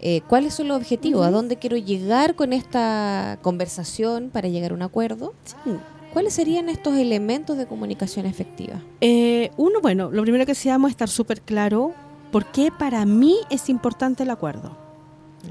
eh, 0.00 0.20
cuáles 0.28 0.54
son 0.54 0.68
los 0.68 0.76
objetivos, 0.78 1.26
a 1.26 1.30
dónde 1.30 1.56
quiero 1.56 1.76
llegar 1.76 2.36
con 2.36 2.52
esta 2.52 3.38
conversación 3.42 4.30
para 4.30 4.48
llegar 4.48 4.70
a 4.70 4.74
un 4.74 4.82
acuerdo. 4.82 5.34
Sí. 5.44 5.72
¿Cuáles 6.18 6.34
serían 6.34 6.68
estos 6.68 6.96
elementos 6.96 7.56
de 7.56 7.68
comunicación 7.68 8.26
efectiva? 8.26 8.82
Eh, 9.00 9.52
uno, 9.56 9.80
bueno, 9.80 10.10
lo 10.10 10.22
primero 10.22 10.44
que 10.44 10.50
decíamos 10.50 10.88
es 10.88 10.94
estar 10.94 11.08
súper 11.08 11.42
claro 11.42 11.94
por 12.32 12.46
qué 12.46 12.72
para 12.76 13.06
mí 13.06 13.36
es 13.50 13.68
importante 13.68 14.24
el 14.24 14.30
acuerdo. 14.30 14.76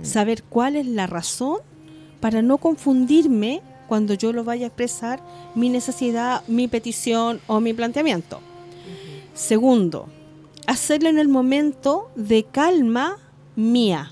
Saber 0.01 0.43
cuál 0.43 0.75
es 0.75 0.85
la 0.85 1.07
razón 1.07 1.59
para 2.19 2.41
no 2.41 2.57
confundirme 2.57 3.61
cuando 3.87 4.13
yo 4.13 4.33
lo 4.33 4.43
vaya 4.43 4.65
a 4.65 4.67
expresar 4.67 5.23
mi 5.55 5.69
necesidad, 5.69 6.45
mi 6.49 6.67
petición 6.67 7.39
o 7.47 7.61
mi 7.61 7.73
planteamiento. 7.73 8.41
Segundo, 9.35 10.09
hacerlo 10.65 11.07
en 11.07 11.17
el 11.17 11.29
momento 11.29 12.11
de 12.17 12.43
calma 12.43 13.19
mía. 13.55 14.11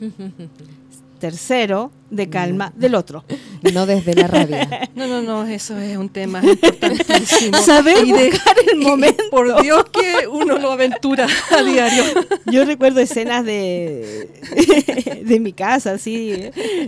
Tercero, 1.20 1.92
de 2.14 2.28
calma 2.30 2.72
del 2.76 2.94
otro. 2.94 3.24
No 3.72 3.86
desde 3.86 4.14
la 4.14 4.26
rabia. 4.26 4.68
No, 4.94 5.08
no, 5.08 5.22
no, 5.22 5.44
eso 5.46 5.76
es 5.78 5.96
un 5.96 6.08
tema 6.08 6.40
importantísimo. 6.44 7.58
Saber 7.64 8.06
Y 8.06 8.12
de- 8.12 8.30
buscar 8.30 8.56
el 8.72 8.80
y 8.80 8.84
momento. 8.84 9.24
Por 9.30 9.60
Dios 9.60 9.84
que 9.92 10.28
uno 10.28 10.56
lo 10.58 10.70
aventura 10.72 11.26
a 11.50 11.62
diario. 11.62 12.04
Yo 12.46 12.64
recuerdo 12.64 13.00
escenas 13.00 13.44
de, 13.44 14.28
de 15.24 15.40
mi 15.40 15.52
casa, 15.52 15.92
así, 15.92 16.32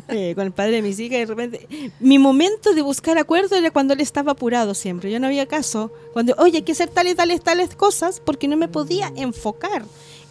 eh, 0.09 0.33
con 0.37 0.47
el 0.47 0.53
padre 0.53 0.77
de 0.77 0.83
mis 0.83 0.99
hijas, 1.01 1.17
y 1.17 1.21
de 1.21 1.27
repente. 1.27 1.69
Mi 2.01 2.19
momento 2.19 2.75
de 2.75 2.83
buscar 2.83 3.19
acuerdo 3.19 3.57
era 3.57 3.71
cuando 3.73 3.95
él 3.95 4.01
estaba 4.01 4.33
apurado 4.33 4.75
siempre. 4.75 5.11
Yo 5.11 5.19
no 5.19 5.27
había 5.27 5.47
caso. 5.47 5.93
Cuando, 6.13 6.35
oye, 6.39 6.59
hay 6.59 6.63
que 6.63 6.73
hacer 6.73 6.89
tales, 6.89 7.17
tales, 7.17 7.41
tales 7.43 7.75
cosas, 7.75 8.21
porque 8.25 8.47
no 8.49 8.57
me 8.57 8.69
podía 8.69 9.13
enfocar 9.17 9.83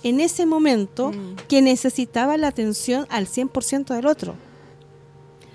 en 0.03 0.19
ese 0.21 0.45
momento 0.45 1.11
Mm. 1.11 1.35
que 1.49 1.61
necesitaba 1.61 2.37
la 2.37 2.47
atención 2.47 3.05
al 3.09 3.27
100% 3.27 3.93
del 3.93 4.05
otro. 4.05 4.35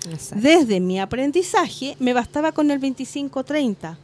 Exacto. 0.09 0.43
Desde 0.43 0.79
mi 0.79 0.99
aprendizaje 0.99 1.95
me 1.99 2.13
bastaba 2.13 2.51
con 2.51 2.71
el 2.71 2.79
25-30 2.79 3.97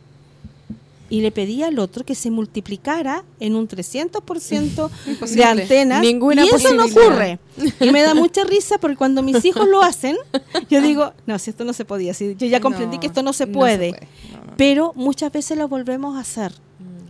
y 1.10 1.22
le 1.22 1.32
pedí 1.32 1.64
al 1.64 1.80
otro 1.80 2.04
que 2.04 2.16
se 2.16 2.30
multiplicara 2.30 3.24
en 3.40 3.56
un 3.56 3.68
300% 3.68 4.90
de 5.36 5.44
antenas 5.44 6.02
Ninguna 6.02 6.46
y 6.46 6.50
eso 6.50 6.74
no 6.74 6.86
ocurre. 6.86 7.40
Y 7.80 7.92
me 7.92 8.02
da 8.02 8.14
mucha 8.14 8.44
risa 8.44 8.78
porque 8.78 8.98
cuando 8.98 9.24
mis 9.24 9.44
hijos 9.46 9.68
lo 9.68 9.82
hacen, 9.82 10.18
yo 10.70 10.82
digo, 10.82 11.14
no, 11.26 11.40
si 11.40 11.52
esto 11.52 11.64
no 11.64 11.74
se 11.74 11.86
podía, 11.86 12.14
si 12.14 12.36
yo 12.36 12.48
ya 12.48 12.60
comprendí 12.60 12.98
No, 12.98 13.02
que 13.02 13.08
esto 13.08 13.24
no 13.24 13.34
se 13.34 13.46
No 13.46 13.54
puede, 13.54 13.92
puede. 13.92 14.08
No, 14.32 14.46
no. 14.46 14.54
pero 14.58 14.92
muchas 14.96 15.32
veces 15.32 15.58
lo 15.58 15.68
volvemos 15.68 16.18
a 16.18 16.22
hacer. 16.22 16.54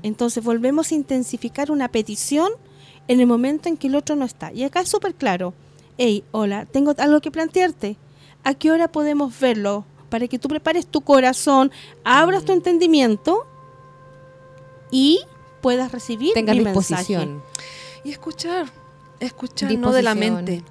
Entonces 0.04 0.44
volvemos 0.44 0.92
a 0.92 0.96
intensificar 0.96 1.72
una 1.72 1.88
petición 1.88 2.52
en 3.08 3.20
el 3.20 3.26
momento 3.28 3.68
en 3.68 3.78
que 3.78 3.88
el 3.88 3.96
otro 3.96 4.16
no 4.16 4.26
está. 4.26 4.54
Y 4.54 4.64
acá 4.64 4.82
es 4.82 4.90
súper 4.90 5.16
claro. 5.16 5.54
Hey, 5.98 6.24
hola, 6.32 6.66
tengo 6.66 6.94
algo 7.00 7.20
que 7.20 7.32
plantearte. 7.32 7.98
¿A 8.48 8.54
qué 8.54 8.72
hora 8.72 8.88
podemos 8.88 9.38
verlo? 9.42 9.84
Para 10.10 10.30
que 10.30 10.40
tú 10.40 10.48
prepares 10.48 10.88
tu 10.88 11.02
corazón, 11.02 11.70
abras 12.06 12.46
tu 12.46 12.54
entendimiento 12.54 13.46
y 14.90 15.20
puedas 15.62 15.92
recibir 15.92 16.32
Tenga 16.34 16.54
mi 16.54 16.60
disposición. 16.64 17.44
Y 18.06 18.12
escuchar, 18.12 18.68
escuchar 19.20 19.74
no 19.74 19.92
de 19.92 20.02
la 20.02 20.16
mente, 20.16 20.64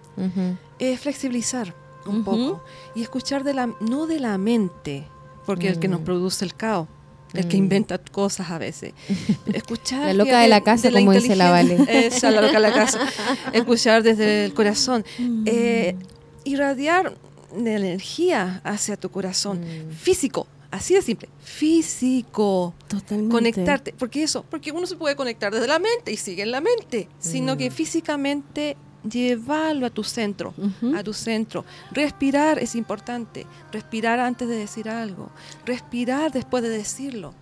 es 0.79 1.01
flexibilizar 1.01 1.75
un 2.07 2.25
poco 2.25 2.63
y 2.95 3.03
escuchar 3.03 3.45
de 3.45 3.53
la 3.53 3.67
no 3.81 4.07
de 4.07 4.21
la 4.21 4.39
mente, 4.39 5.07
porque 5.45 5.69
el 5.69 5.79
que 5.79 5.89
nos 5.89 6.01
Mm. 6.01 6.05
produce 6.05 6.47
el 6.47 6.55
caos, 6.55 6.89
el 7.35 7.47
que 7.47 7.59
Mm. 7.59 7.65
inventa 7.65 7.99
cosas 7.99 8.51
a 8.51 8.57
veces. 8.57 8.95
Escuchar 9.53 10.01
La 10.07 10.13
loca 10.15 10.25
fíjate, 10.31 10.43
de 10.45 10.49
la 10.49 10.61
casa, 10.63 10.91
como 10.91 11.13
dice 11.13 11.37
la 11.37 11.61
inteligencia. 11.61 12.01
Esa, 12.07 12.31
la 12.31 12.41
loca 12.41 12.55
de 12.55 12.61
la 12.61 12.73
casa. 12.73 13.01
Escuchar 13.53 14.03
desde 14.03 14.47
el 14.47 14.55
corazón. 14.55 15.05
Mm. 15.19 15.43
Eh, 15.45 15.97
irradiar 16.45 17.15
de 17.65 17.75
energía 17.75 18.61
hacia 18.65 18.97
tu 18.97 19.11
corazón. 19.11 19.61
Mm. 19.61 19.91
Físico, 19.93 20.47
así 20.71 20.95
de 20.95 21.03
simple. 21.03 21.29
Físico. 21.41 22.75
Totalmente. 22.89 23.33
Conectarte. 23.33 23.93
Porque 23.99 24.23
eso, 24.23 24.45
porque 24.49 24.73
uno 24.73 24.87
se 24.87 24.97
puede 24.97 25.17
conectar 25.17 25.53
desde 25.53 25.67
la 25.67 25.79
mente 25.79 26.13
y 26.13 26.17
sigue 26.17 26.43
en 26.43 26.51
la 26.53 26.61
mente, 26.61 27.09
sino 27.19 27.55
Mm. 27.55 27.59
que 27.59 27.71
físicamente 27.71 28.77
llevarlo 29.09 29.87
a 29.87 29.91
tu 29.91 30.03
centro, 30.03 30.53
a 30.97 31.03
tu 31.05 31.13
centro. 31.13 31.65
Respirar 31.93 32.59
es 32.59 32.75
importante. 32.75 33.47
Respirar 33.73 34.19
antes 34.19 34.49
de 34.49 34.57
decir 34.57 34.89
algo. 34.89 35.31
Respirar 35.65 36.33
después 36.33 36.63
de 36.65 36.71
decirlo. 36.71 37.33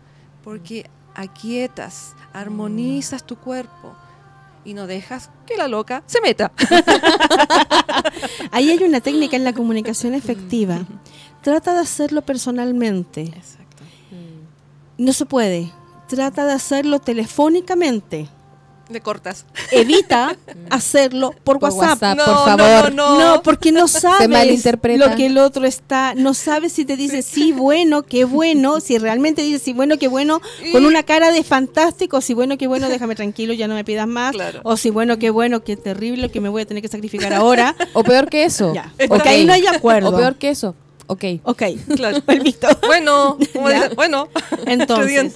Porque 0.43 0.91
aquietas, 1.15 2.15
armonizas 2.35 3.25
tu 3.25 3.37
cuerpo 3.37 3.97
y 4.65 4.75
no 4.75 4.87
dejas 4.87 5.31
que 5.47 5.57
la 5.57 5.69
loca 5.69 6.03
se 6.07 6.21
meta. 6.21 6.53
Ahí 8.51 8.71
hay 8.71 8.83
una 8.83 9.01
técnica 9.01 9.37
en 9.37 9.45
la 9.45 9.53
comunicación 9.53 10.15
efectiva. 10.15 10.81
Trata 11.43 11.75
de 11.75 11.81
hacerlo 11.81 12.23
personalmente. 12.23 13.23
Exacto. 13.23 13.85
No 14.97 15.13
se 15.13 15.27
puede. 15.27 15.71
Trata 16.09 16.47
de 16.47 16.53
hacerlo 16.53 17.01
telefónicamente. 17.01 18.29
Le 18.91 19.01
cortas. 19.01 19.47
Evita 19.71 20.37
hacerlo 20.71 21.35
por, 21.43 21.59
Por 21.59 21.71
WhatsApp. 21.73 22.03
WhatsApp, 22.03 22.17
No, 22.19 22.25
por 22.25 22.35
no, 22.35 22.45
favor. 22.65 22.93
no, 22.95 23.19
No, 23.19 23.43
porque 23.43 23.73
no 23.73 23.89
sabes 23.89 24.29
lo 24.99 25.17
que 25.17 25.27
el 25.27 25.39
otro 25.39 25.65
está, 25.65 26.15
no 26.15 26.35
sabes 26.35 26.73
si 26.75 26.85
te 26.85 26.97
dice 26.97 27.23
sí, 27.23 27.53
bueno, 27.53 28.03
qué 28.03 28.25
bueno, 28.25 28.81
si 28.81 28.99
realmente 28.99 29.41
dice 29.43 29.59
sí, 29.59 29.73
bueno, 29.73 29.97
qué 29.99 30.09
bueno, 30.09 30.41
con 30.73 30.85
una 30.85 31.03
cara 31.03 31.33
de 31.33 31.43
fantástico, 31.45 32.21
si 32.21 32.35
bueno, 32.35 32.59
qué 32.59 32.67
bueno, 32.67 32.89
déjame 32.91 33.15
tranquilo, 33.15 33.55
ya 33.55 33.69
no 33.69 33.75
me 33.75 33.85
pidas 33.85 34.07
más, 34.07 34.33
Claro. 34.33 34.61
o 34.65 34.77
si 34.77 34.91
bueno, 34.91 35.19
qué 35.19 35.31
bueno, 35.31 35.65
qué 35.65 35.77
terrible, 35.77 36.29
que 36.31 36.41
me 36.41 36.49
voy 36.51 36.63
a 36.63 36.67
tener 36.67 36.83
que 36.83 36.89
sacrificar 36.89 37.33
ahora. 37.33 37.75
O 37.95 38.03
peor 38.05 38.29
que 38.29 38.45
eso. 38.45 38.75
Ya, 38.75 38.93
porque 39.09 39.29
ahí 39.29 39.45
no 39.47 39.53
hay 39.53 39.67
acuerdo. 39.67 40.11
O 40.11 40.17
peor 40.17 40.37
que 40.37 40.51
eso. 40.51 40.75
Ok. 41.07 41.25
Ok, 41.45 41.63
Claro. 41.97 42.21
permiso. 42.23 42.67
Bueno, 42.87 43.39
bueno, 43.95 44.29
Entonces, 44.67 45.33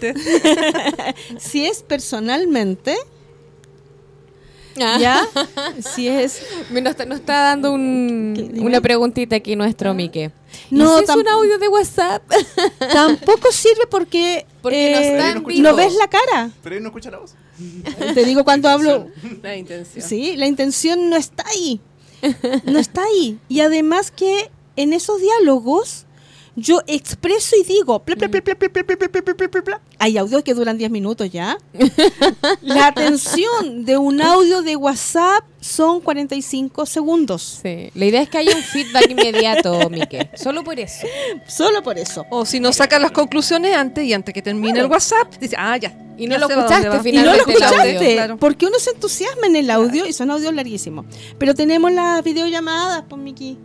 si 1.39 1.67
es 1.67 1.83
personalmente, 1.83 2.97
ya, 4.79 5.29
si 5.81 6.09
es 6.09 6.43
Nos 6.71 6.85
está, 6.85 7.05
nos 7.05 7.21
está 7.21 7.43
dando 7.43 7.73
una 7.73 8.81
preguntita 8.81 9.37
aquí 9.37 9.57
nuestro 9.57 9.95
Mike. 9.95 10.31
No, 10.71 10.85
No, 10.85 10.99
es 10.99 11.09
un 11.11 11.29
audio 11.29 11.59
de 11.59 11.69
WhatsApp. 11.69 12.23
tampoco 12.93 13.53
sirve 13.53 13.87
porque, 13.91 14.47
eh, 14.71 15.35
no 15.59 15.75
ves 15.75 15.95
la 15.95 16.09
cara. 16.09 16.51
Pero 16.63 16.77
él 16.77 16.83
no 16.83 16.89
escucha 16.89 17.11
la 17.11 17.19
voz. 17.19 17.35
Te 18.15 18.25
digo 18.25 18.45
cuando 18.45 18.69
hablo, 18.69 19.09
La 19.43 19.57
intención. 19.57 20.07
Sí, 20.07 20.37
la 20.37 20.47
intención 20.47 21.11
no 21.11 21.17
está 21.17 21.45
ahí. 21.49 21.81
No 22.65 22.79
está 22.79 23.03
ahí. 23.05 23.39
Y 23.49 23.61
además 23.61 24.11
que 24.11 24.51
en 24.77 24.93
esos 24.93 25.21
diálogos 25.21 26.07
yo 26.59 26.81
expreso 26.87 27.57
y 27.57 27.65
digo, 27.65 28.03
hay 29.99 30.19
audios 30.19 30.43
que 30.43 30.55
duran 30.55 30.77
10 30.77 30.91
minutos 30.91 31.31
ya. 31.31 31.57
La 32.63 32.89
atención 32.89 33.85
de 33.85 33.97
un 33.97 34.21
audio 34.21 34.63
de 34.63 34.77
WhatsApp 34.77 35.45
son 35.61 36.01
45 36.01 36.87
segundos. 36.87 37.61
Sí. 37.63 37.91
La 37.95 38.05
idea 38.07 38.23
es 38.23 38.29
que 38.29 38.39
haya 38.39 38.57
un 38.57 38.63
feedback 38.63 39.11
inmediato, 39.11 39.89
Mike. 39.91 40.31
Solo 40.35 40.65
por 40.65 40.79
eso. 40.79 41.07
Solo 41.47 41.83
por 41.83 41.99
eso. 41.99 42.27
O 42.31 42.45
si 42.45 42.61
no 42.61 42.73
sacan 42.73 43.03
las 43.03 43.13
conclusiones 43.13 43.77
antes 43.77 44.05
y 44.05 44.13
antes 44.13 44.35
que 44.35 44.43
termine 44.43 44.81
el 44.81 44.87
WhatsApp, 44.87 45.35
dice, 45.41 45.57
ah, 45.59 45.77
ya. 45.77 45.97
Y 46.17 46.27
no, 46.27 46.37
lo 46.37 46.49
escuchaste, 46.49 47.01
finalmente 47.01 47.11
y 47.11 47.23
no 47.23 47.25
lo 47.25 47.35
escuchaste, 47.35 48.37
porque 48.41 48.67
uno 48.67 48.79
se 48.81 48.91
entusiasma 48.91 49.47
en 49.47 49.55
el 49.55 49.71
audio 49.71 50.05
y 50.05 50.13
son 50.13 50.33
audios 50.33 50.53
larguísimos. 50.53 51.07
Pero 51.39 51.55
tenemos 51.55 51.93
las 51.93 52.25
videollamadas, 52.25 53.05
pues, 53.09 53.23
Miki. 53.23 53.57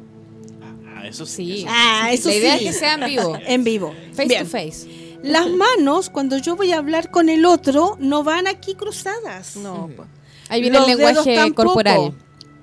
Ah, 1.04 1.08
eso 1.08 1.26
sí. 1.26 1.46
Sí. 1.46 1.58
eso 1.60 1.68
Ah, 1.70 2.10
eso 2.12 2.30
La 2.30 2.36
idea 2.36 2.58
sí. 2.58 2.66
es 2.68 2.74
que 2.74 2.80
sea 2.80 2.94
en 2.94 3.06
vivo. 3.06 3.38
En 3.46 3.64
vivo. 3.64 3.94
Face 4.14 4.28
Bien. 4.28 4.44
to 4.46 4.50
face. 4.50 5.18
Las 5.24 5.50
manos, 5.50 6.10
cuando 6.10 6.38
yo 6.38 6.56
voy 6.56 6.72
a 6.74 6.78
hablar 6.80 7.10
con 7.12 7.30
el 7.30 7.46
otro, 7.46 7.96
no 8.00 8.24
van 8.24 8.48
aquí 8.48 8.76
cruzadas. 8.76 9.56
No, 9.56 9.90
pues. 9.96 10.08
Ahí 10.50 10.62
viene 10.62 10.78
Los 10.80 10.90
el 10.90 10.98
lenguaje 10.98 11.54
corporal. 11.54 12.14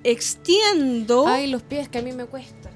Extiendo. 0.05 1.27
Ay, 1.27 1.47
los 1.47 1.63
pies 1.63 1.89
que 1.89 1.99
a 1.99 2.03
mí 2.03 2.13
me 2.13 2.27
cuesta. 2.27 2.71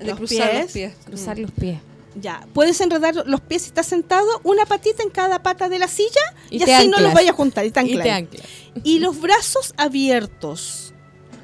De 0.00 0.06
Los 0.06 0.16
cruzar 0.18 0.50
pies. 0.50 0.62
los 0.62 0.72
pies. 0.72 0.92
Cruzar 1.04 1.36
Mm. 1.38 1.42
los 1.42 1.50
pies. 1.50 1.78
Ya. 2.18 2.46
Puedes 2.54 2.80
enredar 2.80 3.14
los 3.26 3.40
pies 3.42 3.62
si 3.62 3.68
estás 3.68 3.86
sentado, 3.86 4.26
una 4.42 4.64
patita 4.64 5.02
en 5.02 5.10
cada 5.10 5.42
pata 5.42 5.68
de 5.68 5.78
la 5.78 5.86
silla 5.88 6.20
Y 6.50 6.58
y, 6.58 6.62
así 6.62 6.86
no 6.88 6.92
los 6.92 6.96
anclas. 7.00 7.14
vayas 7.14 7.30
a 7.32 7.36
juntar 7.36 7.66
y 7.66 7.70
te 7.70 7.80
Y 7.82 7.98
te 7.98 8.10
anclas. 8.10 8.16
anclas. 8.16 8.46
Y 8.84 8.98
los 9.00 9.20
brazos 9.20 9.74
abiertos, 9.76 10.94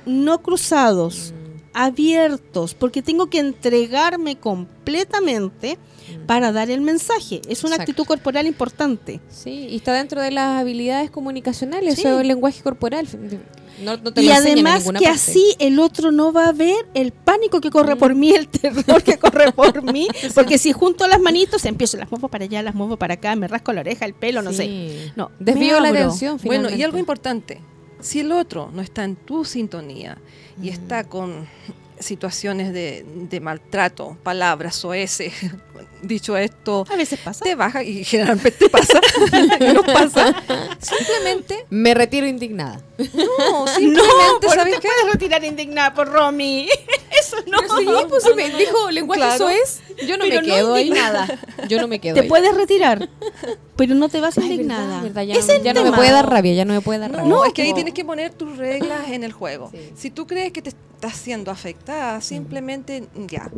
no 0.06 0.40
cruzados, 0.42 1.34
abiertos, 1.74 2.74
porque 2.74 3.02
tengo 3.02 3.26
que 3.28 3.38
entregarme 3.38 4.36
completamente 4.36 5.78
para 6.26 6.52
dar 6.52 6.70
el 6.70 6.80
mensaje. 6.80 7.40
Es 7.48 7.64
una 7.64 7.74
Exacto. 7.76 7.82
actitud 7.92 8.04
corporal 8.06 8.46
importante. 8.46 9.20
Sí, 9.30 9.68
y 9.70 9.76
está 9.76 9.92
dentro 9.94 10.20
de 10.20 10.30
las 10.30 10.60
habilidades 10.60 11.10
comunicacionales, 11.10 11.96
Sí. 11.96 12.06
el 12.06 12.28
lenguaje 12.28 12.62
corporal. 12.62 13.06
No, 13.82 13.96
no 13.96 14.12
te 14.12 14.22
y 14.22 14.26
lo 14.26 14.34
además 14.34 14.84
que 14.84 14.92
parte. 14.92 15.08
así 15.08 15.56
el 15.58 15.80
otro 15.80 16.12
no 16.12 16.32
va 16.32 16.48
a 16.48 16.52
ver 16.52 16.86
el 16.94 17.10
pánico 17.10 17.60
que 17.60 17.70
corre 17.70 17.96
por 17.96 18.14
mí, 18.14 18.32
el 18.32 18.46
terror 18.46 19.02
que 19.02 19.18
corre 19.18 19.50
por 19.50 19.82
mí, 19.92 20.06
porque 20.34 20.58
si 20.58 20.72
junto 20.72 21.06
las 21.08 21.18
manitos 21.20 21.64
empiezo, 21.64 21.96
las 21.96 22.10
muevo 22.10 22.28
para 22.28 22.44
allá, 22.44 22.62
las 22.62 22.74
muevo 22.74 22.96
para 22.98 23.14
acá, 23.14 23.34
me 23.34 23.48
rasco 23.48 23.72
la 23.72 23.80
oreja, 23.80 24.04
el 24.04 24.14
pelo, 24.14 24.42
no 24.42 24.52
sé. 24.52 25.10
No, 25.16 25.30
Desvío 25.40 25.80
la 25.80 25.88
atención 25.88 26.38
Bueno, 26.44 26.68
y 26.70 26.82
algo 26.82 26.98
importante, 26.98 27.60
si 28.00 28.20
el 28.20 28.30
otro 28.32 28.70
no 28.72 28.82
está 28.82 29.04
en 29.04 29.16
tu 29.16 29.44
sintonía 29.44 30.18
y 30.62 30.68
está 30.68 31.04
con 31.04 31.46
situaciones 31.98 32.72
de, 32.72 33.04
de 33.30 33.40
maltrato, 33.40 34.16
palabras 34.22 34.84
o 34.84 34.94
ese, 34.94 35.32
dicho 36.02 36.36
esto, 36.36 36.84
A 36.90 36.96
veces 36.96 37.18
pasa. 37.20 37.44
te 37.44 37.54
baja 37.54 37.82
y 37.82 38.04
generalmente 38.04 38.50
te 38.52 38.68
pasa, 38.68 39.00
nos 39.74 39.84
pasa, 39.84 40.34
simplemente, 40.80 41.66
Me 41.70 41.94
retiro 41.94 42.26
indignada. 42.26 42.80
no, 42.98 43.06
No, 43.52 43.66
simplemente, 43.68 44.06
pero 44.40 44.52
¿sabes 44.54 44.74
te 44.76 44.80
qué? 44.80 44.88
puedes 44.88 45.12
retirar 45.14 45.44
indignada 45.44 45.94
por 45.94 46.08
Romy. 46.08 46.68
Eso 47.20 47.36
no. 47.46 47.58
Pero 47.60 47.76
sí, 47.78 48.06
pues 48.08 48.22
si 48.24 48.34
me 48.34 48.48
dijo 48.50 48.90
lenguaje 48.90 49.20
Claro. 49.20 49.38
soez, 49.38 49.80
yo 50.06 50.16
no 50.16 50.24
Pero 50.24 50.40
me 50.42 50.48
no 50.48 50.54
quedo 50.54 50.74
ahí. 50.74 50.86
indignada. 50.88 51.38
Yo 51.68 51.80
no 51.80 51.86
me 51.88 51.98
quedo 52.00 52.14
Te 52.14 52.20
ahí. 52.22 52.28
puedes 52.28 52.54
retirar, 52.54 53.08
pero 53.76 53.94
no 53.94 54.08
te 54.08 54.20
vas 54.20 54.38
Ay, 54.38 54.44
indignada. 54.44 54.86
verdad, 54.86 55.02
verdad, 55.02 55.22
ya 55.22 55.34
Es 55.34 55.46
no- 55.46 55.62
ya 55.62 55.72
no 55.74 55.84
me 55.84 55.92
puede 55.92 56.10
dar 56.10 56.28
rabia, 56.28 56.54
ya 56.54 56.64
no 56.64 56.74
me 56.74 56.80
puede 56.80 56.98
dar 57.00 57.10
No, 57.10 57.18
rabia. 57.18 57.46
es 57.48 57.52
que 57.52 57.62
ahí 57.62 57.74
tienes 57.74 57.94
que 57.94 58.04
poner 58.04 58.32
tus 58.32 58.56
reglas 58.56 59.08
en 59.10 59.24
el 59.24 59.32
juego. 59.32 59.70
Sí. 59.72 59.92
Si 59.96 60.10
tú 60.10 60.26
crees 60.26 60.52
que 60.52 60.62
te 60.62 60.70
estás 60.70 61.16
siendo 61.16 61.50
afectada, 61.50 62.20
simplemente 62.20 63.04
ya, 63.28 63.50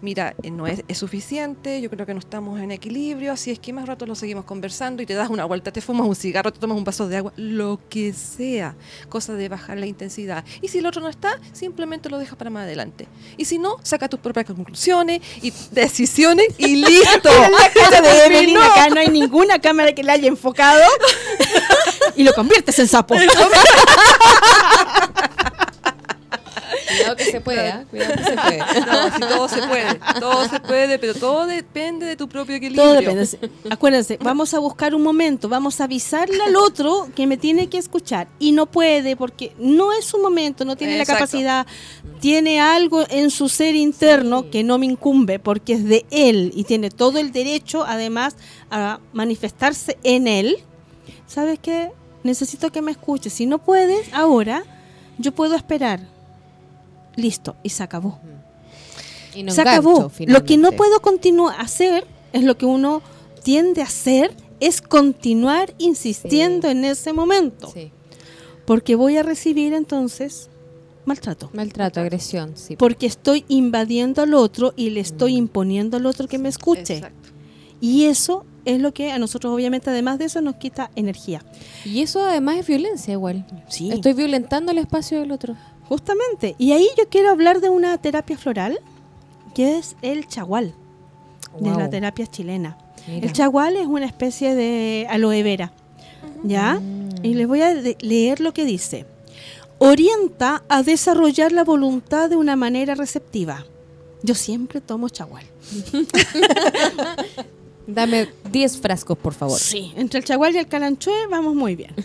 mira, 0.00 0.34
eh, 0.42 0.50
no 0.50 0.66
es, 0.66 0.82
es 0.88 0.98
suficiente, 0.98 1.71
yo 1.80 1.90
creo 1.90 2.06
que 2.06 2.14
no 2.14 2.20
estamos 2.20 2.60
en 2.60 2.70
equilibrio, 2.70 3.32
así 3.32 3.50
es 3.50 3.58
que 3.58 3.72
más 3.72 3.86
rato 3.86 4.06
lo 4.06 4.14
seguimos 4.14 4.44
conversando 4.44 5.02
y 5.02 5.06
te 5.06 5.14
das 5.14 5.30
una 5.30 5.44
vuelta, 5.44 5.72
te 5.72 5.80
fumas 5.80 6.06
un 6.06 6.14
cigarro, 6.14 6.52
te 6.52 6.58
tomas 6.58 6.76
un 6.76 6.84
vaso 6.84 7.08
de 7.08 7.16
agua, 7.16 7.32
lo 7.36 7.80
que 7.88 8.12
sea, 8.12 8.74
cosa 9.08 9.34
de 9.34 9.48
bajar 9.48 9.78
la 9.78 9.86
intensidad. 9.86 10.44
Y 10.60 10.68
si 10.68 10.78
el 10.78 10.86
otro 10.86 11.00
no 11.00 11.08
está, 11.08 11.40
simplemente 11.52 12.10
lo 12.10 12.18
dejas 12.18 12.36
para 12.36 12.50
más 12.50 12.64
adelante. 12.64 13.06
Y 13.36 13.44
si 13.44 13.58
no, 13.58 13.78
saca 13.82 14.08
tus 14.08 14.20
propias 14.20 14.46
conclusiones 14.46 15.20
y 15.40 15.52
decisiones 15.70 16.46
y 16.58 16.76
listo. 16.84 17.30
La 17.90 18.00
de 18.00 18.26
Evelyn, 18.26 18.56
acá 18.58 18.88
no 18.88 19.00
hay 19.00 19.08
ninguna 19.08 19.60
cámara 19.60 19.92
que 19.94 20.02
la 20.02 20.14
haya 20.14 20.28
enfocado 20.28 20.82
y 22.16 22.24
lo 22.24 22.32
conviertes 22.34 22.78
en 22.78 22.88
sapo. 22.88 23.14
Cuidado 26.96 27.16
que 27.16 27.24
se 27.24 27.40
puede, 27.40 27.68
¿ah? 27.70 27.84
Cuidado 27.90 28.14
que 28.14 28.24
se 28.24 28.32
puede. 28.36 28.58
No, 28.92 29.14
si 29.14 29.20
todo 29.20 29.48
se 29.48 29.62
puede, 29.62 29.94
todo 30.20 30.48
se 30.48 30.60
puede, 30.60 30.98
pero 30.98 31.14
todo 31.14 31.46
depende 31.46 32.06
de 32.06 32.16
tu 32.16 32.28
propio 32.28 32.56
equilibrio. 32.56 32.82
Todo 32.84 32.94
depende. 32.94 33.28
Acuérdense, 33.70 34.18
vamos 34.22 34.52
a 34.54 34.58
buscar 34.58 34.94
un 34.94 35.02
momento, 35.02 35.48
vamos 35.48 35.80
a 35.80 35.84
avisarle 35.84 36.42
al 36.42 36.56
otro 36.56 37.08
que 37.14 37.26
me 37.26 37.36
tiene 37.36 37.68
que 37.68 37.78
escuchar 37.78 38.28
y 38.38 38.52
no 38.52 38.66
puede 38.66 39.16
porque 39.16 39.52
no 39.58 39.92
es 39.92 40.04
su 40.04 40.18
momento, 40.18 40.64
no 40.64 40.76
tiene 40.76 40.94
Exacto. 40.98 41.12
la 41.12 41.18
capacidad, 41.18 41.66
tiene 42.20 42.60
algo 42.60 43.04
en 43.08 43.30
su 43.30 43.48
ser 43.48 43.74
interno 43.74 44.42
Sí. 44.42 44.48
que 44.50 44.62
no 44.64 44.78
me 44.78 44.86
incumbe 44.86 45.38
porque 45.38 45.74
es 45.74 45.84
de 45.84 46.04
él 46.10 46.52
y 46.54 46.64
tiene 46.64 46.90
todo 46.90 47.18
el 47.18 47.32
derecho 47.32 47.84
además 47.86 48.36
a 48.70 49.00
manifestarse 49.12 49.96
en 50.04 50.26
él. 50.28 50.58
¿Sabes 51.26 51.58
qué? 51.60 51.90
Necesito 52.24 52.70
que 52.70 52.82
me 52.82 52.90
escuches. 52.92 53.32
Si 53.32 53.46
no 53.46 53.58
puedes 53.58 54.12
ahora, 54.12 54.64
yo 55.18 55.32
puedo 55.32 55.54
esperar. 55.56 56.00
Listo, 57.16 57.56
y 57.62 57.68
se 57.70 57.82
acabó. 57.82 58.18
Y 59.34 59.42
no 59.42 59.52
se 59.52 59.62
engancho, 59.62 59.90
acabó. 59.90 60.12
Lo 60.26 60.44
que 60.44 60.56
no 60.56 60.72
puedo 60.72 61.00
continuar 61.00 61.58
a 61.58 61.62
hacer 61.62 62.06
es 62.32 62.42
lo 62.44 62.56
que 62.56 62.66
uno 62.66 63.02
tiende 63.42 63.80
a 63.82 63.84
hacer 63.84 64.34
es 64.60 64.80
continuar 64.80 65.74
insistiendo 65.78 66.68
en 66.68 66.84
ese 66.84 67.12
momento, 67.12 67.70
Sí. 67.72 67.90
porque 68.64 68.94
voy 68.94 69.16
a 69.16 69.22
recibir 69.24 69.72
entonces 69.72 70.48
maltrato, 71.04 71.50
Maltrato, 71.52 71.98
agresión, 72.00 72.52
sí. 72.56 72.76
porque 72.76 73.06
estoy 73.06 73.44
invadiendo 73.48 74.22
al 74.22 74.34
otro 74.34 74.72
y 74.76 74.90
le 74.90 75.00
estoy 75.00 75.32
Mm. 75.34 75.38
imponiendo 75.38 75.96
al 75.96 76.06
otro 76.06 76.28
que 76.28 76.38
me 76.38 76.48
escuche. 76.48 76.98
Exacto. 76.98 77.30
Y 77.80 78.04
eso 78.04 78.44
es 78.64 78.80
lo 78.80 78.94
que 78.94 79.10
a 79.10 79.18
nosotros 79.18 79.52
obviamente 79.52 79.90
además 79.90 80.20
de 80.20 80.26
eso 80.26 80.40
nos 80.40 80.54
quita 80.54 80.92
energía. 80.94 81.44
Y 81.84 82.02
eso 82.02 82.24
además 82.24 82.58
es 82.58 82.66
violencia 82.68 83.12
igual. 83.14 83.44
Sí. 83.68 83.90
Estoy 83.90 84.12
violentando 84.12 84.70
el 84.70 84.78
espacio 84.78 85.18
del 85.18 85.32
otro. 85.32 85.56
Justamente. 85.88 86.54
Y 86.58 86.72
ahí 86.72 86.88
yo 86.96 87.08
quiero 87.08 87.30
hablar 87.30 87.60
de 87.60 87.68
una 87.68 87.96
terapia 87.98 88.36
floral 88.36 88.80
que 89.54 89.78
es 89.78 89.96
el 90.02 90.26
chagual, 90.26 90.74
de 91.60 91.70
la 91.70 91.90
terapia 91.90 92.26
chilena. 92.26 92.78
Mira. 93.06 93.26
El 93.26 93.32
chagual 93.32 93.76
es 93.76 93.86
una 93.86 94.06
especie 94.06 94.54
de 94.54 95.06
aloe 95.10 95.42
vera, 95.42 95.72
¿ya? 96.42 96.74
Mm. 96.74 97.24
Y 97.24 97.34
les 97.34 97.46
voy 97.46 97.60
a 97.62 97.74
leer 97.74 98.40
lo 98.40 98.54
que 98.54 98.64
dice. 98.64 99.06
Orienta 99.78 100.62
a 100.68 100.82
desarrollar 100.82 101.52
la 101.52 101.64
voluntad 101.64 102.30
de 102.30 102.36
una 102.36 102.56
manera 102.56 102.94
receptiva. 102.94 103.66
Yo 104.22 104.34
siempre 104.34 104.80
tomo 104.80 105.08
chagual. 105.08 105.44
Dame 107.86 108.28
10 108.50 108.78
frascos, 108.78 109.18
por 109.18 109.34
favor. 109.34 109.58
Sí, 109.58 109.92
entre 109.96 110.20
el 110.20 110.24
chagual 110.24 110.54
y 110.54 110.58
el 110.58 110.68
calanchue 110.68 111.26
vamos 111.28 111.54
muy 111.54 111.74
bien. 111.74 111.94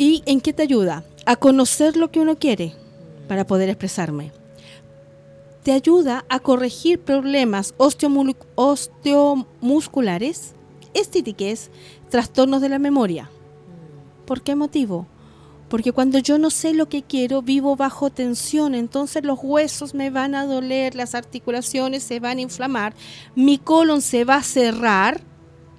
¿Y 0.00 0.22
en 0.26 0.40
qué 0.40 0.52
te 0.52 0.62
ayuda? 0.62 1.02
A 1.26 1.34
conocer 1.34 1.96
lo 1.96 2.12
que 2.12 2.20
uno 2.20 2.38
quiere 2.38 2.72
para 3.26 3.48
poder 3.48 3.68
expresarme. 3.68 4.30
Te 5.64 5.72
ayuda 5.72 6.24
a 6.28 6.38
corregir 6.38 7.00
problemas 7.00 7.74
osteomusculares, 7.78 10.54
estitiques, 10.94 11.72
trastornos 12.10 12.62
de 12.62 12.68
la 12.68 12.78
memoria. 12.78 13.28
¿Por 14.24 14.42
qué 14.42 14.54
motivo? 14.54 15.08
Porque 15.68 15.90
cuando 15.90 16.20
yo 16.20 16.38
no 16.38 16.50
sé 16.50 16.74
lo 16.74 16.88
que 16.88 17.02
quiero, 17.02 17.42
vivo 17.42 17.74
bajo 17.74 18.08
tensión, 18.08 18.76
entonces 18.76 19.24
los 19.24 19.40
huesos 19.42 19.94
me 19.94 20.10
van 20.10 20.36
a 20.36 20.46
doler, 20.46 20.94
las 20.94 21.16
articulaciones 21.16 22.04
se 22.04 22.20
van 22.20 22.38
a 22.38 22.42
inflamar, 22.42 22.94
mi 23.34 23.58
colon 23.58 24.00
se 24.00 24.24
va 24.24 24.36
a 24.36 24.44
cerrar 24.44 25.27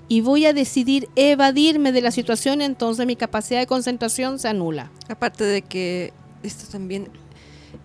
y 0.10 0.22
voy 0.22 0.48
a 0.48 0.54
decidir 0.54 1.08
evadirme 1.16 1.92
de 1.92 2.02
la 2.02 2.10
situación, 2.12 2.62
entonces 2.62 3.06
mi 3.06 3.16
capacidad 3.16 3.60
de 3.60 3.68
concentración 3.68 4.40
se 4.40 4.48
anula. 4.48 4.92
Aparte 5.08 5.44
de 5.44 5.62
que 5.62 6.12
esto 6.42 6.70
también 6.70 7.10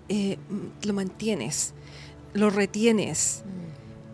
eh, 0.09 0.39
mm, 0.49 0.87
lo 0.87 0.95
mantienes, 0.95 1.75
lo 2.33 2.49
retienes, 2.49 3.45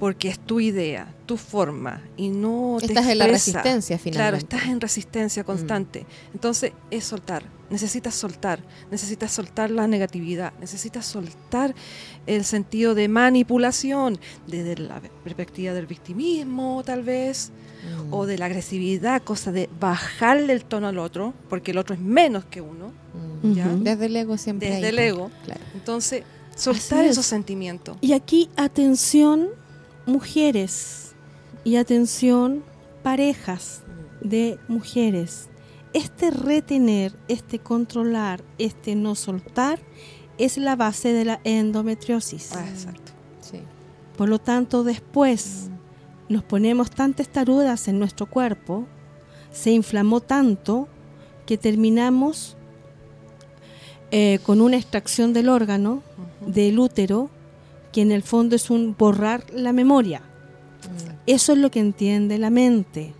porque 0.01 0.29
es 0.31 0.39
tu 0.41 0.59
idea, 0.59 1.15
tu 1.27 1.37
forma, 1.37 2.03
y 2.17 2.31
no 2.31 2.79
te 2.81 2.87
Estás 2.87 3.07
en 3.07 3.19
la 3.19 3.27
resistencia, 3.29 3.97
Claro, 3.99 4.11
finalmente. 4.39 4.57
estás 4.57 4.69
en 4.69 4.81
resistencia 4.81 5.45
constante. 5.45 6.07
Entonces 6.35 6.73
es 6.91 7.05
soltar, 7.05 7.45
necesitas 7.71 8.15
soltar, 8.15 8.61
necesitas 8.91 9.31
soltar 9.31 9.71
la 9.71 9.87
negatividad, 9.87 10.53
necesitas 10.59 11.07
soltar 11.07 11.75
el 12.27 12.45
sentido 12.45 12.95
de 12.97 13.07
manipulación 13.09 14.19
desde 14.49 14.77
la 14.79 15.01
perspectiva 15.23 15.73
del 15.75 15.87
victimismo, 15.87 16.83
tal 16.85 17.03
vez, 17.05 17.53
Mm. 17.81 18.13
o 18.13 18.27
de 18.27 18.37
la 18.37 18.45
agresividad, 18.45 19.23
cosa 19.23 19.53
de 19.53 19.71
bajarle 19.81 20.53
el 20.53 20.65
tono 20.67 20.89
al 20.89 20.99
otro, 20.99 21.33
porque 21.49 21.71
el 21.71 21.79
otro 21.79 21.95
es 21.95 22.01
menos 22.01 22.45
que 22.45 22.61
uno, 22.61 22.93
Mm. 23.43 23.53
¿ya? 23.55 23.69
Desde 23.69 24.07
el 24.07 24.17
ego 24.17 24.37
siempre. 24.37 24.69
desde 24.69 24.83
ahí, 24.87 24.93
el 24.93 24.99
ego. 24.99 25.31
Claro. 25.47 25.61
Entonces, 25.75 26.25
soltar 26.57 27.05
es. 27.07 27.13
esos 27.13 27.25
sentimientos. 27.25 27.97
Y 28.03 28.13
aquí 28.13 28.51
atención 28.57 29.49
mujeres 30.07 31.13
y 31.65 31.77
atención 31.77 32.63
parejas 33.03 33.83
de 34.21 34.59
mujeres. 34.69 35.49
Este 35.93 36.31
retener, 36.31 37.13
este 37.29 37.59
controlar, 37.59 38.43
este 38.59 38.95
no 38.95 39.15
soltar 39.15 39.81
es 40.39 40.57
la 40.57 40.77
base 40.77 41.13
de 41.13 41.25
la 41.25 41.41
endometriosis. 41.45 42.53
Ah, 42.55 42.69
exacto. 42.69 43.13
Sí. 43.41 43.59
Por 44.17 44.29
lo 44.29 44.39
tanto, 44.39 44.85
después 44.85 45.69
nos 46.29 46.45
ponemos 46.45 46.91
tantas 46.91 47.29
tarudas 47.29 47.89
en 47.89 47.99
nuestro 47.99 48.27
cuerpo, 48.27 48.87
se 49.53 49.73
inflamó 49.73 50.21
tanto 50.21 50.87
que 51.45 51.59
terminamos 51.59 52.57
eh, 54.13 54.39
con 54.45 54.61
una 54.61 54.77
extracción 54.77 55.33
del 55.33 55.49
órgano, 55.49 56.03
del 56.47 56.79
útero, 56.79 57.31
que 57.93 58.03
en 58.03 58.13
el 58.13 58.23
fondo 58.23 58.57
es 58.57 58.71
un 58.71 58.95
borrar 58.97 59.45
la 59.53 59.73
memoria. 59.73 60.21
Mm. 60.21 61.11
Eso 61.27 61.53
es 61.53 61.59
lo 61.59 61.71
que 61.71 61.81
entiende 61.81 62.39
la 62.39 62.51
mente. 62.51 63.15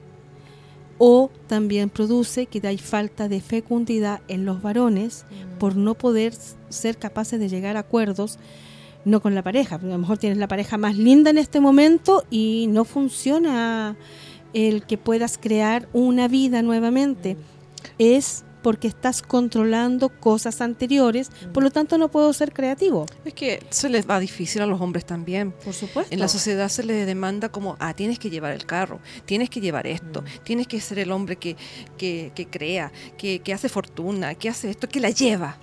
O 0.99 1.31
también 1.47 1.89
produce 1.89 2.47
que 2.47 2.67
hay 2.67 2.79
falta 2.79 3.29
de 3.29 3.41
fecundidad 3.41 4.21
en 4.29 4.45
los 4.45 4.61
varones 4.61 5.25
por 5.59 5.75
no 5.75 5.95
poder 5.95 6.35
ser 6.69 6.99
capaces 6.99 7.41
de 7.41 7.49
llegar 7.49 7.77
a 7.77 7.81
acuerdos, 7.81 8.39
no 9.07 9.21
con 9.21 9.35
la 9.35 9.43
pareja, 9.43 9.77
a 9.77 9.79
lo 9.79 9.97
mejor 9.97 10.19
tienes 10.19 10.39
la 10.39 10.49
pareja 10.49 10.77
más 10.77 10.97
linda 10.97 11.31
en 11.31 11.39
este 11.39 11.59
momento 11.59 12.25
y 12.31 12.67
no 12.69 12.85
funciona 12.85 13.97
el 14.53 14.83
que 14.85 14.99
puedas 14.99 15.39
crear 15.39 15.89
una 15.95 16.29
vida 16.29 16.61
nuevamente. 16.61 17.39
Es 17.99 18.45
porque 18.63 18.89
estás 18.89 19.23
controlando 19.23 20.09
cosas 20.09 20.61
anteriores, 20.61 21.31
por 21.53 21.63
lo 21.63 21.71
tanto 21.71 21.99
no 21.99 22.11
puedo 22.11 22.33
ser 22.33 22.53
creativo. 22.53 23.07
Es 23.25 23.35
que 23.35 23.63
se 23.71 23.89
les 23.89 24.09
va 24.09 24.19
difícil 24.19 24.63
a 24.63 24.67
los 24.67 24.81
hombres 24.81 25.05
también. 25.05 25.53
Por 25.53 25.75
supuesto. 25.75 26.13
En 26.13 26.21
la 26.21 26.29
sociedad 26.29 26.69
se 26.69 26.83
les 26.83 27.07
demanda 27.07 27.49
como, 27.49 27.77
ah, 27.81 27.95
tienes 27.95 28.19
que 28.19 28.31
llevar 28.31 28.53
el 28.53 28.67
carro, 28.67 29.01
tienes 29.25 29.51
que 29.51 29.61
llevar 29.61 29.87
esto, 29.87 30.25
tienes 30.45 30.67
que 30.67 30.81
ser 30.81 30.99
el 30.99 31.11
hombre 31.13 31.37
que, 31.37 31.57
que, 31.97 32.33
que 32.35 32.47
crea, 32.47 32.93
que, 33.17 33.41
que 33.41 33.53
hace 33.53 33.69
fortuna, 33.69 34.35
que 34.35 34.49
hace 34.49 34.71
esto, 34.71 34.89
que 34.89 35.01
la 35.01 35.11
lleva. 35.11 35.59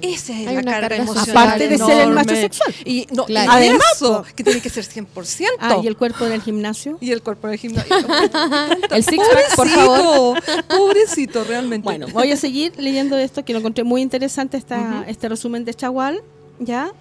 Esa 0.00 0.32
es 0.32 0.48
Hay 0.48 0.56
la 0.56 0.62
carga 0.62 0.88
carga 0.88 0.96
emocional. 1.04 1.30
Aparte 1.30 1.68
de 1.68 1.78
ser 1.78 2.00
el 2.00 2.10
macho 2.10 2.30
enorme. 2.30 2.40
sexual. 2.40 2.74
Y, 2.84 3.06
no, 3.12 3.24
Claro. 3.24 3.52
y 3.52 3.54
Además, 3.54 3.84
eso, 3.94 4.24
que 4.34 4.42
tiene 4.44 4.60
que 4.60 4.68
ser 4.70 4.84
100%. 4.84 5.46
Ah, 5.60 5.78
y 5.82 5.86
el 5.86 5.96
cuerpo 5.96 6.26
en 6.26 6.32
el 6.32 6.42
gimnasio. 6.42 6.98
Y 7.00 7.12
el 7.12 7.22
cuerpo 7.22 7.48
del 7.48 7.58
gimnasio. 7.58 7.94
El 8.90 9.04
six 9.04 9.22
pack, 9.32 9.56
por 9.56 9.68
favor. 9.68 10.40
Pobrecito, 10.42 10.76
pobrecito, 10.78 11.44
realmente. 11.44 11.84
Bueno, 11.84 12.06
voy 12.12 12.32
a 12.32 12.36
seguir 12.36 12.72
leyendo 12.78 13.16
esto 13.16 13.44
que 13.44 13.52
lo 13.52 13.60
encontré 13.60 13.84
muy 13.84 14.02
interesante 14.02 14.56
esta, 14.56 15.04
este 15.06 15.28
resumen 15.28 15.64
de 15.64 15.74
Chagual, 15.74 16.22
¿ya? 16.58 16.92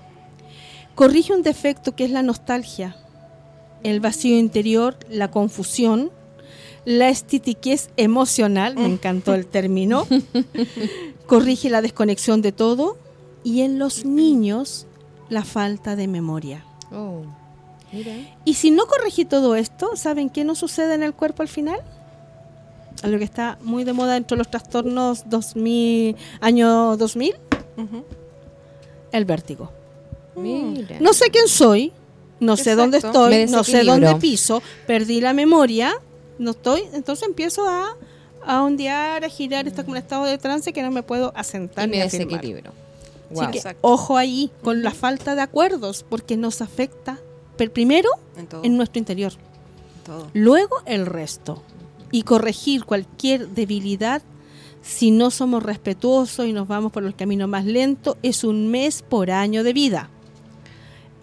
Corrige 0.96 1.34
un 1.34 1.42
defecto 1.42 1.96
que 1.96 2.06
es 2.06 2.12
la 2.12 2.22
nostalgia, 2.22 2.96
el 3.84 4.00
vacío 4.00 4.38
interior, 4.38 4.98
la 5.10 5.32
confusión, 5.32 6.12
la 6.86 7.10
estitiquez 7.10 7.90
emocional, 7.98 8.76
me 8.76 8.86
encantó 8.86 9.34
el 9.34 9.46
término. 9.48 10.08
Corrige 11.28 11.70
la 11.70 11.82
desconexión 11.82 12.42
de 12.42 12.52
todo 12.52 12.98
y 13.44 13.62
en 13.62 13.80
los 13.80 14.06
niños 14.06 14.86
la 15.30 15.44
falta 15.44 15.96
de 15.96 16.08
memoria. 16.08 16.66
Oh, 16.92 17.24
mira. 17.92 18.14
Y 18.46 18.56
si 18.56 18.72
no 18.72 18.86
corregí 18.86 19.26
todo 19.26 19.56
esto, 19.56 19.96
¿saben 19.96 20.30
qué 20.30 20.44
nos 20.44 20.60
sucede 20.60 20.94
en 20.94 21.04
el 21.04 21.14
cuerpo 21.14 21.42
al 21.42 21.48
final? 21.48 21.80
Algo 23.04 23.18
que 23.18 23.24
está 23.24 23.58
muy 23.62 23.84
de 23.84 23.94
moda 23.94 24.14
dentro 24.14 24.36
de 24.36 24.40
los 24.40 24.52
trastornos 24.52 25.30
2000, 25.30 26.16
año 26.42 26.98
2000, 26.98 27.36
Ujú. 27.78 28.04
el 29.12 29.26
vértigo. 29.26 29.72
Mira. 30.36 30.98
No 31.00 31.14
sé 31.14 31.30
quién 31.32 31.48
soy, 31.48 31.94
no 32.40 32.58
sé 32.58 32.76
dónde 32.76 32.98
estoy, 32.98 33.46
no 33.48 33.64
sé 33.64 33.84
dónde 33.84 34.16
piso, 34.16 34.62
perdí 34.88 35.22
la 35.22 35.34
memoria, 35.34 35.94
no 36.38 36.52
estoy, 36.52 36.84
entonces 36.94 37.28
empiezo 37.28 37.68
a, 37.68 37.96
a 38.46 38.64
ondear, 38.64 39.24
a 39.24 39.30
girar, 39.30 39.68
está 39.68 39.84
como 39.84 39.94
un 39.94 39.98
estado 39.98 40.26
de 40.26 40.38
trance 40.38 40.74
que 40.74 40.82
no 40.84 40.92
me 40.92 41.04
puedo 41.04 41.32
asentar 41.36 41.88
y 41.88 41.92
ni 41.92 41.98
me 41.98 42.04
afirmar. 42.04 42.28
desequilibro. 42.42 42.72
Así 43.32 43.40
Wow. 43.42 43.52
que 43.52 43.58
Exacto. 43.60 43.80
ojo 43.82 44.18
ahí 44.18 44.52
con 44.64 44.84
la 44.84 44.92
falta 44.92 45.36
de 45.36 45.42
acuerdos, 45.42 46.06
porque 46.10 46.36
nos 46.38 46.62
afecta 46.62 47.18
per- 47.58 47.72
primero 47.72 48.10
En 48.38 48.48
todo. 48.48 48.64
en 48.64 48.76
nuestro 48.78 49.00
interior. 49.00 49.34
todo. 50.06 50.28
luego 50.34 50.78
el 50.86 51.06
resto 51.06 51.62
y 52.12 52.24
corregir 52.24 52.86
cualquier 52.86 53.50
debilidad 53.50 54.22
si 54.82 55.12
no 55.12 55.30
somos 55.30 55.62
respetuosos 55.62 56.48
y 56.48 56.54
nos 56.54 56.68
vamos 56.68 56.92
por 56.92 57.04
el 57.06 57.16
camino 57.16 57.48
más 57.48 57.66
lento 57.66 58.18
es 58.24 58.44
un 58.44 58.68
mes 58.70 59.04
por 59.08 59.30
año 59.30 59.64
de 59.64 59.74
vida. 59.74 60.10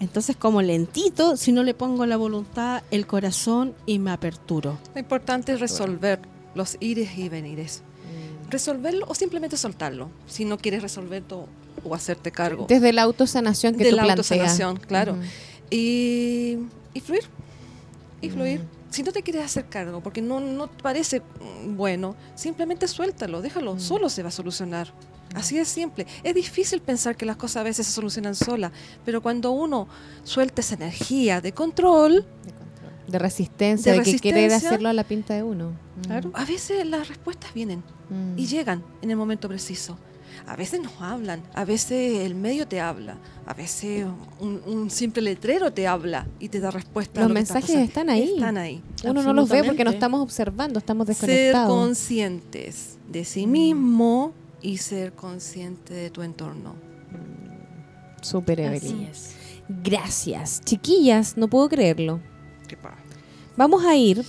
Entonces 0.00 0.36
como 0.36 0.62
lentito, 0.62 1.36
si 1.36 1.50
no 1.50 1.64
le 1.64 1.74
pongo 1.74 2.06
la 2.06 2.16
voluntad, 2.16 2.82
el 2.92 3.06
corazón 3.08 3.74
y 3.84 3.98
me 3.98 4.12
aperturo. 4.12 4.78
Lo 4.94 5.00
importante 5.00 5.52
es 5.52 5.60
resolver 5.60 6.20
los 6.58 6.76
ires 6.80 7.16
y 7.16 7.28
venires. 7.30 7.82
Mm. 8.44 8.50
Resolverlo 8.50 9.06
o 9.08 9.14
simplemente 9.14 9.56
soltarlo. 9.56 10.10
Si 10.26 10.44
no 10.44 10.58
quieres 10.58 10.82
resolverlo 10.82 11.46
o 11.84 11.94
hacerte 11.94 12.30
cargo. 12.32 12.66
Desde 12.68 12.92
la 12.92 13.02
autosanación 13.02 13.74
que 13.76 13.84
de 13.84 13.90
tú 13.90 13.96
la 13.96 14.02
planteas. 14.02 14.30
autosanación, 14.32 14.76
claro. 14.78 15.16
Y, 15.70 16.58
y 16.94 17.00
fluir. 17.00 17.22
Y 18.20 18.28
Mm. 18.28 18.32
fluir. 18.32 18.60
Si 18.90 19.02
no 19.02 19.12
te 19.12 19.22
quieres 19.22 19.44
hacer 19.44 19.66
cargo, 19.66 20.00
porque 20.00 20.22
no, 20.22 20.40
no 20.40 20.66
te 20.68 20.82
parece 20.82 21.22
bueno, 21.66 22.16
simplemente 22.34 22.88
suéltalo, 22.88 23.42
déjalo, 23.42 23.74
Mm. 23.74 23.80
solo 23.80 24.08
se 24.08 24.22
va 24.22 24.28
a 24.30 24.32
solucionar. 24.32 24.92
Así 25.34 25.58
es 25.58 25.68
simple. 25.68 26.06
Es 26.24 26.34
difícil 26.34 26.80
pensar 26.80 27.14
que 27.14 27.26
las 27.26 27.36
cosas 27.36 27.58
a 27.58 27.62
veces 27.64 27.86
se 27.86 27.92
solucionan 27.92 28.34
solas, 28.34 28.72
pero 29.04 29.20
cuando 29.20 29.50
uno 29.50 29.86
suelta 30.24 30.62
esa 30.62 30.74
energía 30.76 31.42
de 31.42 31.52
control, 31.52 32.14
De 32.44 32.52
control. 32.52 32.57
De 33.08 33.18
resistencia, 33.18 33.92
De 33.92 33.98
de, 33.98 34.04
que 34.04 34.18
quiere 34.18 34.38
resistencia. 34.42 34.68
hacerlo 34.68 34.88
a 34.90 34.92
la 34.92 35.02
pinta 35.04 35.34
de 35.34 35.42
uno. 35.42 35.70
Mm. 35.70 36.00
Claro. 36.06 36.30
a 36.34 36.44
veces 36.44 36.86
las 36.86 37.08
respuestas 37.08 37.52
vienen 37.54 37.82
Mm. 38.10 38.38
y 38.38 38.46
llegan 38.46 38.82
en 39.02 39.10
el 39.10 39.16
momento 39.16 39.48
preciso. 39.48 39.98
A 40.46 40.56
veces 40.56 40.80
nos 40.80 40.92
hablan, 41.00 41.42
a 41.54 41.64
veces 41.64 42.20
el 42.20 42.34
medio 42.34 42.66
te 42.68 42.80
habla, 42.80 43.16
a 43.44 43.52
veces 43.54 44.06
un, 44.40 44.62
un 44.66 44.88
simple 44.90 45.20
letrero 45.20 45.72
te 45.72 45.86
habla 45.86 46.26
y 46.38 46.48
te 46.48 46.60
da 46.60 46.70
respuesta. 46.70 47.20
a 47.20 47.24
Los 47.24 47.30
lo 47.30 47.34
que 47.34 47.40
está 47.40 47.54
mensajes 47.54 47.76
están 47.88 48.08
ahí. 48.08 48.32
Están 48.34 48.56
ahí. 48.56 48.82
Uno 49.04 49.22
no 49.22 49.32
los 49.34 49.48
ve 49.48 49.64
porque 49.64 49.84
no 49.84 49.90
estamos 49.90 50.20
observando, 50.20 50.78
estamos 50.78 51.06
Ser 51.06 51.16
desconectados. 51.16 51.68
conscientes 51.74 52.98
de 53.10 53.24
sí 53.24 53.46
mismo 53.46 54.32
y 54.62 54.78
ser 54.78 55.12
consciente 55.12 55.92
de 55.92 56.10
tu 56.10 56.22
entorno. 56.22 56.74
Súper 58.22 58.60
Así 58.62 58.88
Evelyn. 58.88 59.06
es. 59.08 59.34
Gracias. 59.84 60.60
Chiquillas, 60.64 61.36
no 61.36 61.48
puedo 61.48 61.68
creerlo. 61.68 62.20
Vamos 63.56 63.84
a 63.84 63.96
ir, 63.96 64.24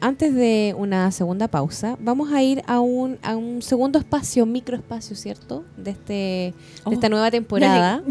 antes 0.00 0.34
de 0.34 0.74
una 0.76 1.10
segunda 1.10 1.48
pausa, 1.48 1.96
vamos 2.00 2.32
a 2.32 2.42
ir 2.42 2.62
a 2.66 2.80
un, 2.80 3.18
a 3.22 3.36
un 3.36 3.62
segundo 3.62 3.98
espacio, 3.98 4.44
microespacio, 4.46 5.16
¿cierto? 5.16 5.64
De, 5.76 5.92
este, 5.92 6.12
de 6.12 6.54
Oh. 6.84 6.92
esta 6.92 7.08
nueva 7.08 7.30
temporada. 7.30 8.02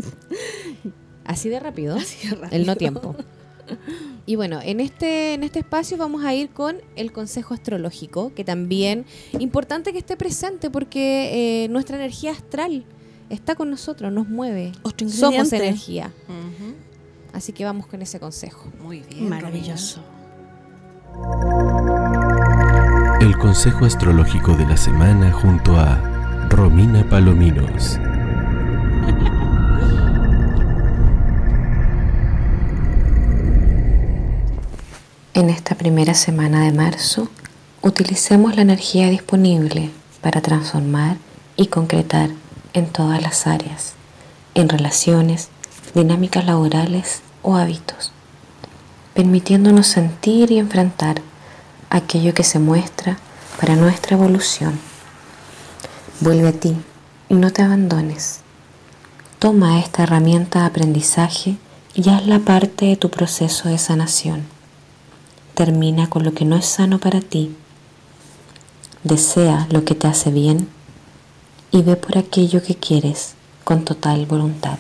Así 1.26 1.50
de 1.50 1.60
rápido. 1.60 1.96
Así 1.96 2.28
de 2.28 2.36
rápido. 2.36 2.56
El 2.60 2.66
no 2.66 2.76
tiempo. 2.76 3.16
Y 4.26 4.36
bueno, 4.36 4.60
en 4.62 4.80
este, 4.80 5.34
en 5.34 5.44
este 5.44 5.60
espacio 5.60 5.98
vamos 5.98 6.24
a 6.26 6.34
ir 6.34 6.50
con 6.50 6.78
el 6.96 7.12
consejo 7.12 7.54
astrológico, 7.54 8.34
que 8.34 8.44
también 8.44 9.06
importante 9.40 9.94
que 9.94 10.00
esté 10.00 10.18
presente 10.18 10.70
porque 10.70 11.64
eh, 11.64 11.68
nuestra 11.70 11.96
energía 11.98 12.32
astral 12.32 12.84
está 13.30 13.56
con 13.56 13.70
nosotros, 13.70 14.12
nos 14.12 14.28
mueve. 14.28 14.74
Somos 15.10 15.54
energía. 15.68 16.12
Así 17.34 17.52
que 17.52 17.66
vamos 17.66 17.88
con 17.88 18.02
ese 18.02 18.20
consejo. 18.20 18.72
Muy 18.82 19.02
bien. 19.02 19.28
Maravilloso. 19.28 20.02
El 23.20 23.38
consejo 23.38 23.86
astrológico 23.86 24.56
de 24.56 24.66
la 24.66 24.78
semana 24.78 25.32
junto 25.32 25.78
a 25.78 26.48
Romina 26.50 27.08
Palominos. 27.10 28.00
En 35.34 35.50
esta 35.50 35.76
primera 35.76 36.14
semana 36.14 36.64
de 36.64 36.72
marzo, 36.72 37.28
utilicemos 37.82 38.56
la 38.56 38.62
energía 38.62 39.10
disponible 39.10 39.90
para 40.22 40.42
transformar 40.42 41.18
y 41.56 41.68
concretar 41.68 42.30
en 42.74 42.88
todas 42.88 43.22
las 43.22 43.48
áreas, 43.48 43.94
en 44.54 44.70
relaciones, 44.70 45.50
dinámicas 45.94 46.46
laborales 46.46 47.22
o 47.42 47.56
hábitos, 47.56 48.12
permitiéndonos 49.14 49.88
sentir 49.88 50.52
y 50.52 50.58
enfrentar 50.58 51.22
aquello 51.90 52.34
que 52.34 52.44
se 52.44 52.60
muestra 52.60 53.18
para 53.60 53.76
nuestra 53.76 54.18
evolución. 54.18 54.80
Vuelve 56.20 56.48
a 56.48 56.54
ti 56.54 56.76
y 57.30 57.36
no 57.36 57.52
te 57.52 57.62
abandones. 57.62 58.40
Toma 59.40 59.80
esta 59.80 60.04
herramienta 60.04 60.62
de 60.62 60.66
aprendizaje 60.66 61.58
y 61.94 62.10
hazla 62.10 62.40
parte 62.40 62.86
de 62.86 62.96
tu 62.96 63.10
proceso 63.10 63.70
de 63.70 63.78
sanación. 63.78 64.44
Termina 65.54 66.10
con 66.10 66.24
lo 66.24 66.34
que 66.34 66.46
no 66.46 66.56
es 66.56 66.66
sano 66.66 66.98
para 66.98 67.22
ti. 67.22 67.56
Desea 69.04 69.68
lo 69.70 69.84
que 69.84 69.96
te 69.96 70.08
hace 70.08 70.32
bien 70.32 70.68
y 71.72 71.82
ve 71.84 71.96
por 71.96 72.18
aquello 72.18 72.64
que 72.64 72.76
quieres 72.76 73.36
con 73.64 73.84
total 73.84 74.26
voluntad. 74.26 74.78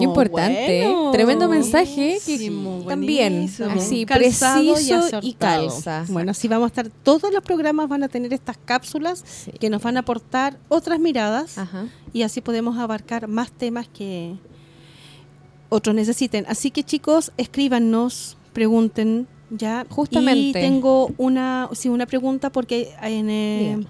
Qué 0.00 0.04
importante. 0.04 0.86
bueno. 0.86 1.10
Tremendo 1.12 1.48
mensaje 1.48 2.18
que 2.24 2.52
también 2.88 3.50
así 3.70 4.04
Calzado 4.06 4.72
preciso 4.74 5.20
y, 5.22 5.34
calza. 5.34 6.04
Bueno, 6.08 6.32
así 6.32 6.48
vamos 6.48 6.64
a 6.64 6.68
estar, 6.68 6.90
todos 7.02 7.32
los 7.32 7.42
programas 7.42 7.88
van 7.88 8.02
a 8.02 8.08
tener 8.08 8.32
estas 8.32 8.56
cápsulas 8.56 9.22
Sí. 9.26 9.52
que 9.52 9.70
nos 9.70 9.82
van 9.82 9.96
a 9.96 10.00
aportar 10.00 10.58
otras 10.68 10.98
miradas 10.98 11.58
Ajá. 11.58 11.86
y 12.12 12.22
así 12.22 12.40
podemos 12.40 12.78
abarcar 12.78 13.28
más 13.28 13.50
temas 13.52 13.86
que 13.88 14.34
otros 15.68 15.94
necesiten. 15.94 16.44
Así 16.48 16.70
que 16.70 16.82
chicos, 16.82 17.32
escríbanos, 17.36 18.36
pregunten 18.52 19.26
ya. 19.50 19.86
Justamente. 19.88 20.58
Y 20.58 20.62
tengo 20.62 21.12
una, 21.18 21.68
sí, 21.72 21.88
una 21.88 22.06
pregunta 22.06 22.50
porque 22.50 22.90
en, 23.02 23.30
eh, 23.30 23.86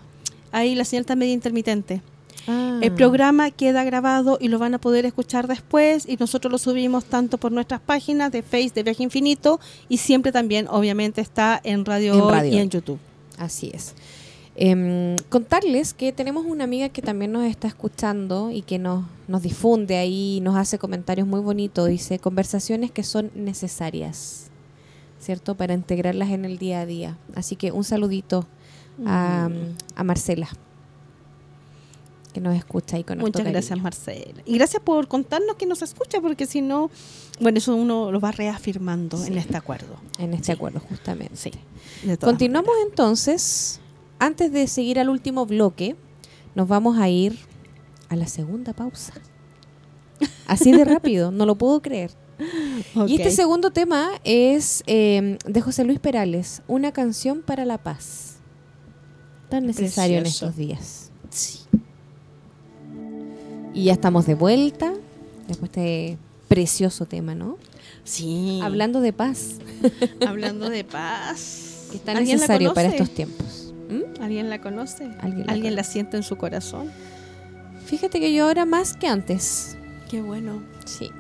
ahí 0.52 0.74
la 0.74 0.84
señal 0.84 1.02
está 1.02 1.16
medio 1.16 1.32
intermitente. 1.32 2.02
Ah. 2.46 2.78
El 2.82 2.92
programa 2.92 3.50
queda 3.50 3.84
grabado 3.84 4.38
y 4.40 4.48
lo 4.48 4.58
van 4.58 4.74
a 4.74 4.78
poder 4.78 5.06
escuchar 5.06 5.46
después 5.46 6.08
y 6.08 6.16
nosotros 6.16 6.50
lo 6.50 6.58
subimos 6.58 7.04
tanto 7.04 7.38
por 7.38 7.52
nuestras 7.52 7.80
páginas 7.80 8.32
de 8.32 8.42
Face 8.42 8.72
de 8.74 8.82
Viaje 8.82 9.02
Infinito 9.02 9.60
y 9.88 9.98
siempre 9.98 10.32
también 10.32 10.66
obviamente 10.68 11.20
está 11.20 11.60
en 11.62 11.84
Radio, 11.84 12.14
En 12.14 12.20
Hoy 12.20 12.32
Radio 12.32 12.52
y 12.52 12.58
en 12.58 12.70
YouTube. 12.70 12.98
Así 13.38 13.70
es. 13.74 13.94
Em, 14.56 15.16
contarles 15.28 15.94
que 15.94 16.12
tenemos 16.12 16.44
una 16.44 16.64
amiga 16.64 16.88
que 16.88 17.02
también 17.02 17.32
nos 17.32 17.44
está 17.44 17.68
escuchando 17.68 18.50
y 18.50 18.62
que 18.62 18.78
nos, 18.78 19.04
nos 19.28 19.42
difunde 19.42 19.96
ahí, 19.96 20.40
nos 20.42 20.56
hace 20.56 20.78
comentarios 20.78 21.26
muy 21.26 21.40
bonitos. 21.40 21.88
Dice, 21.88 22.18
conversaciones 22.18 22.90
que 22.90 23.02
son 23.02 23.30
necesarias. 23.34 24.50
¿cierto? 25.20 25.54
Para 25.54 25.74
integrarlas 25.74 26.30
en 26.30 26.44
el 26.44 26.58
día 26.58 26.80
a 26.80 26.86
día. 26.86 27.18
Así 27.34 27.54
que 27.54 27.72
un 27.72 27.84
saludito 27.84 28.46
a, 29.06 29.48
Mm. 29.50 29.76
a 29.96 30.04
Marcela, 30.04 30.48
que 32.32 32.40
nos 32.40 32.56
escucha 32.56 32.98
y 32.98 33.04
con 33.04 33.18
Muchas 33.18 33.44
gracias. 33.44 33.78
Marcela. 33.80 34.42
Y 34.44 34.54
gracias 34.54 34.82
por 34.82 35.08
contarnos 35.08 35.56
que 35.56 35.66
nos 35.66 35.82
escucha, 35.82 36.20
porque 36.20 36.46
si 36.46 36.60
no, 36.62 36.90
bueno, 37.40 37.58
eso 37.58 37.74
uno 37.74 38.10
lo 38.12 38.20
va 38.20 38.32
reafirmando 38.32 39.16
Sí. 39.18 39.28
en 39.32 39.38
este 39.38 39.56
acuerdo. 39.56 39.96
En 40.18 40.32
este 40.34 40.46
Sí. 40.46 40.52
acuerdo, 40.52 40.80
justamente. 40.80 41.36
Sí. 41.36 41.50
Continuamos 42.20 42.72
entonces. 42.88 43.80
Antes 44.18 44.52
de 44.52 44.66
seguir 44.66 44.98
al 44.98 45.08
último 45.08 45.46
bloque, 45.46 45.96
nos 46.54 46.68
vamos 46.68 46.98
a 46.98 47.08
ir 47.08 47.38
a 48.08 48.16
la 48.16 48.26
segunda 48.26 48.72
pausa. 48.74 49.14
Así 50.46 50.72
de 50.72 50.84
rápido, 50.84 51.30
no 51.30 51.46
lo 51.46 51.54
puedo 51.56 51.80
creer. 51.80 52.10
Y 53.06 53.16
este 53.16 53.30
segundo 53.30 53.70
tema 53.70 54.10
es 54.24 54.82
eh, 54.86 55.38
de 55.46 55.60
José 55.60 55.84
Luis 55.84 55.98
Perales, 56.00 56.62
una 56.68 56.92
canción 56.92 57.42
para 57.42 57.64
la 57.64 57.78
paz. 57.78 58.36
Tan 59.48 59.66
necesario 59.66 60.18
en 60.18 60.26
estos 60.26 60.56
días. 60.56 61.10
Sí. 61.30 61.59
Y 63.72 63.84
ya 63.84 63.92
estamos 63.92 64.26
de 64.26 64.34
vuelta, 64.34 64.92
después 65.48 65.72
de 65.72 66.10
este 66.12 66.18
precioso 66.48 67.06
tema, 67.06 67.34
¿no? 67.34 67.58
Sí. 68.04 68.60
Hablando 68.62 69.00
de 69.00 69.12
paz, 69.12 69.56
Hablando 70.26 70.68
de 70.68 70.84
paz. 70.84 71.86
que 71.90 71.96
es 71.98 72.02
tan 72.02 72.16
¿Alguien 72.16 72.38
la 72.38 72.42
necesario 72.42 72.74
para 72.74 72.88
estos 72.88 73.10
tiempos. 73.10 73.72
¿Mm? 73.88 74.22
¿Alguien 74.22 74.50
la 74.50 74.60
conoce? 74.60 75.04
¿Alguien 75.20 75.46
la 75.46 75.52
¿Alguien 75.52 75.76
la 75.76 75.84
siente 75.84 76.16
en 76.16 76.22
su 76.22 76.36
corazón? 76.36 76.90
Fíjate 77.86 78.20
que 78.20 78.32
yo 78.32 78.44
ahora 78.46 78.64
más 78.64 78.96
que 78.96 79.08
antes. 79.08 79.76
Qué 80.10 80.22
bueno. 80.22 80.62
Sí. 80.84 81.10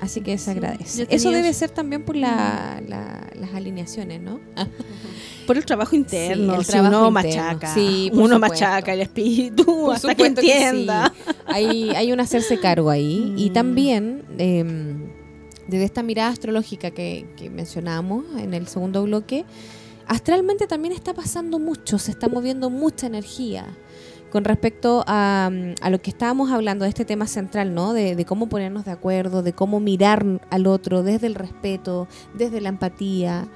Así 0.00 0.20
que 0.22 0.38
se 0.38 0.44
Sí, 0.46 0.50
agradece. 0.52 1.06
Eso 1.10 1.30
debe 1.30 1.52
ser 1.52 1.70
también 1.70 2.02
por 2.04 2.16
la, 2.16 2.80
la- 2.88 3.26
las 3.38 3.54
alineaciones, 3.54 4.20
¿no? 4.22 4.40
Por 5.46 5.56
el 5.58 5.64
trabajo 5.66 5.94
interno, 5.96 6.54
el 6.54 6.64
si 6.64 6.70
trabajo 6.72 7.08
uno 7.08 7.18
interno. 7.20 7.40
machaca, 7.42 7.74
Sí, 7.74 8.08
uno 8.12 8.34
supuesto. 8.34 8.38
machaca 8.38 8.92
el 8.94 9.00
espíritu 9.00 9.64
Por 9.64 9.94
hasta 9.94 10.14
que 10.14 10.26
entienda. 10.26 11.12
sí. 11.14 11.32
Hay, 11.46 11.90
hay 11.90 12.12
un 12.12 12.20
hacerse 12.20 12.58
cargo 12.58 12.88
ahí. 12.88 13.34
Y 13.36 13.50
Mm. 13.50 13.52
también, 13.52 14.22
eh, 14.38 14.64
desde 15.66 15.84
esta 15.84 16.02
mirada 16.02 16.30
astrológica 16.30 16.90
que, 16.92 17.26
que 17.36 17.50
mencionamos 17.50 18.24
en 18.38 18.54
el 18.54 18.66
segundo 18.68 19.02
bloque, 19.02 19.44
astralmente 20.06 20.66
también 20.66 20.94
está 20.94 21.14
pasando 21.14 21.58
mucho, 21.58 21.98
se 21.98 22.10
está 22.10 22.28
moviendo 22.28 22.70
mucha 22.70 23.06
energía 23.06 23.66
con 24.30 24.44
respecto 24.44 25.04
a, 25.06 25.50
a 25.80 25.90
lo 25.90 26.00
que 26.00 26.10
estábamos 26.10 26.50
hablando 26.50 26.84
de 26.84 26.88
este 26.88 27.04
tema 27.04 27.26
central, 27.26 27.74
¿no? 27.74 27.92
De, 27.92 28.14
de 28.16 28.24
cómo 28.24 28.48
ponernos 28.48 28.84
de 28.84 28.92
acuerdo, 28.92 29.42
de 29.42 29.52
cómo 29.52 29.80
mirar 29.80 30.24
al 30.50 30.66
otro 30.66 31.02
desde 31.02 31.26
el 31.26 31.34
respeto, 31.34 32.06
desde 32.34 32.60
la 32.60 32.68
empatía. 32.70 33.48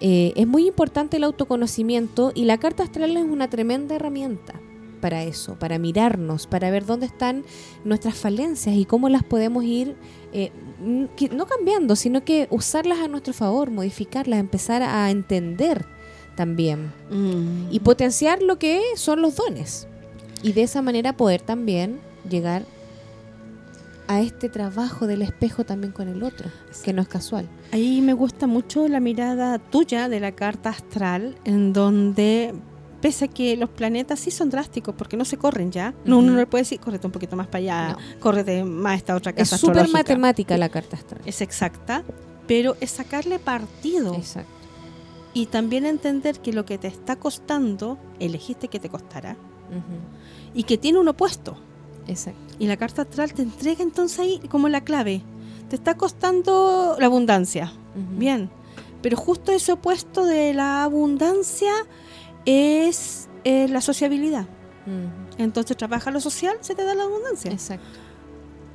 Eh, 0.00 0.32
es 0.36 0.46
muy 0.46 0.66
importante 0.66 1.16
el 1.16 1.24
autoconocimiento 1.24 2.32
y 2.34 2.44
la 2.44 2.58
carta 2.58 2.82
astral 2.82 3.16
es 3.16 3.24
una 3.24 3.48
tremenda 3.48 3.94
herramienta 3.94 4.54
para 5.00 5.22
eso, 5.22 5.58
para 5.58 5.78
mirarnos, 5.78 6.46
para 6.46 6.70
ver 6.70 6.84
dónde 6.84 7.06
están 7.06 7.44
nuestras 7.84 8.14
falencias 8.16 8.74
y 8.76 8.84
cómo 8.84 9.08
las 9.08 9.22
podemos 9.22 9.62
ir, 9.64 9.94
eh, 10.32 10.50
no 10.80 11.46
cambiando, 11.46 11.96
sino 11.96 12.24
que 12.24 12.48
usarlas 12.50 12.98
a 12.98 13.08
nuestro 13.08 13.32
favor, 13.32 13.70
modificarlas, 13.70 14.40
empezar 14.40 14.82
a 14.82 15.10
entender 15.10 15.86
también 16.34 16.92
Mm. 17.10 17.68
y 17.70 17.80
potenciar 17.80 18.42
lo 18.42 18.58
que 18.58 18.82
son 18.96 19.22
los 19.22 19.36
dones. 19.36 19.86
Y 20.46 20.52
de 20.52 20.62
esa 20.62 20.80
manera 20.80 21.16
poder 21.16 21.40
también 21.42 21.98
llegar 22.30 22.64
a 24.06 24.20
este 24.20 24.48
trabajo 24.48 25.08
del 25.08 25.22
espejo 25.22 25.64
también 25.64 25.92
con 25.92 26.06
el 26.06 26.22
otro, 26.22 26.48
que 26.84 26.92
no 26.92 27.02
es 27.02 27.08
casual. 27.08 27.48
Ahí 27.72 28.00
me 28.00 28.12
gusta 28.12 28.46
mucho 28.46 28.86
la 28.86 29.00
mirada 29.00 29.58
tuya 29.58 30.08
de 30.08 30.20
la 30.20 30.30
carta 30.30 30.68
astral, 30.70 31.34
en 31.44 31.72
donde, 31.72 32.54
pese 33.00 33.24
a 33.24 33.28
que 33.28 33.56
los 33.56 33.68
planetas 33.70 34.20
sí 34.20 34.30
son 34.30 34.48
drásticos, 34.50 34.94
porque 34.96 35.16
no 35.16 35.24
se 35.24 35.36
corren 35.36 35.72
ya, 35.72 35.92
no, 36.04 36.20
uno 36.20 36.30
no 36.30 36.38
le 36.38 36.46
puede 36.46 36.62
decir, 36.62 36.78
córrete 36.78 37.08
un 37.08 37.12
poquito 37.12 37.34
más 37.34 37.48
para 37.48 37.58
allá, 37.58 37.96
córrete 38.20 38.62
más 38.62 38.92
a 38.92 38.94
esta 38.94 39.16
otra 39.16 39.30
Es 39.32 39.38
casa 39.38 39.58
súper 39.58 39.78
astrológica". 39.78 39.98
matemática 39.98 40.56
la 40.56 40.68
carta 40.68 40.94
astral. 40.94 41.22
Es 41.26 41.40
exacta, 41.40 42.04
pero 42.46 42.76
es 42.80 42.92
sacarle 42.92 43.40
partido 43.40 44.14
Exacto. 44.14 44.48
y 45.34 45.46
también 45.46 45.84
entender 45.84 46.38
que 46.38 46.52
lo 46.52 46.64
que 46.64 46.78
te 46.78 46.86
está 46.86 47.16
costando, 47.16 47.98
elegiste 48.20 48.68
que 48.68 48.78
te 48.78 48.88
costará, 48.88 49.32
Ujú. 49.68 49.98
Y 50.56 50.64
que 50.64 50.78
tiene 50.78 50.98
un 50.98 51.06
opuesto. 51.06 51.56
Exacto. 52.08 52.40
Y 52.58 52.66
la 52.66 52.76
carta 52.76 53.02
astral 53.02 53.32
te 53.34 53.42
entrega 53.42 53.82
entonces 53.82 54.18
ahí 54.18 54.40
como 54.50 54.68
la 54.68 54.80
clave. 54.80 55.22
Te 55.68 55.76
está 55.76 55.96
costando 55.96 56.96
la 56.98 57.06
abundancia. 57.06 57.72
Bien. 57.94 58.50
Pero 59.02 59.16
justo 59.16 59.52
ese 59.52 59.72
opuesto 59.72 60.24
de 60.24 60.54
la 60.54 60.82
abundancia 60.82 61.72
es 62.46 63.28
eh, 63.44 63.68
la 63.68 63.80
sociabilidad. 63.80 64.46
Entonces 65.36 65.76
trabaja 65.76 66.10
lo 66.10 66.20
social, 66.20 66.56
se 66.60 66.74
te 66.74 66.84
da 66.84 66.94
la 66.94 67.02
abundancia. 67.04 67.50
Exacto. 67.50 67.86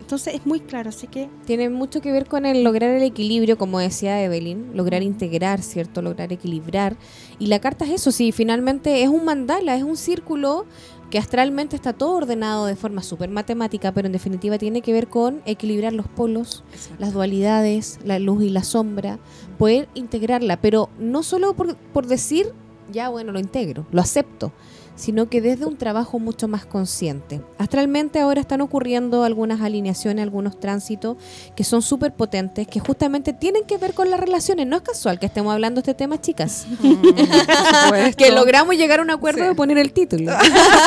Entonces 0.02 0.36
es 0.36 0.46
muy 0.46 0.60
claro, 0.60 0.90
así 0.90 1.08
que 1.08 1.30
Tiene 1.46 1.70
mucho 1.70 2.02
que 2.02 2.12
ver 2.12 2.28
con 2.28 2.46
el 2.46 2.66
lograr 2.66 2.92
el 2.92 3.04
equilibrio, 3.04 3.58
como 3.58 3.80
decía 3.80 4.22
Evelyn, 4.22 4.76
lograr 4.76 5.04
integrar, 5.04 5.62
¿cierto? 5.62 6.02
Lograr 6.02 6.34
equilibrar. 6.34 6.98
Y 7.40 7.48
la 7.48 7.60
carta 7.60 7.86
es 7.86 7.92
eso, 7.92 8.12
sí, 8.12 8.34
finalmente 8.34 9.04
es 9.04 9.08
un 9.08 9.24
mandala, 9.24 9.74
es 9.78 9.84
un 9.84 9.96
círculo 9.96 10.66
que 11.12 11.20
astralmente 11.20 11.76
está 11.76 11.94
todo 11.94 12.16
ordenado 12.16 12.66
de 12.66 12.76
forma 12.76 13.04
súper 13.04 13.30
matemática, 13.30 13.92
pero 13.92 14.08
en 14.08 14.14
definitiva 14.14 14.58
tiene 14.58 14.82
que 14.82 14.94
ver 14.94 15.10
con 15.10 15.42
equilibrar 15.46 15.94
los 15.94 16.08
polos, 16.08 16.64
las 16.98 17.14
dualidades, 17.14 18.00
la 18.06 18.18
luz 18.18 18.44
y 18.44 18.50
la 18.50 18.64
sombra, 18.64 19.20
poder 19.60 19.90
integrarla, 19.94 20.60
pero 20.62 20.90
no 20.98 21.22
solo 21.22 21.54
por, 21.54 21.76
por 21.76 22.08
decir, 22.08 22.54
ya 22.92 23.10
bueno, 23.10 23.34
lo 23.34 23.40
integro, 23.40 23.86
lo 23.92 24.02
acepto, 24.02 24.54
sino 25.02 25.30
que 25.30 25.42
desde 25.42 25.66
un 25.66 25.78
trabajo 25.78 26.20
mucho 26.20 26.48
más 26.48 26.64
consciente. 26.64 27.42
Astralmente 27.58 28.20
ahora 28.20 28.40
están 28.40 28.62
ocurriendo 28.62 29.24
algunas 29.24 29.60
alineaciones, 29.62 30.22
algunos 30.22 30.60
tránsitos 30.60 31.18
que 31.56 31.64
son 31.64 31.82
súper 31.82 32.14
potentes, 32.14 32.68
que 32.68 32.80
justamente 32.80 33.34
tienen 33.34 33.64
que 33.66 33.80
ver 33.80 33.96
con 33.96 34.12
las 34.12 34.20
relaciones. 34.20 34.68
No 34.68 34.76
es 34.76 34.84
casual 34.84 35.18
que 35.18 35.26
estemos 35.26 35.52
hablando 35.54 35.82
de 35.82 35.90
este 35.92 35.94
tema, 35.96 36.22
chicas. 36.22 36.68
Mm. 36.82 38.14
Que 38.16 38.32
logramos 38.32 38.76
llegar 38.76 39.00
a 39.00 39.04
un 39.04 39.10
acuerdo 39.10 39.42
Sí. 39.42 39.48
de 39.50 39.56
poner 39.56 39.78
el 39.78 39.92
título. 39.92 40.32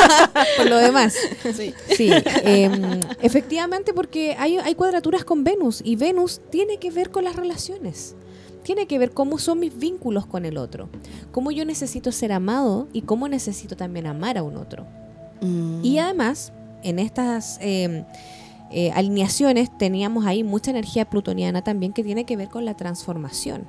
Por 0.57 0.67
lo 0.67 0.77
demás. 0.77 1.15
Sí, 1.97 2.11
em, 2.45 3.01
efectivamente 3.21 3.93
porque 3.93 4.37
hay, 4.39 4.59
hay 4.59 4.75
cuadraturas 4.75 5.25
con 5.25 5.45
Venus 5.45 5.81
y 5.85 5.97
Venus 5.97 6.41
tiene 6.51 6.79
que 6.79 6.91
ver 6.91 7.11
con 7.11 7.25
las 7.25 7.37
relaciones. 7.37 8.15
Tiene 8.65 8.87
que 8.87 8.99
ver 8.99 9.13
cómo 9.13 9.39
son 9.39 9.61
mis 9.61 9.79
vínculos 9.79 10.27
con 10.27 10.45
el 10.45 10.57
otro. 10.57 10.89
Cómo 11.31 11.51
yo 11.53 11.65
necesito 11.65 12.11
ser 12.11 12.33
amado 12.33 12.89
y 12.93 13.03
cómo 13.03 13.29
necesito 13.29 13.77
también 13.77 14.07
amar 14.07 14.37
a 14.39 14.43
un 14.43 14.57
otro. 14.57 14.85
mm, 15.41 15.85
Y 15.85 15.99
además, 15.99 16.53
en 16.83 16.99
estas 16.99 17.59
eh, 17.61 18.05
eh, 18.71 18.91
alineaciones 18.93 19.71
teníamos 19.79 20.27
ahí 20.27 20.43
mucha 20.43 20.71
energía 20.71 21.05
plutoniana 21.05 21.63
también 21.63 21.93
que 21.93 22.03
tiene 22.03 22.25
que 22.25 22.37
ver 22.37 22.49
con 22.49 22.65
la 22.65 22.75
transformación. 22.75 23.65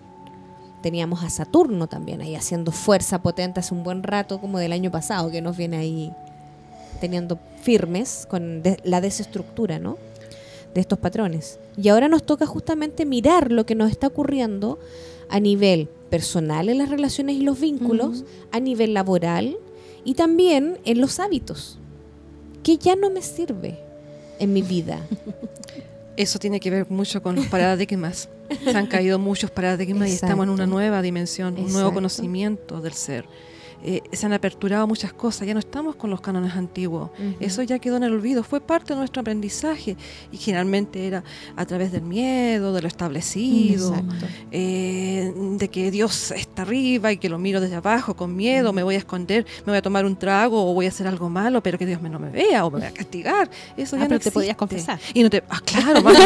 Teníamos 0.82 1.24
a 1.24 1.30
Saturno 1.30 1.88
también 1.88 2.22
ahí 2.22 2.36
haciendo 2.36 2.72
fuerza 2.72 3.22
potente 3.22 3.60
hace 3.60 3.74
un 3.74 3.84
buen 3.84 4.04
rato, 4.04 4.39
como 4.39 4.60
del 4.60 4.72
año 4.72 4.91
pasado, 4.91 5.32
que 5.32 5.41
nos 5.41 5.58
viene 5.58 5.78
ahí 5.78 6.14
teniendo 7.02 7.38
firmes 7.62 8.28
con 8.30 8.62
de- 8.64 8.80
la 8.84 9.02
desestructura, 9.02 9.80
¿no? 9.80 9.98
De 10.76 10.82
estos 10.82 10.99
patrones. 10.99 11.57
Y 11.82 11.89
ahora 11.89 12.07
nos 12.07 12.23
toca 12.23 12.45
justamente 12.45 13.05
mirar 13.05 13.51
lo 13.51 13.65
que 13.65 13.73
nos 13.73 13.89
está 13.89 14.07
ocurriendo 14.07 14.78
a 15.30 15.39
nivel 15.39 15.89
personal 16.09 16.69
en 16.69 16.78
las 16.78 16.89
relaciones 16.89 17.38
y 17.38 17.41
los 17.41 17.59
vínculos, 17.59 18.26
a 18.51 18.59
nivel 18.59 18.93
laboral 18.93 19.57
y 20.03 20.13
también 20.13 20.78
en 20.86 21.01
los 21.01 21.19
hábitos. 21.19 21.80
que 22.61 22.78
ya 22.78 22.95
no 22.95 23.09
me 23.09 23.21
sirve 23.21 23.80
en 24.39 24.53
mi 24.53 24.61
vida? 24.61 24.99
Eso 26.17 26.39
tiene 26.39 26.59
que 26.59 26.69
ver 26.69 26.89
mucho 26.89 27.21
con 27.21 27.36
los 27.36 27.45
paradigmas. 27.47 28.30
Se 28.63 28.78
han 28.78 28.88
caído 28.95 29.19
muchos 29.19 29.51
paradigmas 29.51 30.09
y 30.09 30.13
estamos 30.13 30.45
en 30.45 30.49
una 30.49 30.65
nueva 30.65 31.01
dimensión, 31.01 31.57
un 31.57 31.71
nuevo 31.71 31.93
conocimiento 31.93 32.82
del 32.82 32.93
ser. 32.93 33.26
Eh, 33.88 34.02
se 34.14 34.26
han 34.26 34.34
aperturado 34.34 34.88
muchas 34.88 35.14
cosas, 35.14 35.48
ya 35.48 35.54
no 35.54 35.60
estamos 35.60 35.96
con 35.96 36.10
los 36.10 36.20
cánones 36.20 36.54
antiguos. 36.56 37.12
Eso 37.40 37.62
ya 37.62 37.78
quedó 37.78 37.98
en 37.98 38.04
el 38.04 38.14
olvido, 38.14 38.44
fue 38.44 38.60
parte 38.60 38.94
de 38.94 39.00
nuestro 39.00 39.22
aprendizaje 39.22 39.96
y 40.32 40.38
generalmente 40.38 41.06
era 41.06 41.24
a 41.56 41.66
través 41.68 41.92
del 41.92 42.02
miedo, 42.02 42.74
de 42.74 42.82
lo 42.82 42.88
establecido, 42.88 43.94
eh, 44.52 45.32
de 45.36 45.68
que 45.70 45.92
Dios 45.92 46.32
está 46.32 46.64
arriba 46.64 47.12
y 47.12 47.18
que 47.18 47.30
lo 47.30 47.38
miro 47.38 47.62
desde 47.62 47.76
abajo 47.76 48.16
con 48.16 48.36
miedo, 48.36 48.74
me 48.74 48.82
voy 48.82 48.96
a 48.96 48.98
esconder, 48.98 49.46
me 49.66 49.72
voy 49.72 49.78
a 49.78 49.82
tomar 49.82 50.06
un 50.06 50.16
trago 50.16 50.70
o 50.70 50.74
voy 50.74 50.88
a 50.88 50.90
hacer 50.90 51.06
algo 51.08 51.30
malo, 51.30 51.62
pero 51.62 51.78
que 51.78 51.86
Dios 51.86 52.02
me 52.02 52.10
no 52.10 52.18
me 52.20 52.30
vea 52.32 52.66
o 52.66 52.72
me 52.72 52.80
va 52.80 52.88
a 52.88 52.92
castigar. 52.92 53.50
Eso 53.78 53.96
Ah, 53.98 54.00
ya 54.00 54.04
no 54.06 54.10
pero 54.10 54.20
te 54.20 54.32
podías 54.32 54.56
confesar. 54.58 55.00
Y 55.14 55.22
no 55.22 55.30
te, 55.30 55.44
ah, 55.50 55.60
claro, 55.64 56.02
más. 56.02 56.16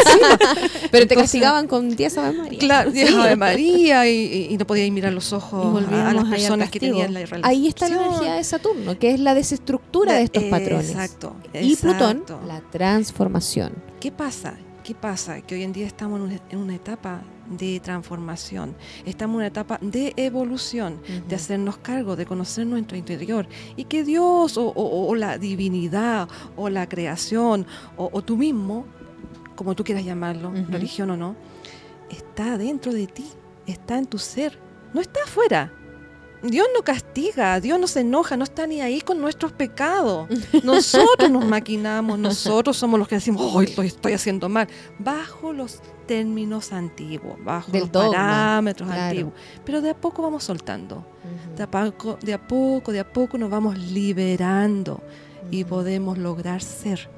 Pero 0.92 1.06
te 1.08 1.14
Entonces- 1.14 1.18
castigaban 1.18 1.68
con 1.68 1.96
10 1.96 2.18
Ave 2.18 2.38
María. 2.38 2.60
Claro, 2.60 2.92
Dios 2.92 3.14
Ave 3.14 3.36
María 3.36 4.08
y, 4.08 4.14
y- 4.16 4.54
y 4.54 4.58
no 4.58 4.66
podíais 4.66 4.92
mirar 4.92 5.14
los 5.14 5.34
ojos 5.34 5.84
a- 5.92 6.14
las 6.14 6.26
personas 6.26 6.70
que 6.70 6.80
tenían 6.80 7.14
la 7.14 7.20
relación. 7.22 7.44
Ahí 7.50 7.68
está 7.68 7.88
la 7.90 7.96
energía 8.06 8.34
de 8.36 8.44
Saturno, 8.44 8.98
que 9.00 9.12
es 9.14 9.20
la 9.20 9.34
desestructura 9.34 10.14
de 10.14 10.24
estos 10.24 10.44
Eh, 10.44 10.50
patrones. 10.50 10.90
Exacto. 10.92 11.36
Y 11.54 11.76
Plutón, 11.76 12.24
la 12.48 12.62
transformación. 12.72 13.74
¿Qué 14.00 14.12
pasa? 14.12 14.54
¿Qué 14.84 14.96
pasa? 14.96 15.42
Que 15.42 15.56
hoy 15.56 15.64
en 15.64 15.74
día 15.74 15.86
estamos 15.88 16.20
en 16.20 16.26
una, 16.26 16.40
en 16.50 16.58
una 16.60 16.76
etapa 16.76 17.22
de 17.50 17.80
transformación, 17.80 18.76
estamos 19.06 19.34
en 19.34 19.38
una 19.38 19.48
etapa 19.48 19.80
de 19.82 20.14
evolución, 20.18 21.02
de 21.28 21.36
hacernos 21.36 21.78
cargo, 21.78 22.16
de 22.16 22.26
conocer 22.28 22.66
nuestro 22.68 22.96
interior 22.96 23.48
y 23.76 23.86
que 23.86 24.04
Dios 24.04 24.56
o, 24.58 24.68
o- 24.68 25.08
o 25.08 25.16
la 25.16 25.38
divinidad 25.40 26.28
o 26.56 26.70
la 26.70 26.88
creación 26.88 27.66
o, 27.98 28.10
o 28.14 28.22
tú 28.22 28.38
mismo, 28.38 28.86
como 29.56 29.76
tú 29.76 29.84
quieras 29.84 30.06
llamarlo, 30.06 30.52
religión 30.70 31.10
o 31.12 31.18
no, 31.18 31.36
está 32.10 32.58
dentro 32.58 32.94
de 32.94 33.08
ti, 33.08 33.26
está 33.66 33.98
en 33.98 34.06
tu 34.06 34.18
ser, 34.20 34.60
no 34.94 35.02
está 35.02 35.20
afuera. 35.26 35.74
Dios 36.42 36.68
no 36.74 36.84
castiga, 36.84 37.60
Dios 37.60 37.80
no 37.80 37.88
se 37.88 38.02
enoja, 38.02 38.38
no 38.38 38.44
está 38.44 38.66
ni 38.66 38.82
ahí 38.82 39.02
con 39.02 39.20
nuestros 39.20 39.52
pecados. 39.52 40.30
Nosotros 40.64 41.30
nos 41.30 41.46
maquinamos, 41.46 42.18
nosotros 42.18 42.78
somos 42.78 43.00
los 43.00 43.08
que 43.08 43.16
decimos, 43.16 43.54
hoy 43.54 43.74
lo 43.76 43.84
estoy 43.84 44.14
haciendo 44.14 44.48
mal, 44.48 44.68
bajo 44.98 45.54
los 45.54 45.82
términos 46.08 46.72
antiguos, 46.72 47.38
bajo 47.44 47.72
Del 47.72 47.82
los 47.82 47.92
dogma, 47.92 48.12
parámetros 48.12 48.90
claro. 48.90 49.04
antiguos. 49.04 49.34
Pero 49.66 49.82
de 49.82 49.90
a 49.90 49.96
poco 49.96 50.22
vamos 50.22 50.44
soltando, 50.44 51.06
de 51.56 51.64
a 51.64 51.70
poco, 51.70 52.18
de 52.22 52.34
a 52.34 52.48
poco, 52.48 52.92
de 52.92 53.00
a 53.00 53.12
poco 53.12 53.38
nos 53.38 53.50
vamos 53.50 53.78
liberando 53.78 55.02
y 55.52 55.64
podemos 55.64 56.18
lograr 56.18 56.62
ser. 56.62 57.10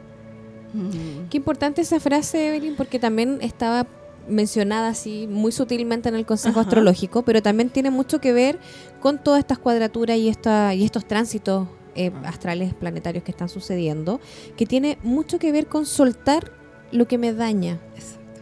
Qué 1.30 1.38
importante 1.38 1.82
esa 1.82 2.00
frase, 2.00 2.48
Evelyn, 2.48 2.76
porque 2.76 2.98
también 2.98 3.40
estaba 3.42 3.86
mencionada 4.32 4.90
así 4.90 5.28
muy 5.28 5.52
sutilmente 5.52 6.10
en 6.10 6.16
el 6.16 6.26
Consejo 6.26 6.60
Ajá. 6.60 6.70
Astrológico, 6.70 7.24
pero 7.24 7.42
también 7.42 7.70
tiene 7.70 7.92
mucho 7.92 8.20
que 8.20 8.34
ver 8.34 8.60
con 9.00 9.24
todas 9.24 9.40
estas 9.40 9.60
cuadraturas 9.60 10.18
y, 10.18 10.30
esta, 10.30 10.74
y 10.74 10.84
estos 10.84 11.06
tránsitos 11.06 11.68
eh, 11.96 12.12
astrales 12.24 12.74
planetarios 12.74 13.24
que 13.24 13.32
están 13.32 13.50
sucediendo, 13.50 14.22
que 14.56 14.66
tiene 14.66 14.98
mucho 15.04 15.40
que 15.40 15.52
ver 15.52 15.68
con 15.68 15.86
soltar 15.86 16.52
lo 16.92 17.08
que 17.08 17.18
me 17.18 17.34
daña, 17.34 17.80
Exacto. 17.96 18.42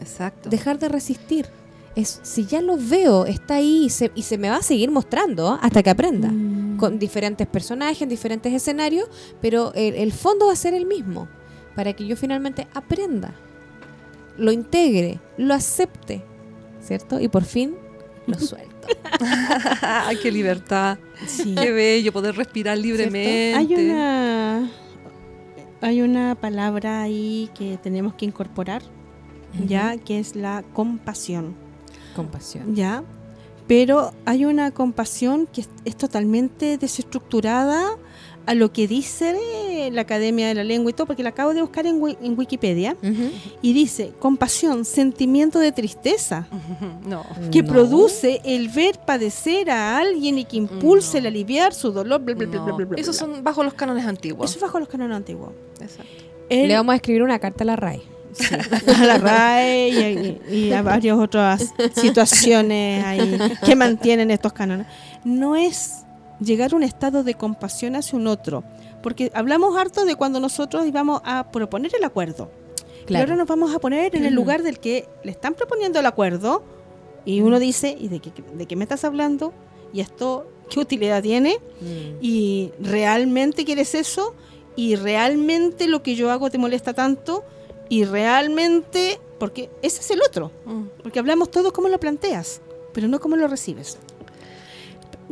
Exacto. 0.00 0.50
dejar 0.50 0.78
de 0.78 0.88
resistir. 0.88 1.46
Es, 1.94 2.20
si 2.22 2.46
ya 2.46 2.62
lo 2.62 2.76
veo, 2.78 3.26
está 3.26 3.56
ahí 3.56 3.84
y 3.84 3.90
se, 3.90 4.10
y 4.14 4.22
se 4.22 4.38
me 4.38 4.48
va 4.48 4.56
a 4.56 4.62
seguir 4.62 4.90
mostrando 4.90 5.48
¿ah? 5.48 5.60
hasta 5.62 5.82
que 5.82 5.90
aprenda. 5.90 6.28
Mm. 6.28 6.78
Con 6.78 6.98
diferentes 6.98 7.46
personajes, 7.46 8.02
en 8.02 8.08
diferentes 8.08 8.52
escenarios, 8.52 9.08
pero 9.40 9.72
el, 9.74 9.94
el 9.94 10.12
fondo 10.12 10.46
va 10.46 10.52
a 10.52 10.56
ser 10.56 10.74
el 10.74 10.86
mismo, 10.86 11.28
para 11.76 11.92
que 11.92 12.06
yo 12.06 12.16
finalmente 12.16 12.66
aprenda, 12.74 13.34
lo 14.36 14.52
integre, 14.52 15.20
lo 15.36 15.54
acepte, 15.54 16.22
¿cierto? 16.80 17.20
Y 17.20 17.28
por 17.28 17.44
fin 17.44 17.74
lo 18.26 18.38
suelto. 18.38 18.88
Ay, 19.82 20.16
qué 20.22 20.30
libertad. 20.30 20.98
Sí. 21.26 21.54
Qué 21.54 21.70
bello 21.70 22.12
poder 22.12 22.34
respirar 22.36 22.76
libremente. 22.78 23.54
Hay 23.56 23.74
una 23.74 24.70
hay 25.80 26.00
una 26.02 26.34
palabra 26.36 27.02
ahí 27.02 27.50
que 27.56 27.76
tenemos 27.82 28.14
que 28.14 28.24
incorporar, 28.24 28.82
ya 29.66 29.96
que 29.96 30.20
es 30.20 30.36
la 30.36 30.62
compasión, 30.72 31.54
Compasión. 32.14 32.74
ya. 32.74 33.02
Pero 33.66 34.12
hay 34.24 34.44
una 34.44 34.70
compasión 34.70 35.46
que 35.46 35.62
es, 35.62 35.68
es 35.84 35.96
totalmente 35.96 36.78
desestructurada 36.78 37.96
a 38.46 38.54
lo 38.54 38.72
que 38.72 38.86
dice 38.88 39.90
la 39.92 40.02
Academia 40.02 40.46
de 40.48 40.54
la 40.54 40.64
Lengua 40.64 40.90
y 40.90 40.94
todo, 40.94 41.06
porque 41.06 41.22
la 41.22 41.30
acabo 41.30 41.54
de 41.54 41.60
buscar 41.60 41.86
en, 41.86 42.00
Wi- 42.00 42.16
en 42.22 42.38
Wikipedia 42.38 42.96
y 43.62 43.72
dice 43.72 44.12
compasión, 44.18 44.84
sentimiento 44.84 45.58
de 45.58 45.72
tristeza 45.72 46.46
No. 47.06 47.24
que 47.50 47.62
No. 47.62 47.72
produce 47.72 48.40
el 48.44 48.68
ver 48.68 48.98
padecer 49.04 49.70
a 49.70 49.98
alguien 49.98 50.38
y 50.38 50.44
que 50.44 50.56
impulsa 50.56 51.12
No. 51.14 51.18
el 51.20 51.26
aliviar 51.26 51.74
su 51.74 51.92
dolor. 51.92 52.20
Bla, 52.22 52.34
bla, 52.34 52.46
bla, 52.46 52.58
no. 52.58 52.64
bla, 52.64 52.74
bla, 52.74 52.86
bla, 52.86 53.00
Esos 53.00 53.18
bla. 53.18 53.34
son 53.34 53.44
bajo 53.44 53.62
los 53.64 53.74
cánones 53.74 54.04
antiguos. 54.06 54.50
Eso 54.50 54.58
es 54.58 54.62
bajo 54.62 54.78
los 54.78 54.88
cánones 54.88 55.16
antiguos. 55.16 55.50
Exacto. 55.80 56.10
El- 56.48 56.68
Le 56.68 56.74
vamos 56.74 56.92
a 56.92 56.96
escribir 56.96 57.22
una 57.22 57.38
carta 57.38 57.64
a 57.64 57.66
la 57.66 57.76
RAE. 57.76 58.02
sí, 58.32 58.46
a 58.96 59.04
la 59.06 59.18
RAE 59.18 60.38
y, 60.50 60.54
y 60.68 60.72
a 60.72 60.82
varias 60.82 61.16
otras 61.18 61.72
situaciones 61.94 63.04
ahí 63.04 63.38
que 63.64 63.74
mantienen 63.76 64.30
estos 64.30 64.52
cánones. 64.52 64.86
No 65.24 65.56
es 65.56 66.04
llegar 66.44 66.72
a 66.72 66.76
un 66.76 66.82
estado 66.82 67.24
de 67.24 67.34
compasión 67.34 67.96
hacia 67.96 68.18
un 68.18 68.26
otro, 68.26 68.64
porque 69.02 69.30
hablamos 69.34 69.76
harto 69.76 70.04
de 70.04 70.16
cuando 70.16 70.40
nosotros 70.40 70.86
íbamos 70.86 71.20
a 71.24 71.50
proponer 71.50 71.92
el 71.96 72.04
acuerdo. 72.04 72.50
Y 73.08 73.16
ahora 73.16 73.36
nos 73.36 73.48
vamos 73.48 73.74
a 73.74 73.78
poner 73.78 74.14
en 74.14 74.24
el 74.24 74.34
lugar 74.34 74.62
del 74.62 74.78
que 74.78 75.08
le 75.24 75.32
están 75.32 75.54
proponiendo 75.54 75.98
el 75.98 76.06
acuerdo 76.06 76.62
y 77.24 77.40
uno 77.40 77.58
dice, 77.58 77.96
¿y 77.98 78.08
de 78.08 78.20
qué, 78.20 78.32
de 78.54 78.66
qué 78.66 78.76
me 78.76 78.84
estás 78.84 79.04
hablando? 79.04 79.52
¿Y 79.92 80.00
esto 80.00 80.46
qué 80.70 80.80
utilidad 80.80 81.22
tiene? 81.22 81.58
Mm. 81.80 82.18
¿Y 82.20 82.72
realmente 82.80 83.64
quieres 83.64 83.94
eso? 83.94 84.34
¿Y 84.76 84.96
realmente 84.96 85.88
lo 85.88 86.02
que 86.02 86.14
yo 86.14 86.30
hago 86.30 86.50
te 86.50 86.58
molesta 86.58 86.94
tanto? 86.94 87.44
¿Y 87.88 88.04
realmente...? 88.04 89.20
Porque 89.38 89.70
ese 89.82 90.00
es 90.00 90.10
el 90.10 90.20
otro. 90.22 90.50
Mm. 90.64 90.84
Porque 91.02 91.18
hablamos 91.18 91.50
todo 91.50 91.72
como 91.72 91.88
lo 91.88 91.98
planteas, 91.98 92.60
pero 92.92 93.08
no 93.08 93.20
como 93.20 93.36
lo 93.36 93.48
recibes. 93.48 93.98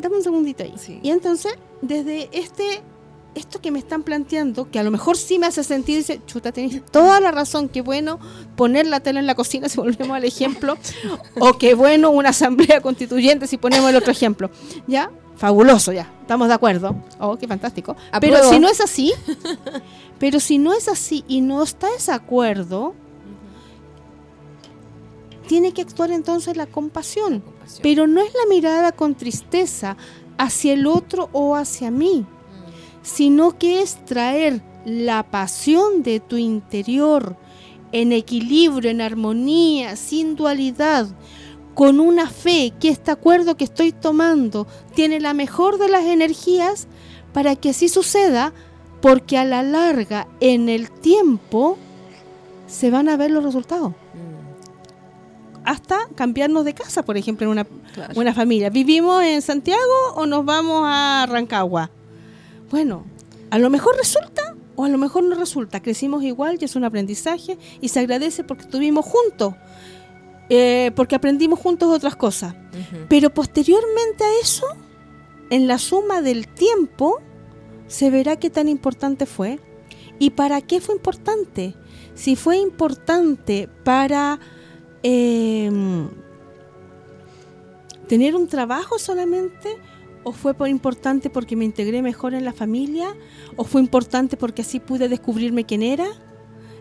Dame 0.00 0.16
un 0.16 0.22
segundito 0.22 0.62
ahí. 0.62 0.74
Sí. 0.76 1.00
Y 1.02 1.10
entonces, 1.10 1.54
desde 1.82 2.28
este... 2.32 2.82
Esto 3.32 3.60
que 3.60 3.70
me 3.70 3.78
están 3.78 4.02
planteando, 4.02 4.72
que 4.72 4.80
a 4.80 4.82
lo 4.82 4.90
mejor 4.90 5.16
sí 5.16 5.38
me 5.38 5.46
hace 5.46 5.62
sentido, 5.62 5.98
dice, 5.98 6.20
chuta, 6.26 6.50
tenés 6.50 6.84
toda 6.86 7.20
la 7.20 7.30
razón, 7.30 7.68
qué 7.68 7.80
bueno 7.80 8.18
poner 8.56 8.88
la 8.88 8.98
tela 8.98 9.20
en 9.20 9.26
la 9.28 9.36
cocina 9.36 9.68
si 9.68 9.76
volvemos 9.76 10.16
al 10.16 10.24
ejemplo, 10.24 10.76
o 11.38 11.52
qué 11.52 11.74
bueno 11.74 12.10
una 12.10 12.30
asamblea 12.30 12.80
constituyente 12.80 13.46
si 13.46 13.56
ponemos 13.56 13.88
el 13.88 13.94
otro 13.94 14.10
ejemplo. 14.10 14.50
¿Ya? 14.88 15.12
Fabuloso, 15.36 15.92
ya, 15.92 16.12
estamos 16.20 16.48
de 16.48 16.54
acuerdo. 16.54 16.96
Oh, 17.20 17.36
qué 17.36 17.46
fantástico. 17.46 17.96
Pero 18.20 18.50
si 18.50 18.58
no 18.58 18.68
es 18.68 18.80
así, 18.80 19.12
pero 20.18 20.40
si 20.40 20.58
no 20.58 20.74
es 20.74 20.88
así 20.88 21.24
y 21.28 21.40
no 21.40 21.62
está 21.62 21.86
ese 21.96 22.10
acuerdo, 22.10 22.94
tiene 25.50 25.72
que 25.72 25.82
actuar 25.82 26.12
entonces 26.12 26.56
la 26.56 26.66
compasión. 26.66 27.40
Compasión. 27.40 27.82
Pero 27.82 28.06
no 28.06 28.20
es 28.20 28.32
la 28.34 28.48
mirada 28.48 28.92
con 28.92 29.16
tristeza 29.16 29.96
hacia 30.38 30.74
el 30.74 30.86
otro 30.86 31.28
o 31.32 31.56
hacia 31.56 31.90
mí, 31.90 32.24
sino 33.02 33.58
que 33.58 33.82
es 33.82 34.04
traer 34.04 34.62
la 34.84 35.28
pasión 35.28 36.04
de 36.04 36.20
tu 36.20 36.36
interior 36.36 37.36
en 37.90 38.12
equilibrio, 38.12 38.92
en 38.92 39.00
armonía, 39.00 39.96
sin 39.96 40.36
dualidad, 40.36 41.08
con 41.74 41.98
una 41.98 42.30
fe 42.30 42.72
que 42.78 42.88
este 42.88 43.10
acuerdo 43.10 43.56
que 43.56 43.64
estoy 43.64 43.90
tomando 43.90 44.68
tiene 44.94 45.18
la 45.18 45.34
mejor 45.34 45.78
de 45.78 45.88
las 45.88 46.04
energías 46.04 46.86
para 47.32 47.56
que 47.56 47.70
así 47.70 47.88
suceda, 47.88 48.52
porque 49.02 49.36
a 49.36 49.44
la 49.44 49.64
larga, 49.64 50.28
en 50.38 50.68
el 50.68 50.92
tiempo, 50.92 51.76
se 52.68 52.92
van 52.92 53.08
a 53.08 53.16
ver 53.16 53.32
los 53.32 53.42
resultados. 53.42 53.94
Hasta 55.64 55.98
cambiarnos 56.14 56.64
de 56.64 56.74
casa, 56.74 57.02
por 57.04 57.16
ejemplo, 57.16 57.44
en 57.46 57.50
una, 57.52 57.64
Claro. 57.94 58.14
una 58.16 58.34
familia. 58.34 58.70
¿Vivimos 58.70 59.22
en 59.22 59.42
Santiago 59.42 60.14
o 60.14 60.26
nos 60.26 60.44
vamos 60.44 60.82
a 60.86 61.26
Rancagua? 61.28 61.90
Bueno, 62.70 63.04
a 63.50 63.58
lo 63.58 63.68
mejor 63.70 63.96
resulta 63.96 64.54
o 64.76 64.84
a 64.84 64.88
lo 64.88 64.96
mejor 64.98 65.24
no 65.24 65.34
resulta. 65.34 65.80
Crecimos 65.80 66.22
igual 66.22 66.56
y 66.60 66.64
es 66.64 66.76
un 66.76 66.84
aprendizaje 66.84 67.58
y 67.80 67.88
se 67.88 68.00
agradece 68.00 68.44
porque 68.44 68.62
estuvimos 68.62 69.04
juntos, 69.04 69.54
eh, 70.48 70.92
porque 70.96 71.14
aprendimos 71.16 71.58
juntos 71.58 71.88
otras 71.88 72.16
cosas. 72.16 72.54
Pero 73.08 73.30
posteriormente 73.34 74.24
a 74.24 74.40
eso, 74.42 74.66
en 75.50 75.66
la 75.66 75.78
suma 75.78 76.22
del 76.22 76.48
tiempo, 76.48 77.20
se 77.88 78.08
verá 78.10 78.36
qué 78.36 78.50
tan 78.50 78.68
importante 78.68 79.26
fue 79.26 79.58
y 80.18 80.30
para 80.30 80.60
qué 80.62 80.80
fue 80.80 80.94
importante. 80.94 81.74
Si 82.14 82.36
fue 82.36 82.58
importante 82.58 83.68
para 83.84 84.38
eh, 85.02 85.70
tener 88.08 88.34
un 88.34 88.46
trabajo 88.48 88.98
solamente, 88.98 89.76
o 90.24 90.32
fue 90.32 90.52
por 90.54 90.68
importante 90.68 91.30
porque 91.30 91.56
me 91.56 91.64
integré 91.64 92.02
mejor 92.02 92.34
en 92.34 92.44
la 92.44 92.52
familia, 92.52 93.14
o 93.56 93.64
fue 93.64 93.80
importante 93.80 94.36
porque 94.36 94.62
así 94.62 94.80
pude 94.80 95.08
descubrirme 95.08 95.64
quién 95.64 95.82
era. 95.82 96.06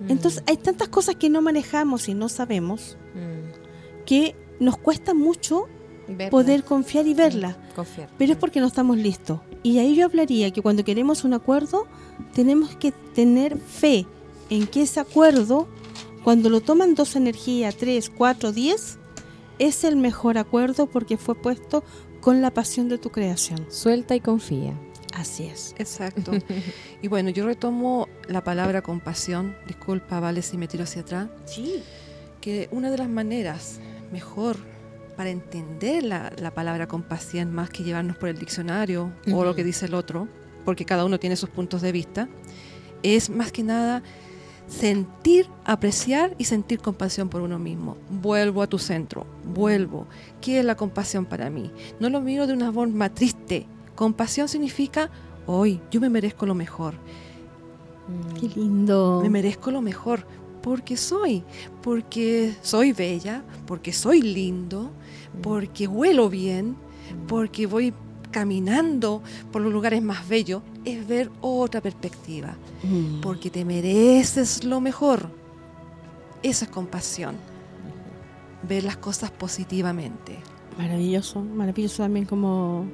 Entonces 0.08 0.44
hay 0.48 0.56
tantas 0.58 0.88
cosas 0.88 1.16
que 1.16 1.30
no 1.30 1.42
manejamos 1.42 2.08
y 2.08 2.14
no 2.14 2.30
sabemos 2.30 2.98
Mm. 3.16 4.06
que 4.06 4.36
nos 4.60 4.78
cuesta 4.78 5.14
mucho 5.14 5.68
Verla. 6.08 6.30
poder 6.30 6.64
confiar 6.64 7.06
y 7.08 7.14
verla, 7.14 7.58
confiar. 7.76 8.10
pero 8.18 8.32
es 8.34 8.38
porque 8.38 8.60
no 8.62 8.68
estamos 8.68 8.98
listos. 8.98 9.40
Y 9.64 9.78
ahí 9.80 9.96
yo 9.96 10.06
hablaría 10.06 10.52
que 10.52 10.62
cuando 10.62 10.84
queremos 10.86 11.24
un 11.26 11.34
acuerdo, 11.34 11.86
tenemos 12.34 12.76
que 12.78 12.92
tener 12.92 13.58
fe 13.58 14.06
en 14.50 14.68
que 14.68 14.84
ese 14.84 15.00
acuerdo, 15.02 15.68
cuando 16.24 16.50
lo 16.50 16.62
toman 16.62 16.96
dos 16.96 17.16
energías, 17.16 17.76
tres, 17.76 18.10
cuatro, 18.10 18.52
diez, 18.52 18.98
es 19.58 19.84
el 19.84 19.96
mejor 19.96 20.38
acuerdo 20.38 20.88
porque 20.88 21.18
fue 21.18 21.36
puesto 21.36 21.84
con 22.22 22.42
la 22.42 22.52
pasión 22.52 22.90
de 22.90 22.98
tu 22.98 23.10
creación. 23.12 23.66
Suelta 23.70 24.16
y 24.16 24.20
confía. 24.20 24.74
Así 25.16 25.46
es. 25.46 25.76
Exacto. 25.78 26.32
y 27.02 27.08
bueno, 27.08 27.30
yo 27.30 27.46
retomo 27.46 28.08
la 28.28 28.44
palabra 28.44 28.82
compasión. 28.82 29.56
Disculpa, 29.68 30.20
vale, 30.20 30.42
si 30.42 30.58
me 30.58 30.68
tiro 30.68 30.84
hacia 30.84 31.02
atrás. 31.02 31.30
Sí. 31.46 31.84
Que 32.42 32.70
una 32.72 32.92
de 32.92 32.98
las 32.98 33.10
maneras 33.10 33.80
mejor 34.12 34.58
para 35.18 35.30
entender 35.30 36.04
la, 36.04 36.32
la 36.38 36.54
palabra 36.54 36.88
compasión, 36.88 37.54
más 37.54 37.70
que 37.70 37.84
llevarnos 37.84 38.16
por 38.16 38.30
el 38.30 38.38
diccionario 38.38 39.12
o 39.34 39.44
lo 39.44 39.54
que 39.54 39.66
dice 39.66 39.88
el 39.88 39.94
otro, 39.94 40.30
porque 40.64 40.86
cada 40.86 41.04
uno 41.04 41.20
tiene 41.20 41.36
sus 41.36 41.50
puntos 41.50 41.82
de 41.82 41.92
vista, 41.92 42.30
es 43.04 43.30
más 43.30 43.52
que 43.52 43.64
nada 43.64 44.02
sentir, 44.70 45.48
apreciar 45.66 46.36
y 46.38 46.46
sentir 46.46 46.80
compasión 46.80 47.28
por 47.28 47.42
uno 47.42 47.60
mismo. 47.60 47.98
Vuelvo 48.10 48.62
a 48.62 48.68
tu 48.68 48.78
centro, 48.78 49.26
vuelvo. 49.44 50.08
¿Qué 50.40 50.60
es 50.60 50.66
la 50.66 50.76
compasión 50.76 51.26
para 51.26 51.50
mí? 51.50 51.72
No 52.00 52.10
lo 52.10 52.22
miro 52.22 52.48
de 52.48 52.54
una 52.54 52.72
forma 52.72 53.10
triste. 53.10 53.66
Compasión 53.96 54.48
significa, 54.48 55.10
hoy 55.46 55.82
yo 55.92 56.00
me 56.00 56.10
merezco 56.10 56.46
lo 56.46 56.56
mejor. 56.56 56.94
Qué 58.40 58.48
lindo. 58.48 59.20
Me 59.22 59.30
merezco 59.30 59.72
lo 59.72 59.82
mejor 59.82 60.26
porque 60.62 60.98
soy, 60.98 61.44
porque 61.82 62.56
soy 62.62 62.92
bella, 62.94 63.44
porque 63.66 63.92
soy 63.92 64.22
lindo, 64.22 64.92
porque 65.42 65.88
huelo 65.88 66.30
bien, 66.30 66.76
porque 67.28 67.66
voy 67.66 67.94
caminando 68.32 69.22
por 69.52 69.62
los 69.62 69.72
lugares 69.74 70.02
más 70.02 70.28
bellos, 70.28 70.62
es 70.86 71.08
ver 71.08 71.30
otra 71.42 71.82
perspectiva, 71.82 72.56
Mm. 72.84 73.22
porque 73.22 73.50
te 73.50 73.66
mereces 73.66 74.64
lo 74.64 74.80
mejor. 74.82 75.30
Esa 76.44 76.66
es 76.66 76.72
compasión, 76.72 77.36
ver 78.68 78.84
las 78.84 78.98
cosas 78.98 79.32
positivamente. 79.32 80.40
Maravilloso, 80.78 81.42
maravilloso 81.42 82.04
también 82.04 82.26
como, 82.26 82.86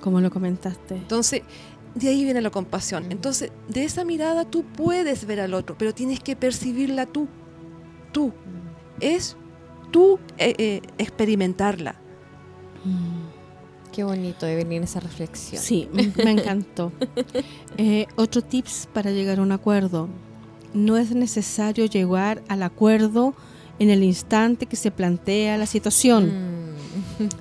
como 0.00 0.20
lo 0.20 0.30
comentaste. 0.30 0.96
Entonces, 0.96 1.42
de 1.94 2.08
ahí 2.08 2.24
viene 2.24 2.40
la 2.42 2.50
compasión. 2.50 3.10
Entonces, 3.10 3.50
de 3.68 3.84
esa 3.84 4.04
mirada 4.04 4.44
tú 4.44 4.64
puedes 4.64 5.26
ver 5.26 5.40
al 5.40 5.54
otro, 5.54 5.76
pero 5.78 5.94
tienes 5.94 6.20
que 6.20 6.36
percibirla 6.36 7.06
tú. 7.06 7.28
Tú. 8.12 8.32
Es 9.00 9.36
tú 9.90 10.18
eh, 10.38 10.54
eh, 10.58 10.82
experimentarla. 10.98 11.96
Qué 13.92 14.04
bonito 14.04 14.46
de 14.46 14.56
venir 14.56 14.82
esa 14.82 15.00
reflexión. 15.00 15.62
Sí, 15.62 15.88
me 15.92 16.02
encantó. 16.30 16.92
Eh, 17.76 18.06
otro 18.16 18.42
tips 18.42 18.88
para 18.92 19.10
llegar 19.10 19.38
a 19.38 19.42
un 19.42 19.52
acuerdo. 19.52 20.08
No 20.72 20.96
es 20.96 21.14
necesario 21.14 21.84
llegar 21.84 22.42
al 22.48 22.62
acuerdo 22.62 23.34
en 23.78 23.90
el 23.90 24.02
instante 24.02 24.66
que 24.66 24.76
se 24.76 24.90
plantea 24.90 25.58
la 25.58 25.66
situación. 25.66 26.26
Mm. 26.26 26.51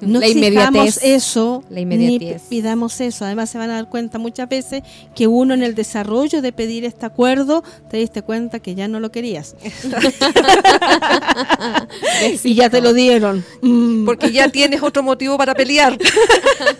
No 0.02 0.20
la 0.20 0.28
exijamos 0.28 1.00
eso, 1.04 1.64
La 1.70 1.82
ni 1.82 2.20
pidamos 2.50 3.00
eso. 3.02 3.26
Además 3.26 3.50
se 3.50 3.58
van 3.58 3.70
a 3.70 3.76
dar 3.76 3.90
cuenta 3.90 4.18
muchas 4.18 4.50
veces 4.50 4.84
que 5.16 5.28
uno 5.28 5.54
en 5.54 5.64
el 5.64 5.76
desarrollo 5.76 6.42
de 6.42 6.52
pedir 6.52 6.86
este 6.86 7.06
acuerdo 7.06 7.64
te 7.90 7.98
diste 7.98 8.22
cuenta 8.22 8.60
que 8.60 8.76
ya 8.76 8.88
no 8.88 9.00
lo 9.00 9.12
querías. 9.12 9.56
y 12.44 12.54
ya 12.54 12.70
te 12.70 12.82
lo 12.82 12.94
dieron. 12.94 13.44
Mm. 13.62 14.06
Porque 14.06 14.32
ya 14.32 14.50
tienes 14.50 14.82
otro 14.84 15.04
motivo 15.04 15.38
para 15.38 15.54
pelear. 15.54 15.98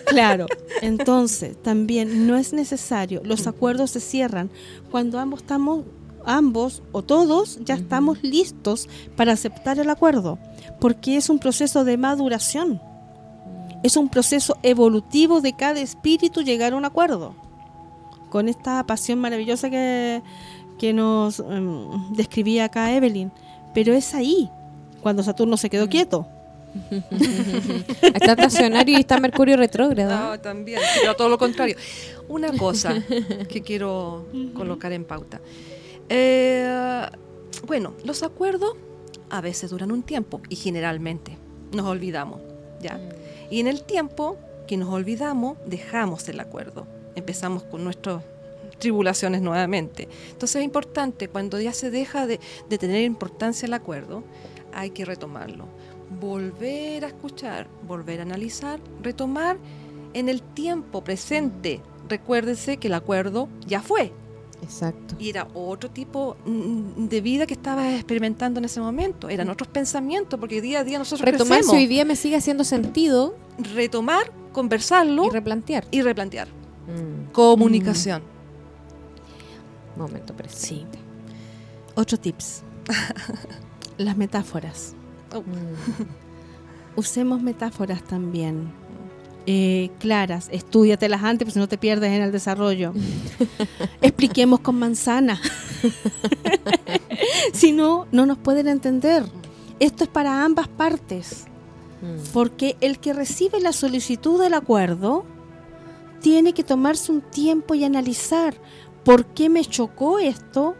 Claro. 0.06 0.46
Entonces, 0.82 1.56
también 1.62 2.26
no 2.26 2.36
es 2.36 2.52
necesario. 2.52 3.22
Los 3.24 3.46
acuerdos 3.46 3.92
se 3.92 4.00
cierran 4.00 4.50
cuando 4.90 5.18
ambos 5.18 5.40
estamos, 5.40 5.86
ambos 6.26 6.82
o 6.92 7.02
todos 7.02 7.58
ya 7.64 7.74
estamos 7.74 8.22
listos 8.22 8.88
para 9.16 9.32
aceptar 9.32 9.78
el 9.78 9.90
acuerdo, 9.90 10.38
porque 10.80 11.16
es 11.16 11.28
un 11.28 11.38
proceso 11.38 11.84
de 11.84 11.96
maduración. 11.96 12.80
Es 13.82 13.96
un 13.96 14.08
proceso 14.08 14.56
evolutivo 14.62 15.40
de 15.40 15.54
cada 15.54 15.80
espíritu 15.80 16.42
llegar 16.42 16.72
a 16.72 16.76
un 16.76 16.84
acuerdo. 16.84 17.34
Con 18.30 18.48
esta 18.48 18.84
pasión 18.86 19.18
maravillosa 19.18 19.70
que, 19.70 20.22
que 20.78 20.92
nos 20.92 21.40
em, 21.40 22.14
describía 22.14 22.66
acá 22.66 22.92
Evelyn. 22.92 23.32
Pero 23.74 23.92
es 23.92 24.14
ahí, 24.14 24.50
cuando 25.02 25.22
Saturno 25.22 25.56
se 25.56 25.68
quedó 25.68 25.88
quieto. 25.88 26.26
Está 28.02 28.32
estacionario 28.32 28.96
y 28.96 29.00
está 29.00 29.20
Mercurio 29.20 29.56
retrógrado. 29.56 30.30
No, 30.30 30.40
también, 30.40 30.80
pero 31.00 31.14
todo 31.14 31.28
lo 31.28 31.38
contrario. 31.38 31.76
Una 32.28 32.52
cosa 32.56 33.02
que 33.48 33.62
quiero 33.62 34.26
colocar 34.54 34.92
en 34.92 35.04
pauta. 35.04 35.40
Eh, 36.14 37.08
bueno, 37.66 37.94
los 38.04 38.22
acuerdos 38.22 38.76
a 39.30 39.40
veces 39.40 39.70
duran 39.70 39.90
un 39.90 40.02
tiempo 40.02 40.42
y 40.50 40.56
generalmente 40.56 41.38
nos 41.74 41.86
olvidamos, 41.86 42.42
¿ya? 42.82 43.00
Y 43.50 43.60
en 43.60 43.66
el 43.66 43.82
tiempo 43.82 44.36
que 44.66 44.76
nos 44.76 44.90
olvidamos, 44.90 45.56
dejamos 45.64 46.28
el 46.28 46.40
acuerdo. 46.40 46.86
Empezamos 47.14 47.62
con 47.62 47.82
nuestras 47.82 48.22
tribulaciones 48.78 49.40
nuevamente. 49.40 50.06
Entonces 50.30 50.56
es 50.56 50.64
importante, 50.64 51.28
cuando 51.28 51.58
ya 51.58 51.72
se 51.72 51.90
deja 51.90 52.26
de, 52.26 52.40
de 52.68 52.76
tener 52.76 53.04
importancia 53.04 53.64
el 53.64 53.72
acuerdo, 53.72 54.22
hay 54.74 54.90
que 54.90 55.06
retomarlo. 55.06 55.64
Volver 56.20 57.06
a 57.06 57.08
escuchar, 57.08 57.68
volver 57.88 58.20
a 58.20 58.24
analizar, 58.24 58.80
retomar 59.00 59.56
en 60.12 60.28
el 60.28 60.42
tiempo 60.42 61.02
presente. 61.02 61.80
Recuérdense 62.06 62.76
que 62.76 62.88
el 62.88 62.94
acuerdo 62.94 63.48
ya 63.66 63.80
fue 63.80 64.12
Exacto. 64.62 65.16
y 65.18 65.28
era 65.28 65.48
otro 65.54 65.90
tipo 65.90 66.36
mm, 66.46 67.06
de 67.08 67.20
vida 67.20 67.46
que 67.46 67.54
estabas 67.54 67.92
experimentando 67.94 68.58
en 68.58 68.64
ese 68.64 68.80
momento. 68.80 69.28
Eran 69.28 69.48
otros 69.50 69.68
pensamientos, 69.68 70.38
porque 70.40 70.60
día 70.62 70.80
a 70.80 70.84
día 70.84 70.98
nosotros 70.98 71.20
Retomar 71.28 71.58
si 71.58 71.64
crecemos. 71.64 71.74
hoy 71.74 71.86
día 71.86 72.04
me 72.04 72.16
sigue 72.16 72.36
haciendo 72.36 72.64
sentido 72.64 73.34
Retomar, 73.74 74.32
conversarlo 74.52 75.24
y 75.26 75.30
replantear. 75.30 75.84
y 75.90 76.00
replantear. 76.02 76.48
Mm, 76.86 77.32
Comunicación. 77.32 78.22
momento 79.96 80.34
presente. 80.34 80.98
Otro 81.94 82.18
tips. 82.18 82.62
Las 83.98 84.16
metáforas. 84.16 84.94
Oh, 85.34 85.40
Mm. 85.40 86.96
Usemos 86.96 87.40
metáforas 87.42 88.02
también. 88.02 88.70
Eh, 89.46 89.90
claras, 89.98 90.48
estudiatelas 90.52 91.22
antes, 91.22 91.46
pues 91.46 91.54
si 91.54 91.60
no 91.60 91.68
te 91.68 91.78
pierdes 91.78 92.10
en 92.12 92.22
el 92.22 92.32
desarrollo. 92.32 92.92
Expliquemos 94.00 94.60
con 94.60 94.78
manzana. 94.78 95.40
si 97.52 97.72
no, 97.72 98.06
no 98.12 98.26
nos 98.26 98.38
pueden 98.38 98.68
entender. 98.68 99.24
Esto 99.80 100.04
es 100.04 100.10
para 100.10 100.44
ambas 100.44 100.68
partes, 100.68 101.46
Mm. 102.02 102.32
porque 102.32 102.76
el 102.80 102.98
que 102.98 103.12
recibe 103.12 103.60
la 103.60 103.72
solicitud 103.72 104.40
del 104.40 104.54
acuerdo 104.54 105.24
tiene 106.20 106.52
que 106.52 106.64
tomarse 106.64 107.12
un 107.12 107.20
tiempo 107.20 107.74
y 107.76 107.84
analizar 107.84 108.54
por 109.04 109.26
qué 109.26 109.48
me 109.48 109.64
chocó 109.64 110.18
esto. 110.18 110.74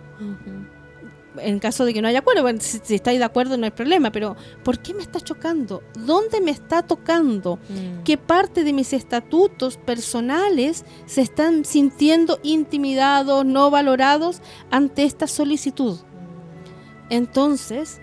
En 1.38 1.58
caso 1.58 1.84
de 1.84 1.94
que 1.94 2.02
no 2.02 2.08
haya 2.08 2.20
acuerdo, 2.20 2.42
bueno, 2.42 2.60
si, 2.60 2.78
si 2.82 2.94
estáis 2.94 3.18
de 3.18 3.24
acuerdo 3.24 3.56
no 3.56 3.64
hay 3.64 3.70
problema, 3.70 4.10
pero 4.12 4.36
¿por 4.62 4.78
qué 4.78 4.94
me 4.94 5.02
está 5.02 5.20
chocando? 5.20 5.82
¿Dónde 5.94 6.40
me 6.40 6.50
está 6.50 6.82
tocando? 6.82 7.56
Mm. 7.68 8.02
¿Qué 8.04 8.18
parte 8.18 8.64
de 8.64 8.72
mis 8.72 8.92
estatutos 8.92 9.76
personales 9.76 10.84
se 11.06 11.22
están 11.22 11.64
sintiendo 11.64 12.38
intimidados, 12.42 13.44
no 13.44 13.70
valorados 13.70 14.40
ante 14.70 15.04
esta 15.04 15.26
solicitud? 15.26 15.98
Entonces, 17.08 18.00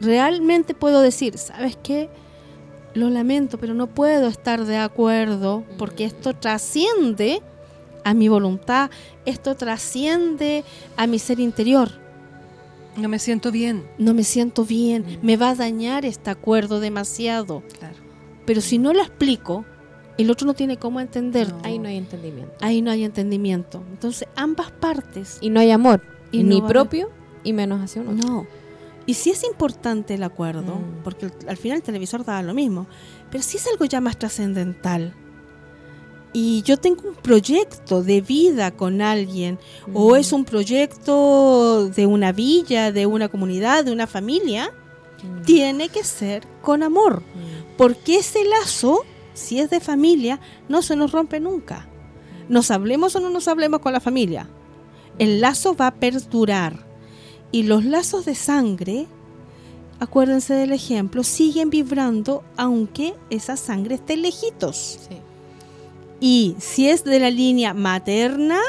realmente 0.00 0.74
puedo 0.74 1.00
decir, 1.00 1.38
¿sabes 1.38 1.78
qué? 1.82 2.10
Lo 2.94 3.08
lamento, 3.08 3.58
pero 3.58 3.72
no 3.72 3.86
puedo 3.86 4.28
estar 4.28 4.64
de 4.64 4.76
acuerdo 4.76 5.64
porque 5.78 6.04
esto 6.04 6.34
trasciende 6.34 7.40
a 8.04 8.12
mi 8.14 8.28
voluntad, 8.28 8.90
esto 9.24 9.54
trasciende 9.54 10.64
a 10.96 11.06
mi 11.06 11.18
ser 11.18 11.40
interior 11.40 12.01
no 12.96 13.08
me 13.08 13.18
siento 13.18 13.50
bien. 13.50 13.84
no 13.98 14.14
me 14.14 14.24
siento 14.24 14.64
bien, 14.64 15.18
me 15.22 15.36
va 15.36 15.50
a 15.50 15.54
dañar 15.54 16.04
este 16.04 16.30
acuerdo 16.30 16.80
demasiado. 16.80 17.62
Claro. 17.78 17.96
Pero 18.46 18.60
si 18.60 18.78
no 18.78 18.92
lo 18.92 19.00
explico, 19.02 19.64
el 20.18 20.30
otro 20.30 20.46
no 20.46 20.54
tiene 20.54 20.76
cómo 20.76 21.00
entender. 21.00 21.48
No. 21.52 21.60
Ahí 21.64 21.78
no 21.78 21.88
hay 21.88 21.96
entendimiento. 21.96 22.52
Ahí 22.60 22.82
no 22.82 22.90
hay 22.90 23.04
entendimiento. 23.04 23.82
Entonces, 23.90 24.28
ambas 24.36 24.70
partes. 24.72 25.38
Y 25.40 25.50
no 25.50 25.60
hay 25.60 25.70
amor. 25.70 26.02
Y 26.32 26.42
ni 26.42 26.60
no 26.60 26.66
propio 26.66 27.10
y 27.44 27.52
menos 27.52 27.80
hacia 27.80 28.02
uno. 28.02 28.12
No. 28.12 28.46
Y 29.06 29.14
si 29.14 29.30
es 29.30 29.42
importante 29.44 30.14
el 30.14 30.22
acuerdo, 30.22 30.76
Mm. 30.76 31.02
porque 31.02 31.30
al 31.48 31.56
final 31.56 31.78
el 31.78 31.82
televisor 31.82 32.24
da 32.24 32.40
lo 32.42 32.54
mismo, 32.54 32.86
pero 33.30 33.42
si 33.42 33.56
es 33.56 33.66
algo 33.66 33.84
ya 33.84 34.00
más 34.00 34.16
trascendental, 34.18 35.14
y 36.32 36.62
yo 36.62 36.76
tengo 36.78 37.08
un 37.08 37.14
proyecto 37.14 38.02
de 38.02 38.20
vida 38.20 38.70
con 38.70 39.02
alguien, 39.02 39.58
o 39.92 40.16
es 40.16 40.32
un 40.32 40.44
proyecto 40.44 41.88
de 41.88 42.06
una 42.06 42.32
villa, 42.32 42.92
de 42.92 43.06
una 43.06 43.28
comunidad, 43.28 43.84
de 43.84 43.92
una 43.92 44.06
familia, 44.06 44.72
Mm. 45.22 45.42
tiene 45.42 45.88
que 45.88 46.04
ser 46.04 46.46
con 46.62 46.82
amor. 46.82 47.20
Mm. 47.20 47.76
Porque 47.76 48.16
ese 48.16 48.44
lazo, 48.44 49.04
si 49.34 49.58
es 49.58 49.70
de 49.70 49.80
familia, 49.80 50.40
no 50.68 50.82
se 50.82 50.96
nos 50.96 51.12
rompe 51.12 51.40
nunca. 51.40 51.88
Nos 52.48 52.70
hablemos 52.70 53.14
o 53.16 53.20
no 53.20 53.30
nos 53.30 53.48
hablemos 53.48 53.80
con 53.80 53.92
la 53.92 54.00
familia. 54.00 54.48
El 55.18 55.40
lazo 55.40 55.74
va 55.74 55.88
a 55.88 55.94
perdurar. 55.94 56.86
Y 57.50 57.64
los 57.64 57.84
lazos 57.84 58.24
de 58.24 58.34
sangre, 58.34 59.06
acuérdense 60.00 60.54
del 60.54 60.72
ejemplo, 60.72 61.22
siguen 61.22 61.70
vibrando 61.70 62.42
aunque 62.56 63.14
esa 63.30 63.56
sangre 63.56 63.96
esté 63.96 64.16
lejitos. 64.16 64.98
Sí. 65.08 65.16
Y 66.24 66.54
si 66.60 66.88
es 66.88 67.02
de 67.02 67.18
la 67.18 67.30
línea 67.30 67.74
materna, 67.74 68.60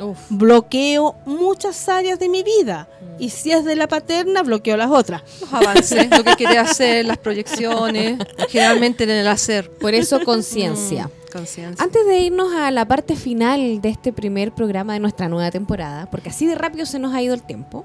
Uf. 0.00 0.16
bloqueo 0.30 1.14
muchas 1.26 1.88
áreas 1.90 2.18
de 2.18 2.30
mi 2.30 2.42
vida. 2.42 2.88
Mm. 3.00 3.22
Y 3.22 3.28
si 3.28 3.52
es 3.52 3.66
de 3.66 3.76
la 3.76 3.86
paterna, 3.86 4.42
bloqueo 4.42 4.78
las 4.78 4.90
otras. 4.90 5.22
Los 5.42 5.52
avances, 5.52 6.08
lo 6.10 6.24
que 6.24 6.36
quiere 6.36 6.56
hacer, 6.56 7.04
las 7.04 7.18
proyecciones, 7.18 8.18
generalmente 8.48 9.04
en 9.04 9.10
el 9.10 9.28
hacer. 9.28 9.70
Por 9.70 9.92
eso 9.94 10.24
conciencia. 10.24 11.06
Mm, 11.08 11.10
Conciencia. 11.30 11.84
Antes 11.84 12.04
de 12.06 12.18
irnos 12.18 12.52
a 12.54 12.70
la 12.70 12.86
parte 12.88 13.14
final 13.14 13.80
de 13.82 13.88
este 13.90 14.12
primer 14.12 14.52
programa 14.52 14.94
de 14.94 15.00
nuestra 15.00 15.28
nueva 15.28 15.50
temporada, 15.50 16.10
porque 16.10 16.30
así 16.30 16.46
de 16.46 16.54
rápido 16.56 16.86
se 16.86 16.98
nos 16.98 17.14
ha 17.14 17.22
ido 17.22 17.34
el 17.34 17.42
tiempo, 17.42 17.84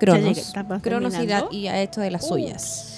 Cronos. 0.00 0.52
y, 1.52 1.56
y 1.58 1.68
ha 1.68 1.80
hecho 1.80 2.00
de 2.00 2.10
las 2.10 2.26
suyas. 2.26 2.88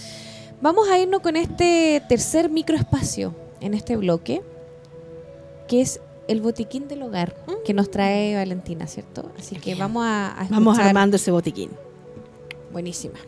Vamos 0.62 0.88
a 0.88 0.98
irnos 0.98 1.20
con 1.20 1.36
este 1.36 2.02
tercer 2.08 2.48
microespacio 2.48 3.34
en 3.60 3.74
este 3.74 3.96
bloque, 3.96 4.40
que 5.68 5.80
es 5.80 6.00
el 6.28 6.40
botiquín 6.40 6.88
del 6.88 7.02
hogar, 7.02 7.34
que 7.64 7.74
nos 7.74 7.90
trae 7.90 8.34
Valentina, 8.34 8.86
¿cierto? 8.86 9.30
Así 9.38 9.56
que 9.56 9.74
vamos 9.74 10.04
a, 10.04 10.32
a 10.32 10.48
Vamos 10.48 10.78
armando 10.78 11.16
ese 11.16 11.30
botiquín. 11.30 11.70
Buenísima. 12.72 13.18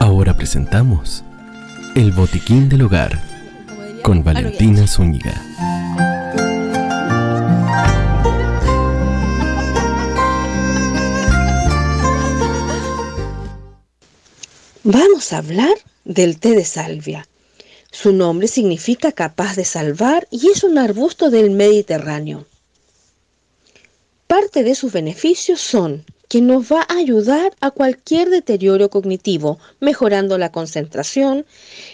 Ahora 0.00 0.36
presentamos 0.36 1.22
El 1.94 2.12
Botiquín 2.12 2.68
del 2.68 2.82
Hogar 2.82 3.22
con 4.02 4.24
Valentina 4.24 4.86
Zúñiga. 4.86 5.32
Vamos 14.84 15.32
a 15.32 15.38
hablar 15.38 15.74
del 16.04 16.38
té 16.38 16.50
de 16.54 16.64
salvia. 16.64 17.28
Su 17.90 18.12
nombre 18.12 18.48
significa 18.48 19.12
capaz 19.12 19.54
de 19.56 19.64
salvar 19.64 20.26
y 20.30 20.48
es 20.48 20.64
un 20.64 20.78
arbusto 20.78 21.30
del 21.30 21.50
Mediterráneo. 21.50 22.46
Parte 24.26 24.64
de 24.64 24.74
sus 24.74 24.92
beneficios 24.92 25.60
son 25.60 26.04
que 26.28 26.40
nos 26.40 26.72
va 26.72 26.86
a 26.88 26.96
ayudar 26.96 27.54
a 27.60 27.70
cualquier 27.70 28.30
deterioro 28.30 28.88
cognitivo, 28.88 29.58
mejorando 29.80 30.38
la 30.38 30.50
concentración, 30.50 31.44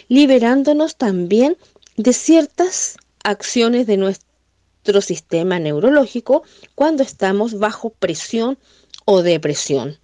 liberándonos 0.07 0.95
también 0.95 1.57
de 1.97 2.13
ciertas 2.13 2.95
acciones 3.23 3.85
de 3.85 3.97
nuestro 3.97 5.01
sistema 5.01 5.59
neurológico 5.59 6.43
cuando 6.75 7.03
estamos 7.03 7.59
bajo 7.59 7.89
presión 7.89 8.57
o 9.03 9.21
depresión 9.21 9.99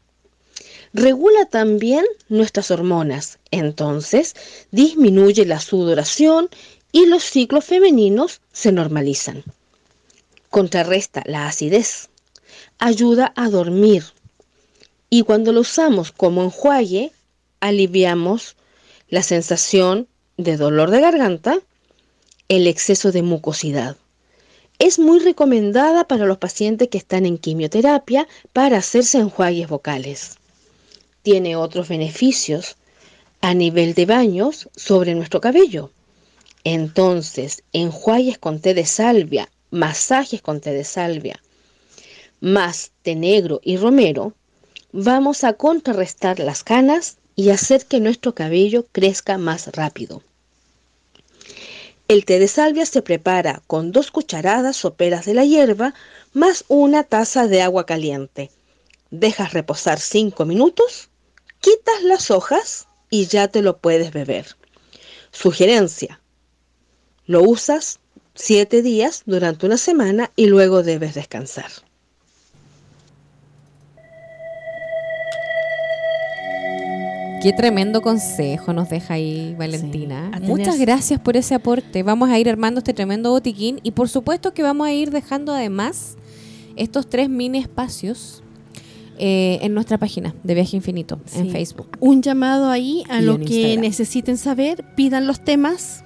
regula 0.96 1.46
también 1.46 2.06
nuestras 2.30 2.72
hormonas, 2.72 3.38
entonces 3.52 4.34
disminuye 4.72 5.46
la 5.46 5.60
sudoración 5.60 6.50
y 6.94 7.06
los 7.08 7.22
ciclos 7.24 7.66
femeninos 7.66 8.40
se 8.54 8.72
normalizan. 8.72 9.44
Contrarresta 10.50 11.22
la 11.26 11.48
acidez, 11.48 12.08
ayuda 12.80 13.34
a 13.36 13.50
dormir 13.50 14.06
y 15.10 15.24
cuando 15.24 15.52
lo 15.52 15.62
usamos 15.62 16.14
como 16.14 16.44
enjuague 16.46 17.12
aliviamos 17.60 18.56
la 19.10 19.22
sensación 19.22 20.08
de 20.38 20.56
dolor 20.56 20.92
de 20.92 21.02
garganta, 21.02 21.60
el 22.48 22.68
exceso 22.68 23.12
de 23.12 23.22
mucosidad. 23.22 23.98
Es 24.80 24.98
muy 24.98 25.20
recomendada 25.20 26.08
para 26.08 26.26
los 26.26 26.38
pacientes 26.38 26.88
que 26.88 26.98
están 26.98 27.26
en 27.26 27.38
quimioterapia 27.38 28.30
para 28.54 28.78
hacerse 28.78 29.18
enjuagues 29.18 29.68
vocales 29.68 30.38
tiene 31.26 31.56
otros 31.56 31.88
beneficios 31.88 32.78
a 33.42 33.56
nivel 33.56 33.96
de 33.96 34.06
baños 34.06 34.70
sobre 34.76 35.16
nuestro 35.16 35.42
cabello. 35.42 35.90
Entonces, 36.64 37.64
enjuagues 37.74 38.38
con 38.38 38.62
té 38.62 38.76
de 38.76 38.86
salvia, 38.86 39.50
masajes 39.72 40.44
con 40.44 40.62
té 40.62 40.72
de 40.72 40.84
salvia, 40.84 41.42
más 42.42 42.92
té 43.02 43.16
negro 43.16 43.60
y 43.64 43.78
romero, 43.78 44.34
vamos 44.92 45.44
a 45.44 45.54
contrarrestar 45.54 46.38
las 46.38 46.64
canas 46.64 47.18
y 47.36 47.50
hacer 47.50 47.88
que 47.88 48.00
nuestro 48.00 48.36
cabello 48.36 48.86
crezca 48.92 49.40
más 49.40 49.68
rápido. 49.74 50.22
El 52.08 52.26
té 52.26 52.38
de 52.38 52.48
salvia 52.48 52.86
se 52.86 53.02
prepara 53.02 53.64
con 53.66 53.92
dos 53.92 54.12
cucharadas 54.12 54.78
soperas 54.78 55.26
de 55.26 55.34
la 55.34 55.44
hierba 55.44 55.96
más 56.34 56.66
una 56.68 57.04
taza 57.04 57.48
de 57.48 57.64
agua 57.64 57.88
caliente. 57.88 58.52
Dejas 59.10 59.54
reposar 59.54 60.00
5 60.00 60.46
minutos 60.46 61.10
quitas 61.66 62.04
las 62.04 62.30
hojas 62.30 62.88
y 63.10 63.26
ya 63.26 63.48
te 63.48 63.64
lo 63.64 63.78
puedes 63.78 64.14
beber. 64.14 64.56
Sugerencia. 65.32 66.22
Lo 67.26 67.42
usas 67.42 68.00
7 68.36 68.84
días 68.84 69.24
durante 69.26 69.66
una 69.66 69.78
semana 69.78 70.32
y 70.36 70.46
luego 70.46 70.84
debes 70.84 71.16
descansar. 71.16 71.72
Qué 77.42 77.52
tremendo 77.54 78.04
consejo 78.04 78.72
nos 78.72 78.90
deja 78.90 79.16
ahí 79.16 79.56
Valentina. 79.58 80.32
Muchas 80.42 80.78
gracias 80.78 81.20
por 81.20 81.36
ese 81.36 81.56
aporte. 81.56 82.04
Vamos 82.04 82.30
a 82.30 82.38
ir 82.38 82.48
armando 82.48 82.80
este 82.80 82.94
tremendo 82.94 83.32
botiquín 83.32 83.80
y 83.82 83.92
por 83.92 84.08
supuesto 84.08 84.54
que 84.54 84.62
vamos 84.62 84.88
a 84.88 84.94
ir 84.94 85.10
dejando 85.10 85.52
además 85.52 86.16
estos 86.76 87.10
tres 87.10 87.28
mini 87.28 87.58
espacios 87.58 88.44
eh, 89.18 89.60
en 89.62 89.74
nuestra 89.74 89.98
página 89.98 90.34
de 90.44 90.54
Viaje 90.54 90.76
Infinito 90.76 91.20
en. 91.36 91.50
Facebook. 91.52 91.98
Un 92.00 92.22
llamado 92.22 92.70
ahí 92.70 93.04
a 93.10 93.22
Y 93.22 93.26
lo 93.26 93.38
que 93.38 93.44
Instagram. 93.44 93.82
necesiten 93.82 94.38
saber, 94.38 94.86
pidan 94.96 95.28
los 95.28 95.44
temas, 95.44 96.04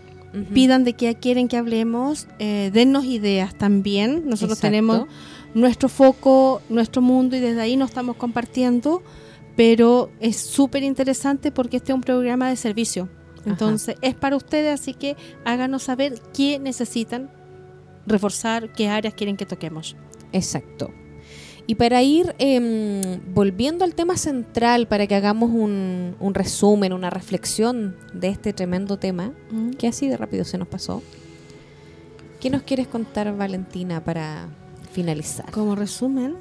pidan 0.53 0.84
de 0.84 0.93
qué 0.93 1.16
quieren 1.16 1.47
que 1.47 1.57
hablemos, 1.57 2.28
eh, 2.38 2.70
dennos 2.74 3.05
ideas 3.05 3.57
también. 3.57 4.24
Nosotros 4.26 4.60
Exacto. 4.60 4.68
tenemos 4.68 5.07
nuestro 5.53 5.89
foco, 5.89 6.62
nuestro 6.70 7.01
mundo 7.01 7.36
y 7.36 7.39
desde 7.39 7.62
ahí 7.62 7.76
nos 7.76 7.89
estamos 7.89 8.16
compartiendo, 8.16 9.01
pero 9.55 10.12
es 10.20 10.38
súper 10.38 10.84
interesante 10.84 11.51
porque 11.51 11.78
este 11.78 11.91
es 11.91 11.95
un 11.95 12.01
programa 12.01 12.49
de 12.49 12.55
servicio. 12.55 13.10
Entonces 13.45 13.95
es 14.01 14.16
para 14.16 14.36
ustedes, 14.36 14.80
así 14.80 14.93
que 14.93 15.16
háganos 15.45 15.84
saber 15.84 16.20
qué 16.34 16.60
necesitan 16.60 17.32
reforzar, 18.05 18.72
qué 18.74 18.88
áreas 18.89 19.14
quieren 19.14 19.38
que 19.38 19.45
toquemos. 19.45 19.95
Exacto. 20.34 20.91
Y 21.70 21.76
para 21.76 22.02
ir 22.02 22.34
em, 22.40 23.22
volviendo 23.32 23.86
al 23.86 23.94
tema 23.94 24.18
central, 24.18 24.88
para 24.88 25.06
que 25.06 25.14
hagamos 25.14 25.52
un, 25.52 26.16
un 26.20 26.34
resumen, 26.34 26.94
una 26.94 27.12
reflexión 27.12 27.96
de 28.12 28.30
este 28.30 28.54
tremendo 28.54 28.98
tema, 28.98 29.34
que 29.78 29.88
así 29.88 30.08
de 30.08 30.18
rápido 30.18 30.46
se 30.46 30.58
nos 30.58 30.68
pasó. 30.68 31.04
¿Qué 32.40 32.50
nos 32.50 32.64
quieres 32.64 32.88
contar, 32.88 33.38
Valentina, 33.38 34.04
para 34.04 34.48
finalizar? 34.92 35.52
Como 35.52 35.76
resumen, 35.76 36.38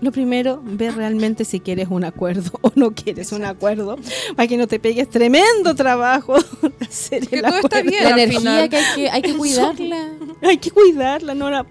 lo 0.00 0.12
primero, 0.12 0.60
ve 0.64 0.90
realmente 0.90 1.44
si 1.44 1.60
quieres 1.60 1.88
un 1.90 2.04
acuerdo 2.04 2.50
o 2.62 2.72
no 2.74 2.92
quieres 2.94 3.32
un 3.32 3.44
acuerdo, 3.44 3.96
para 4.36 4.46
que 4.48 4.56
no 4.56 4.66
te 4.66 4.78
pegues 4.80 5.08
tremendo 5.08 5.74
trabajo 5.74 6.34
hacer 6.80 7.26
Que 7.28 7.36
el 7.36 7.42
todo 7.42 7.56
está 7.56 7.78
acuerdo. 7.78 7.90
bien. 7.90 8.04
La 8.04 8.10
al 8.14 8.18
energía 8.20 8.38
final. 8.40 8.68
que 8.70 8.76
hay 8.76 8.84
que, 8.94 9.10
hay 9.10 9.22
que 9.22 9.34
cuidarla. 9.36 10.08
Hay 10.42 10.56
que 10.56 10.70
cuidarla, 10.70 11.34
no 11.34 11.50
la, 11.50 11.66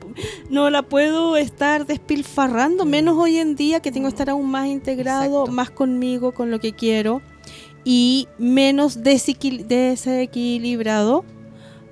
no 0.52 0.70
la 0.70 0.84
puedo 0.84 1.38
estar 1.38 1.88
despilfarrando, 1.88 2.86
menos 2.86 3.18
hoy 3.18 3.38
en 3.38 3.56
día 3.56 3.80
que 3.80 3.92
tengo 3.92 4.08
que 4.08 4.14
estar 4.14 4.30
aún 4.30 4.50
más 4.52 4.68
integrado, 4.68 5.24
Exacto. 5.42 5.52
más 5.52 5.70
conmigo, 5.72 6.32
con 6.34 6.52
lo 6.52 6.60
que 6.60 6.74
quiero, 6.74 7.22
y 7.84 8.28
menos 8.38 9.00
desequil- 9.02 9.66
desequilibrado, 9.66 11.26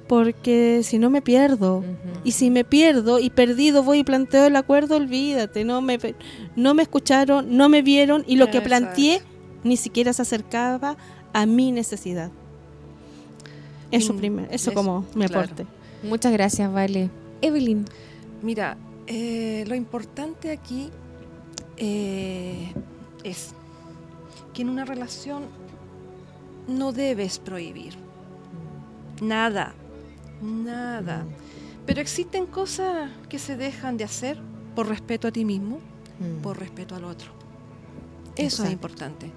porque 0.07 0.81
si 0.83 0.97
no 0.99 1.09
me 1.09 1.21
pierdo. 1.21 1.83
Y 2.23 2.31
si 2.31 2.49
me 2.49 2.63
pierdo 2.63 3.19
y 3.19 3.29
perdido 3.29 3.83
voy 3.83 3.99
y 3.99 4.03
planteo 4.03 4.45
el 4.45 4.55
acuerdo, 4.55 4.95
olvídate, 4.95 5.63
no 5.63 5.81
me, 5.81 5.99
no 6.55 6.73
me 6.73 6.83
escucharon, 6.83 7.55
no 7.55 7.69
me 7.69 7.81
vieron 7.81 8.23
y 8.27 8.35
lo 8.35 8.49
que 8.49 8.61
planteé 8.61 9.21
ni 9.63 9.77
siquiera 9.77 10.13
se 10.13 10.21
acercaba 10.21 10.97
a 11.33 11.45
mi 11.45 11.71
necesidad. 11.71 12.31
Eso 13.91 14.13
Mm, 14.13 14.17
primero, 14.17 14.47
eso 14.51 14.69
eso, 14.69 14.73
como 14.73 15.05
mi 15.15 15.25
claro. 15.27 15.43
aporte. 15.45 15.65
Muchas 16.03 16.31
gracias, 16.33 16.71
Vale. 16.71 17.09
Evelyn. 17.41 17.85
Mira, 18.41 18.77
eh, 19.07 19.63
lo 19.67 19.75
importante 19.75 20.51
aquí 20.51 20.89
eh, 21.77 22.73
es 23.23 23.53
que 24.53 24.61
en 24.63 24.69
una 24.69 24.83
relación 24.85 25.43
no 26.67 26.91
debes 26.91 27.39
prohibir. 27.39 27.93
Nada, 29.21 29.73
nada. 30.41 31.25
Pero 31.85 32.01
existen 32.01 32.45
cosas 32.45 33.09
que 33.29 33.39
se 33.39 33.55
dejan 33.57 33.97
de 33.97 34.03
hacer 34.03 34.37
por 34.75 34.87
respeto 34.87 35.27
a 35.27 35.31
ti 35.31 35.45
mismo, 35.45 35.79
por 36.43 36.59
respeto 36.59 36.95
al 36.95 37.03
otro. 37.05 37.29
Eso 38.35 38.43
Exacto. 38.45 38.63
es 38.65 38.71
importante. 38.73 39.31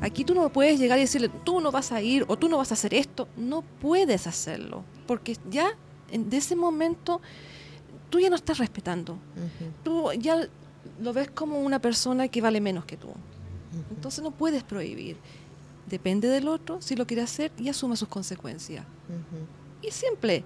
Aquí 0.00 0.24
tú 0.24 0.34
no 0.34 0.48
puedes 0.50 0.78
llegar 0.78 0.98
y 0.98 1.02
decirle, 1.02 1.28
tú 1.44 1.60
no 1.60 1.70
vas 1.70 1.92
a 1.92 2.00
ir 2.00 2.24
o 2.28 2.36
tú 2.38 2.48
no 2.48 2.56
vas 2.58 2.70
a 2.70 2.74
hacer 2.74 2.94
esto. 2.94 3.28
No 3.36 3.62
puedes 3.62 4.26
hacerlo, 4.26 4.84
porque 5.06 5.36
ya 5.50 5.70
en- 6.10 6.30
de 6.30 6.36
ese 6.38 6.56
momento 6.56 7.20
tú 8.08 8.18
ya 8.20 8.30
no 8.30 8.36
estás 8.36 8.58
respetando. 8.58 9.18
Tú 9.82 10.10
ya 10.18 10.48
lo 11.00 11.12
ves 11.12 11.30
como 11.30 11.60
una 11.60 11.78
persona 11.80 12.28
que 12.28 12.40
vale 12.40 12.60
menos 12.60 12.84
que 12.84 12.96
tú. 12.96 13.08
Entonces 13.90 14.22
no 14.24 14.30
puedes 14.30 14.62
prohibir. 14.62 15.16
Depende 15.88 16.28
del 16.28 16.48
otro 16.48 16.80
si 16.80 16.94
lo 16.96 17.06
quiere 17.06 17.22
hacer 17.22 17.52
y 17.58 17.68
asuma 17.68 17.96
sus 17.96 18.08
consecuencias. 18.08 18.84
Y 19.82 19.90
simple. 19.90 20.44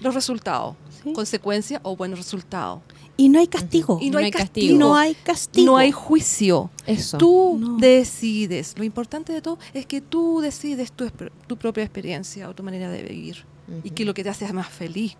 Los 0.00 0.14
resultados. 0.14 0.76
Sí. 1.02 1.12
Consecuencia 1.12 1.80
o 1.82 1.96
buenos 1.96 2.18
resultados. 2.18 2.82
Y 3.18 3.30
no 3.30 3.38
hay 3.38 3.46
castigo. 3.46 3.98
Y 4.02 4.10
no, 4.10 4.18
No 4.18 4.24
hay 4.26 4.30
castigo. 4.30 4.44
castigo. 4.52 4.78
No 4.78 4.96
hay 4.96 5.14
castigo. 5.14 5.66
No 5.66 5.76
hay 5.78 5.90
juicio. 5.92 6.70
Eso. 6.86 7.16
Tú 7.16 7.56
No. 7.58 7.76
decides. 7.78 8.74
Lo 8.76 8.84
importante 8.84 9.32
de 9.32 9.40
todo 9.40 9.58
es 9.72 9.86
que 9.86 10.02
tú 10.02 10.40
decides 10.42 10.92
tu, 10.92 11.10
tu 11.46 11.56
propia 11.56 11.82
experiencia 11.82 12.48
o 12.48 12.54
tu 12.54 12.62
manera 12.62 12.90
de 12.90 13.02
vivir. 13.02 13.44
Y 13.82 13.90
que 13.90 14.04
lo 14.04 14.12
que 14.14 14.22
te 14.22 14.28
hace 14.30 14.52
más 14.52 14.68
feliz. 14.68 15.16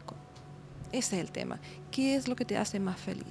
Ese 0.92 1.16
es 1.16 1.22
el 1.22 1.32
tema. 1.32 1.58
¿Qué 1.90 2.14
es 2.16 2.28
lo 2.28 2.36
que 2.36 2.44
te 2.44 2.56
hace 2.58 2.78
más 2.78 3.00
feliz? 3.00 3.24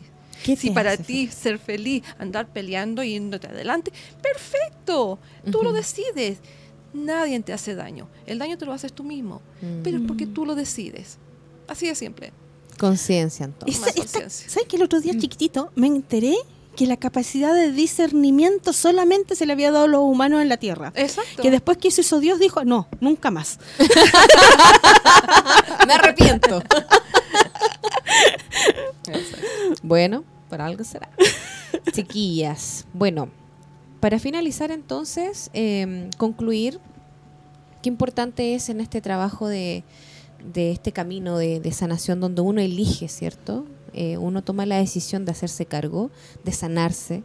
¿Qué 0.43 0.55
Si 0.57 0.71
para 0.71 0.97
ti 0.97 1.27
ser 1.27 1.57
feliz, 1.59 2.03
andar 2.19 2.51
peleando 2.51 3.01
y 3.03 3.11
yéndote 3.11 3.47
adelante, 3.47 3.93
perfecto, 4.21 5.19
tú 5.51 5.61
lo 5.63 5.71
decides. 5.71 6.39
Nadie 6.95 7.39
te 7.41 7.53
hace 7.53 7.75
daño. 7.75 8.07
El 8.25 8.39
daño 8.39 8.57
te 8.57 8.65
lo 8.65 8.73
haces 8.73 8.93
tú 8.93 9.03
mismo, 9.03 9.41
pero 9.83 9.97
es 9.97 10.03
porque 10.07 10.25
tú 10.25 10.45
lo 10.45 10.55
decides. 10.55 11.17
Así 11.67 11.87
de 11.87 11.95
simple. 11.95 12.31
Conciencia 12.79 13.45
entonces. 13.45 13.81
Esa- 13.95 14.01
esta-. 14.01 14.29
¿Sabes 14.29 14.67
que 14.67 14.77
el 14.77 14.83
otro 14.83 14.99
día 15.01 15.13
chiquitito 15.17 15.71
me 15.75 15.87
enteré 15.87 16.35
que 16.75 16.87
la 16.87 16.97
capacidad 16.97 17.53
de 17.53 17.71
discernimiento 17.71 18.73
solamente 18.73 19.35
se 19.35 19.45
le 19.45 19.53
había 19.53 19.71
dado 19.71 19.85
a 19.85 19.87
los 19.87 20.01
humanos 20.01 20.41
en 20.41 20.49
la 20.49 20.57
Tierra? 20.57 20.91
Exacto. 20.95 21.41
Que 21.41 21.51
después 21.51 21.77
que 21.77 21.87
eso 21.89 22.01
hizo 22.01 22.19
Dios 22.19 22.39
dijo, 22.39 22.65
no, 22.65 22.87
nunca 22.99 23.31
más. 23.31 23.59
Me 25.87 25.93
arrepiento. 25.93 26.61
bueno, 29.83 30.23
por 30.49 30.61
algo 30.61 30.83
será. 30.83 31.09
Chiquillas, 31.91 32.85
bueno, 32.93 33.29
para 34.05 34.19
finalizar 34.19 34.69
entonces, 34.69 35.49
eh, 35.55 36.11
concluir 36.19 36.79
qué 37.81 37.89
importante 37.89 38.53
es 38.53 38.69
en 38.69 38.79
este 38.79 39.01
trabajo 39.01 39.47
de, 39.47 39.83
este 40.53 40.91
camino 40.91 41.39
de, 41.39 41.59
de 41.59 41.71
sanación 41.71 42.19
donde 42.19 42.43
uno 42.43 42.61
elige, 42.61 43.07
¿cierto? 43.07 43.65
Eh, 43.93 44.19
uno 44.19 44.43
toma 44.43 44.67
la 44.67 44.77
decisión 44.77 45.25
de 45.25 45.31
hacerse 45.31 45.65
cargo, 45.65 46.11
de 46.43 46.51
sanarse, 46.51 47.23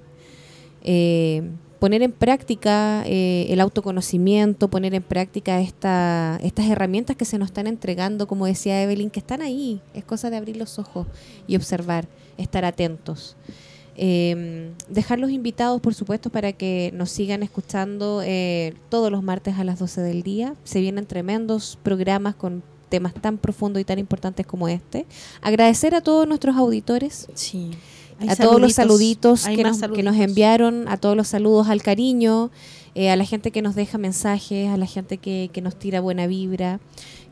eh, 0.82 1.50
poner 1.80 2.00
en 2.00 2.12
práctica 2.12 3.02
eh, 3.04 3.48
el 3.50 3.60
autoconocimiento, 3.60 4.70
poner 4.70 4.94
en 4.94 5.02
práctica 5.02 5.60
esta, 5.60 6.40
estas 6.42 6.64
herramientas 6.70 7.14
que 7.14 7.26
se 7.26 7.36
nos 7.36 7.48
están 7.48 7.66
entregando, 7.66 8.26
como 8.26 8.46
decía 8.46 8.82
Evelyn, 8.82 9.10
que 9.10 9.20
están 9.20 9.42
ahí. 9.42 9.82
Es 9.92 10.04
cosa 10.04 10.30
de 10.30 10.38
abrir 10.38 10.56
los 10.56 10.78
ojos 10.78 11.06
y 11.46 11.56
observar, 11.56 12.08
estar 12.38 12.64
atentos. 12.64 13.36
Eh, 14.02 14.70
dejarlos 14.88 15.30
invitados, 15.30 15.78
por 15.82 15.92
supuesto, 15.92 16.30
para 16.30 16.54
que 16.54 16.90
nos 16.94 17.10
sigan 17.10 17.42
escuchando 17.42 18.22
eh, 18.24 18.72
todos 18.88 19.12
los 19.12 19.22
martes 19.22 19.58
a 19.58 19.64
las 19.64 19.78
12 19.78 20.00
del 20.00 20.22
día. 20.22 20.54
Se 20.64 20.80
vienen 20.80 21.04
tremendos 21.04 21.78
programas 21.82 22.34
con 22.34 22.62
temas 22.88 23.12
tan 23.12 23.36
profundos 23.36 23.78
y 23.78 23.84
tan 23.84 23.98
importantes 23.98 24.46
como 24.46 24.68
este. 24.68 25.04
Agradecer 25.42 25.94
a 25.94 26.00
todos 26.00 26.26
nuestros 26.26 26.56
auditores 26.56 27.28
Sí. 27.34 27.72
a 28.26 28.36
todos 28.36 28.58
los 28.58 28.72
saluditos 28.72 29.44
que 29.44 29.62
nos, 29.62 29.78
que 29.82 30.02
nos 30.02 30.16
enviaron, 30.16 30.88
a 30.88 30.96
todos 30.96 31.14
los 31.14 31.28
saludos 31.28 31.68
al 31.68 31.82
cariño, 31.82 32.50
eh, 32.94 33.10
a 33.10 33.16
la 33.16 33.26
gente 33.26 33.50
que 33.50 33.60
nos 33.60 33.74
deja 33.74 33.98
mensajes, 33.98 34.70
a 34.70 34.78
la 34.78 34.86
gente 34.86 35.18
que, 35.18 35.50
que 35.52 35.60
nos 35.60 35.78
tira 35.78 36.00
buena 36.00 36.26
vibra, 36.26 36.80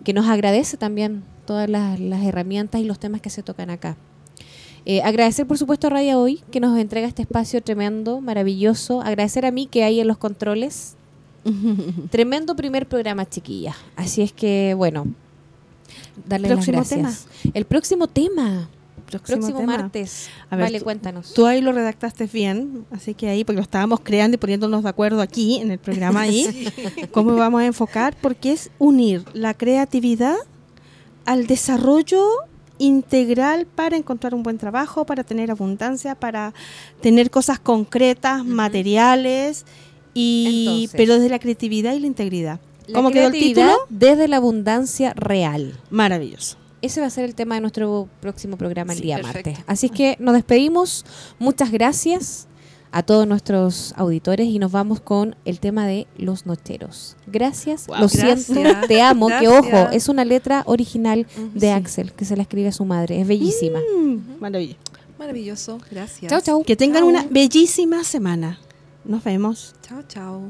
que 0.04 0.12
nos 0.12 0.26
agradece 0.26 0.76
también 0.76 1.24
todas 1.46 1.70
las, 1.70 1.98
las 1.98 2.22
herramientas 2.24 2.82
y 2.82 2.84
los 2.84 2.98
temas 2.98 3.22
que 3.22 3.30
se 3.30 3.42
tocan 3.42 3.70
acá. 3.70 3.96
Eh, 4.84 5.02
agradecer, 5.02 5.46
por 5.46 5.58
supuesto, 5.58 5.86
a 5.88 5.90
Radio 5.90 6.20
Hoy, 6.20 6.42
que 6.50 6.60
nos 6.60 6.78
entrega 6.78 7.06
este 7.06 7.22
espacio 7.22 7.62
tremendo, 7.62 8.20
maravilloso. 8.20 9.00
Agradecer 9.02 9.44
a 9.46 9.50
mí 9.50 9.66
que 9.66 9.84
hay 9.84 10.00
en 10.00 10.08
los 10.08 10.18
controles. 10.18 10.94
Tremendo 12.10 12.56
primer 12.56 12.86
programa, 12.88 13.28
chiquillas. 13.28 13.76
Así 13.96 14.22
es 14.22 14.32
que, 14.32 14.74
bueno, 14.74 15.06
darle 16.26 16.48
las 16.48 16.66
gracias. 16.66 17.26
El 17.54 17.64
próximo 17.64 18.06
tema. 18.08 18.68
Próximo, 19.06 19.38
Próximo 19.38 19.60
tema. 19.60 19.76
martes. 19.78 20.28
A 20.50 20.56
ver, 20.56 20.66
vale, 20.66 20.78
tú- 20.80 20.84
cuéntanos. 20.84 21.32
Tú 21.32 21.46
ahí 21.46 21.62
lo 21.62 21.72
redactaste 21.72 22.26
bien, 22.26 22.84
así 22.90 23.14
que 23.14 23.28
ahí, 23.30 23.42
porque 23.42 23.56
lo 23.56 23.62
estábamos 23.62 24.00
creando 24.00 24.34
y 24.34 24.38
poniéndonos 24.38 24.82
de 24.82 24.88
acuerdo 24.90 25.22
aquí 25.22 25.56
en 25.60 25.70
el 25.70 25.78
programa 25.78 26.22
ahí, 26.22 26.68
cómo 27.12 27.34
vamos 27.36 27.62
a 27.62 27.66
enfocar, 27.66 28.14
porque 28.20 28.52
es 28.52 28.70
unir 28.78 29.24
la 29.32 29.54
creatividad 29.54 30.34
al 31.24 31.46
desarrollo 31.46 32.22
integral 32.78 33.66
para 33.66 33.96
encontrar 33.96 34.34
un 34.34 34.42
buen 34.42 34.58
trabajo, 34.58 35.04
para 35.04 35.24
tener 35.24 35.50
abundancia, 35.50 36.14
para 36.14 36.54
tener 37.00 37.30
cosas 37.30 37.58
concretas, 37.58 38.44
materiales, 38.44 39.64
y 40.14 40.64
Entonces. 40.66 40.90
pero 40.96 41.14
desde 41.14 41.28
la 41.28 41.38
creatividad 41.38 41.94
y 41.94 42.00
la 42.00 42.06
integridad. 42.06 42.60
La 42.86 42.94
¿Cómo 42.94 43.10
quedó 43.10 43.26
el 43.26 43.32
título? 43.32 43.72
Desde 43.90 44.26
la 44.28 44.38
abundancia 44.38 45.12
real. 45.14 45.78
Maravilloso. 45.90 46.56
Ese 46.80 47.00
va 47.00 47.08
a 47.08 47.10
ser 47.10 47.24
el 47.24 47.34
tema 47.34 47.56
de 47.56 47.60
nuestro 47.60 48.08
próximo 48.20 48.56
programa 48.56 48.92
el 48.92 48.98
Sí, 49.00 49.04
día 49.04 49.16
perfecto. 49.16 49.50
martes. 49.50 49.64
Así 49.66 49.90
que 49.90 50.16
nos 50.20 50.34
despedimos. 50.34 51.04
Muchas 51.38 51.70
gracias 51.70 52.46
a 52.92 53.02
todos 53.02 53.26
nuestros 53.26 53.92
auditores 53.96 54.46
y 54.48 54.58
nos 54.58 54.72
vamos 54.72 55.00
con 55.00 55.36
el 55.44 55.60
tema 55.60 55.86
de 55.86 56.06
los 56.16 56.46
nocheros. 56.46 57.16
Gracias, 57.26 57.86
Wow, 57.86 57.96
lo 58.00 58.08
gracias. 58.08 58.42
siento, 58.44 58.86
te 58.86 59.00
amo, 59.02 59.28
que 59.28 59.48
ojo, 59.48 59.90
es 59.92 60.08
una 60.08 60.24
letra 60.24 60.62
original 60.66 61.26
de 61.54 61.60
Sí. 61.60 61.66
Axel 61.68 62.12
que 62.12 62.24
se 62.24 62.36
la 62.36 62.42
escribe 62.42 62.68
a 62.68 62.72
su 62.72 62.84
madre, 62.84 63.20
es 63.20 63.26
bellísima. 63.28 63.78
Mm, 63.80 64.40
maravilloso. 64.40 64.78
Maravilloso. 65.18 65.78
Gracias. 65.90 66.30
Chau, 66.30 66.40
chau. 66.40 66.62
Que 66.64 66.76
tengan 66.76 67.00
Chao. 67.02 67.08
una 67.08 67.26
bellísima 67.28 68.04
semana. 68.04 68.58
Nos 69.04 69.24
vemos. 69.24 69.74
Chao, 69.82 70.02
chao. 70.06 70.42